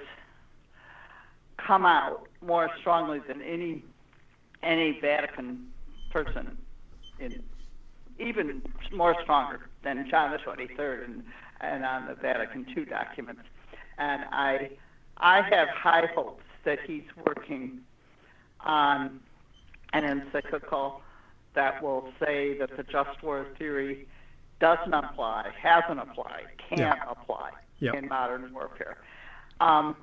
come 1.56 1.86
out 1.86 2.28
more 2.44 2.70
strongly 2.80 3.20
than 3.28 3.40
any 3.42 3.84
any 4.62 4.98
Vatican 5.00 5.68
person, 6.10 6.56
in 7.18 7.42
even 8.18 8.62
more 8.92 9.16
stronger 9.22 9.68
than 9.82 10.08
John 10.08 10.30
the 10.30 10.38
23rd 10.38 11.04
and, 11.04 11.24
and 11.60 11.84
on 11.84 12.06
the 12.06 12.14
Vatican 12.14 12.66
II 12.76 12.84
documents. 12.84 13.42
And 13.98 14.24
I 14.30 14.70
I 15.18 15.42
have 15.42 15.68
high 15.68 16.06
hopes 16.14 16.44
that 16.64 16.78
he's 16.86 17.04
working 17.26 17.80
on 18.60 19.20
an 19.92 20.04
encyclical 20.04 21.02
that 21.54 21.82
will 21.82 22.12
say 22.18 22.56
that 22.58 22.76
the 22.76 22.82
just 22.84 23.22
war 23.22 23.46
theory 23.58 24.06
doesn't 24.60 24.94
apply, 24.94 25.50
hasn't 25.60 26.00
applied, 26.00 26.46
can't 26.68 26.80
yeah. 26.80 27.10
apply 27.10 27.50
in 27.80 28.08
modern 28.08 28.52
warfare. 28.54 28.98
Um, 29.60 29.96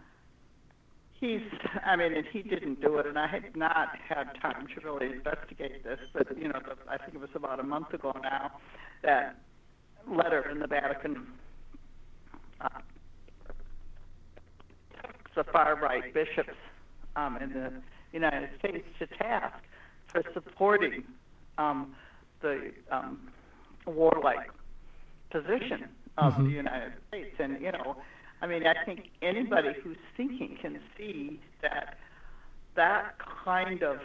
he's, 1.20 1.42
I 1.86 1.96
mean, 1.96 2.14
and 2.14 2.26
he 2.32 2.42
didn't 2.42 2.82
do 2.82 2.98
it, 2.98 3.06
and 3.06 3.18
I 3.18 3.28
had 3.28 3.56
not 3.56 3.90
had 4.08 4.26
time 4.42 4.68
to 4.68 4.82
really 4.82 5.14
investigate 5.14 5.84
this, 5.84 6.00
but, 6.14 6.38
you 6.38 6.48
know, 6.48 6.60
the, 6.64 6.76
I 6.92 6.98
think 6.98 7.16
it 7.16 7.22
was 7.22 7.30
about 7.36 7.60
a 7.60 7.64
month 7.64 7.94
ago 7.94 8.16
now, 8.22 8.52
that 9.04 9.38
letter 10.08 10.50
in 10.50 10.60
the 10.60 10.68
Vatican 10.68 11.28
uh, 12.62 12.70
the 15.36 15.44
far 15.52 15.76
right 15.76 16.14
bishops 16.14 16.58
um, 17.16 17.38
in 17.38 17.54
the 17.54 17.72
United 18.12 18.50
States 18.60 18.86
to 19.00 19.08
task 19.08 19.56
for 20.08 20.22
supporting 20.34 21.04
um, 21.58 21.96
the 22.42 22.72
um, 22.92 23.30
warlike 23.86 24.50
position 25.32 25.88
of 26.18 26.34
mm-hmm. 26.34 26.46
the 26.46 26.52
United 26.52 26.94
States. 27.08 27.36
And, 27.40 27.62
you 27.62 27.72
know, 27.72 27.96
I 28.42 28.48
mean, 28.48 28.64
I 28.66 28.74
think 28.86 29.10
anybody 29.22 29.70
who's 29.84 29.98
thinking 30.16 30.58
can 30.62 30.80
see 30.98 31.40
that 31.62 31.98
that 32.76 33.16
kind 33.44 33.84
of 33.84 34.00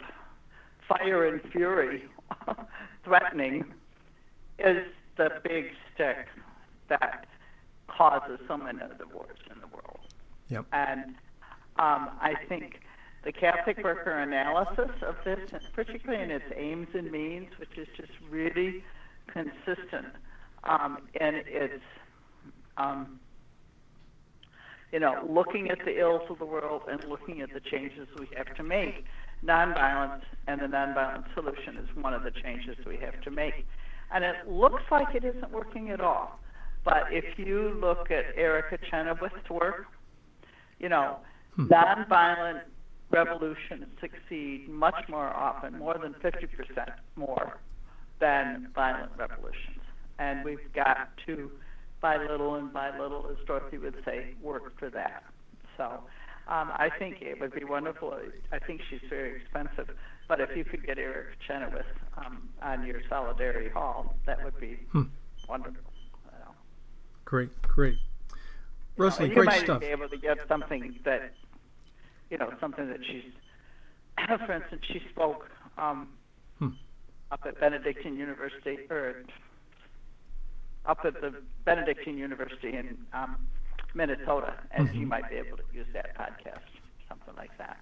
fire 0.87 1.27
and 1.27 1.41
fury 1.51 2.03
threatening 3.03 3.65
is 4.59 4.85
the 5.17 5.29
big 5.43 5.65
stick 5.93 6.27
that 6.89 7.25
causes 7.87 8.39
so 8.47 8.57
many 8.57 8.81
of 8.81 8.97
the 8.97 9.07
wars 9.13 9.37
in 9.53 9.59
the 9.61 9.67
world. 9.67 9.99
Yep. 10.49 10.65
And 10.73 11.15
um, 11.77 12.09
I 12.21 12.33
think 12.47 12.79
the 13.23 13.31
Catholic 13.31 13.83
worker 13.83 14.11
analysis 14.11 14.91
of 15.01 15.15
this, 15.25 15.39
particularly 15.73 16.23
in 16.23 16.31
its 16.31 16.45
aims 16.55 16.87
and 16.93 17.11
means, 17.11 17.47
which 17.57 17.77
is 17.77 17.87
just 17.97 18.11
really 18.29 18.83
consistent 19.27 20.13
um, 20.63 20.99
in 21.19 21.35
its, 21.47 21.83
um, 22.77 23.19
you 24.91 24.99
know, 24.99 25.25
looking 25.27 25.69
at 25.69 25.79
the 25.85 25.99
ills 25.99 26.21
of 26.29 26.39
the 26.39 26.45
world 26.45 26.83
and 26.89 27.03
looking 27.05 27.41
at 27.41 27.53
the 27.53 27.59
changes 27.59 28.07
we 28.19 28.27
have 28.35 28.53
to 28.55 28.63
make. 28.63 29.05
Nonviolence 29.43 30.23
and 30.47 30.61
the 30.61 30.65
nonviolent 30.65 31.25
solution 31.33 31.77
is 31.77 31.87
one 32.01 32.13
of 32.13 32.23
the 32.23 32.31
changes 32.31 32.77
we 32.85 32.97
have 32.97 33.19
to 33.21 33.31
make. 33.31 33.65
And 34.13 34.23
it 34.23 34.35
looks 34.47 34.83
like 34.91 35.13
it 35.15 35.23
isn't 35.23 35.51
working 35.51 35.89
at 35.89 35.99
all. 35.99 36.39
But 36.83 37.05
if 37.09 37.37
you 37.37 37.77
look 37.81 38.11
at 38.11 38.25
Erica 38.37 38.77
Chenoweth's 38.89 39.49
work, 39.49 39.85
you 40.79 40.89
know, 40.89 41.17
hmm. 41.55 41.65
nonviolent 41.65 42.61
revolutions 43.09 43.85
succeed 43.99 44.69
much 44.69 44.95
more 45.09 45.27
often, 45.27 45.79
more 45.79 45.95
than 46.01 46.13
50% 46.13 46.47
more 47.15 47.57
than 48.19 48.67
violent 48.73 49.11
revolutions. 49.17 49.81
And 50.19 50.43
we've 50.45 50.71
got 50.73 51.09
to, 51.25 51.51
by 52.05 52.17
little 52.17 52.53
and 52.53 52.71
by 52.71 52.95
little, 52.99 53.25
as 53.31 53.37
Dorothy 53.47 53.79
would 53.79 53.95
say, 54.05 54.35
work 54.39 54.77
for 54.77 54.91
that. 54.91 55.23
So 55.75 55.85
um, 56.47 56.71
I 56.75 56.91
think 56.99 57.19
it 57.19 57.39
would 57.39 57.51
be 57.51 57.63
wonderful. 57.63 58.15
I 58.51 58.59
think 58.59 58.81
she's 58.87 58.99
very 59.09 59.37
expensive. 59.41 59.89
But 60.27 60.39
if 60.39 60.55
you 60.55 60.63
could 60.63 60.85
get 60.85 60.99
Eric 60.99 61.29
Chenoweth 61.47 61.87
um, 62.15 62.49
on 62.61 62.85
your 62.85 63.01
Solidarity 63.09 63.69
Hall, 63.69 64.15
that 64.27 64.43
would 64.43 64.59
be 64.59 64.77
hmm. 64.91 65.03
wonderful. 65.49 65.81
Great, 67.25 67.49
great. 67.63 67.97
Rosalie, 68.97 69.29
you 69.29 69.33
great 69.33 69.47
might 69.47 69.63
stuff. 69.63 69.81
be 69.81 69.87
able 69.87 70.07
to 70.07 70.17
get 70.17 70.37
something 70.47 70.99
that, 71.05 71.33
you 72.29 72.37
know, 72.37 72.53
something 72.61 72.87
that 72.87 72.99
she's, 73.03 73.23
for 74.45 74.53
instance, 74.53 74.83
she 74.87 75.01
spoke 75.09 75.49
um, 75.79 76.09
hmm. 76.59 76.69
up 77.31 77.41
at 77.47 77.59
Benedictine 77.59 78.15
University, 78.15 78.77
or 78.91 79.23
up 80.87 80.99
at 81.03 81.19
the 81.21 81.33
Benedictine 81.63 82.17
University 82.17 82.75
in 82.75 82.97
um, 83.13 83.37
Minnesota, 83.93 84.53
and 84.71 84.87
mm-hmm. 84.87 84.99
she 84.99 85.05
might 85.05 85.29
be 85.29 85.35
able 85.37 85.57
to 85.57 85.63
use 85.73 85.87
that 85.93 86.17
podcast, 86.17 86.61
something 87.07 87.33
like 87.37 87.57
that. 87.57 87.77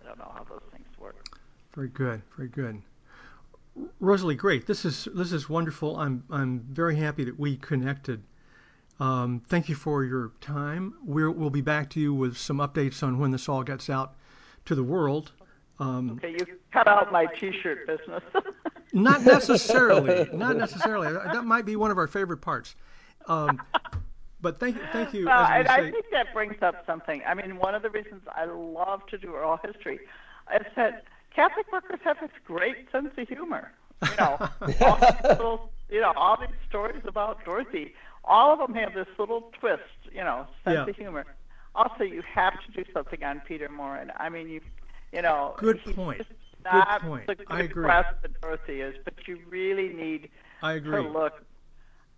I 0.00 0.06
don't 0.06 0.18
know 0.18 0.32
how 0.34 0.44
those 0.44 0.62
things 0.72 0.86
work. 0.98 1.38
Very 1.74 1.88
good, 1.88 2.22
very 2.36 2.48
good. 2.48 2.82
Rosalie, 4.00 4.34
great. 4.34 4.66
This 4.66 4.84
is 4.84 5.06
this 5.14 5.32
is 5.32 5.48
wonderful. 5.48 5.96
I'm 5.96 6.24
I'm 6.30 6.60
very 6.60 6.96
happy 6.96 7.24
that 7.24 7.38
we 7.38 7.56
connected 7.56 8.22
um, 9.00 9.42
thank 9.48 9.68
you 9.68 9.74
for 9.74 10.04
your 10.04 10.32
time. 10.40 10.94
we 11.04 11.26
will 11.28 11.50
be 11.50 11.60
back 11.60 11.90
to 11.90 12.00
you 12.00 12.12
with 12.12 12.36
some 12.36 12.58
updates 12.58 13.02
on 13.02 13.18
when 13.18 13.30
this 13.30 13.48
all 13.48 13.62
gets 13.62 13.88
out 13.88 14.14
to 14.64 14.74
the 14.74 14.82
world. 14.82 15.32
Um, 15.78 16.10
okay, 16.12 16.32
you 16.32 16.58
cut 16.72 16.88
out 16.88 17.12
my 17.12 17.26
T-shirt 17.26 17.86
business. 17.86 18.22
not 18.92 19.22
necessarily. 19.22 20.28
Not 20.32 20.56
necessarily. 20.56 21.12
That 21.12 21.44
might 21.44 21.64
be 21.64 21.76
one 21.76 21.90
of 21.90 21.98
our 21.98 22.06
favorite 22.06 22.38
parts. 22.38 22.74
Um, 23.26 23.60
but 24.40 24.58
thank 24.58 24.76
you, 24.76 24.82
thank 24.92 25.12
you. 25.12 25.26
Well, 25.26 25.44
and 25.44 25.68
I 25.68 25.90
think 25.90 26.06
that 26.12 26.32
brings 26.32 26.62
up 26.62 26.86
something. 26.86 27.22
I 27.26 27.34
mean, 27.34 27.58
one 27.58 27.74
of 27.74 27.82
the 27.82 27.90
reasons 27.90 28.22
I 28.34 28.44
love 28.46 29.06
to 29.08 29.18
do 29.18 29.32
oral 29.32 29.58
history 29.64 30.00
is 30.54 30.66
that 30.76 31.04
Catholic 31.34 31.70
workers 31.72 32.00
have 32.04 32.16
this 32.20 32.30
great 32.44 32.90
sense 32.90 33.10
of 33.16 33.28
humor. 33.28 33.72
You 34.02 34.16
know, 34.18 34.38
all 34.80 34.96
these 34.96 35.22
little, 35.24 35.70
you 35.90 36.00
know, 36.00 36.12
all 36.16 36.38
these 36.40 36.56
stories 36.68 37.02
about 37.04 37.44
Dorothy 37.44 37.94
all 38.28 38.52
of 38.52 38.58
them 38.58 38.74
have 38.74 38.94
this 38.94 39.08
little 39.18 39.50
twist, 39.58 39.82
you 40.12 40.22
know, 40.22 40.46
sense 40.64 40.76
yeah. 40.76 40.86
of 40.86 40.96
humor. 40.96 41.24
Also, 41.74 42.04
you 42.04 42.22
have 42.22 42.54
to 42.66 42.72
do 42.72 42.90
something 42.92 43.22
on 43.24 43.40
Peter 43.46 43.68
Maurin. 43.68 44.12
I 44.16 44.28
mean, 44.28 44.48
you, 44.48 44.60
you 45.12 45.22
know, 45.22 45.54
good 45.56 45.82
point. 45.94 46.22
Not 46.64 47.00
good 47.00 47.08
point. 47.08 47.26
The 47.26 47.34
good 47.36 47.46
I 47.48 47.60
agree. 47.62 47.86
That 47.86 48.40
Dorothy 48.40 48.80
is, 48.80 48.94
but 49.04 49.14
you 49.26 49.38
really 49.48 49.88
need 49.88 50.30
I 50.62 50.72
agree. 50.74 51.02
to 51.02 51.08
look 51.08 51.42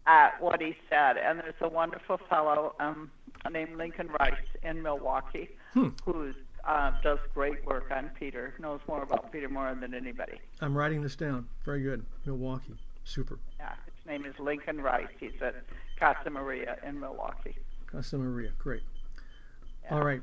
at 0.06 0.40
what 0.40 0.60
he 0.60 0.76
said. 0.88 1.16
And 1.16 1.38
there's 1.38 1.54
a 1.60 1.68
wonderful 1.68 2.18
fellow 2.28 2.74
um, 2.80 3.10
named 3.50 3.76
Lincoln 3.76 4.08
Rice 4.18 4.34
in 4.62 4.82
Milwaukee 4.82 5.50
hmm. 5.72 5.88
who 6.04 6.32
uh, 6.64 6.92
does 7.02 7.18
great 7.34 7.64
work 7.64 7.90
on 7.90 8.10
Peter, 8.18 8.54
knows 8.58 8.80
more 8.88 9.02
about 9.02 9.32
Peter 9.32 9.48
Maurin 9.48 9.80
than 9.80 9.94
anybody. 9.94 10.40
I'm 10.60 10.76
writing 10.76 11.02
this 11.02 11.16
down. 11.16 11.48
Very 11.64 11.82
good. 11.82 12.04
Milwaukee. 12.26 12.74
Super. 13.04 13.38
Yeah, 13.58 13.72
his 13.86 14.06
name 14.06 14.24
is 14.24 14.38
Lincoln 14.38 14.80
Rice. 14.80 15.08
He's 15.18 15.32
at 15.40 15.54
Casa 15.98 16.30
Maria 16.30 16.76
in 16.86 17.00
Milwaukee. 17.00 17.56
Casa 17.86 18.18
Maria, 18.18 18.50
great. 18.58 18.82
Yeah. 19.84 19.94
All 19.94 20.04
right. 20.04 20.22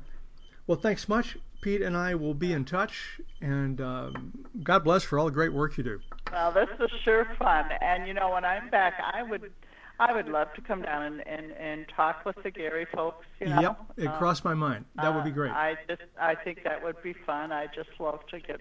Well, 0.66 0.78
thanks 0.78 1.08
much. 1.08 1.36
Pete 1.60 1.82
and 1.82 1.96
I 1.96 2.14
will 2.14 2.34
be 2.34 2.52
in 2.52 2.64
touch, 2.64 3.20
and 3.40 3.80
um, 3.80 4.32
God 4.62 4.84
bless 4.84 5.02
for 5.02 5.18
all 5.18 5.26
the 5.26 5.32
great 5.32 5.52
work 5.52 5.76
you 5.76 5.84
do. 5.84 6.00
Well, 6.32 6.52
this 6.52 6.68
is 6.78 6.90
sure 7.02 7.26
fun, 7.38 7.66
and 7.80 8.06
you 8.06 8.14
know, 8.14 8.30
when 8.30 8.44
I'm 8.44 8.70
back, 8.70 8.94
I 9.12 9.22
would, 9.22 9.50
I 9.98 10.12
would 10.12 10.28
love 10.28 10.52
to 10.54 10.60
come 10.60 10.82
down 10.82 11.02
and 11.02 11.26
and, 11.26 11.52
and 11.52 11.86
talk 11.88 12.24
with 12.24 12.36
the 12.42 12.50
Gary 12.50 12.86
folks. 12.94 13.26
You 13.40 13.48
know? 13.48 13.60
Yep, 13.60 13.78
it 13.96 14.06
um, 14.06 14.18
crossed 14.18 14.44
my 14.44 14.54
mind. 14.54 14.84
That 14.96 15.14
would 15.14 15.24
be 15.24 15.30
great. 15.30 15.50
Uh, 15.50 15.54
I 15.54 15.76
just, 15.88 16.02
I 16.20 16.34
think 16.36 16.62
that 16.64 16.82
would 16.82 17.02
be 17.02 17.12
fun. 17.12 17.50
I 17.50 17.66
just 17.66 17.90
love 17.98 18.24
to 18.28 18.38
get 18.38 18.60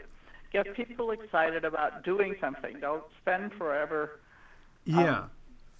get 0.51 0.73
people 0.75 1.11
excited 1.11 1.65
about 1.65 2.03
doing 2.03 2.35
something. 2.41 2.79
Don't 2.79 3.03
spend 3.21 3.53
forever. 3.53 4.19
Um, 4.91 4.99
yeah. 4.99 5.23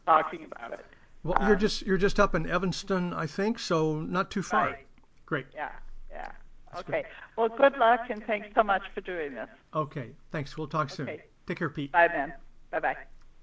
Talking 0.05 0.45
about 0.51 0.73
it. 0.73 0.85
Well, 1.23 1.37
um, 1.39 1.47
you're 1.47 1.57
just 1.57 1.81
you're 1.81 1.97
just 1.97 2.19
up 2.19 2.35
in 2.35 2.49
Evanston, 2.49 3.13
I 3.13 3.25
think, 3.25 3.59
so 3.59 4.01
not 4.01 4.29
too 4.29 4.43
far. 4.43 4.67
Right. 4.67 4.87
Great. 5.25 5.47
Yeah, 5.53 5.71
yeah. 6.09 6.31
That's 6.77 6.89
okay. 6.89 7.03
Well, 7.37 7.49
good 7.49 7.77
luck 7.77 8.01
and 8.09 8.23
thanks 8.25 8.47
so 8.55 8.63
much 8.63 8.83
for 8.93 9.01
doing 9.01 9.35
this. 9.35 9.49
Okay. 9.73 10.11
Thanks. 10.31 10.57
We'll 10.57 10.67
talk 10.67 10.89
soon. 10.89 11.09
Okay. 11.09 11.23
Take 11.47 11.59
care, 11.59 11.69
Pete. 11.69 11.91
Bye, 11.91 12.07
then. 12.07 12.33
Bye-bye. 12.71 12.95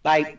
Bye. 0.02 0.38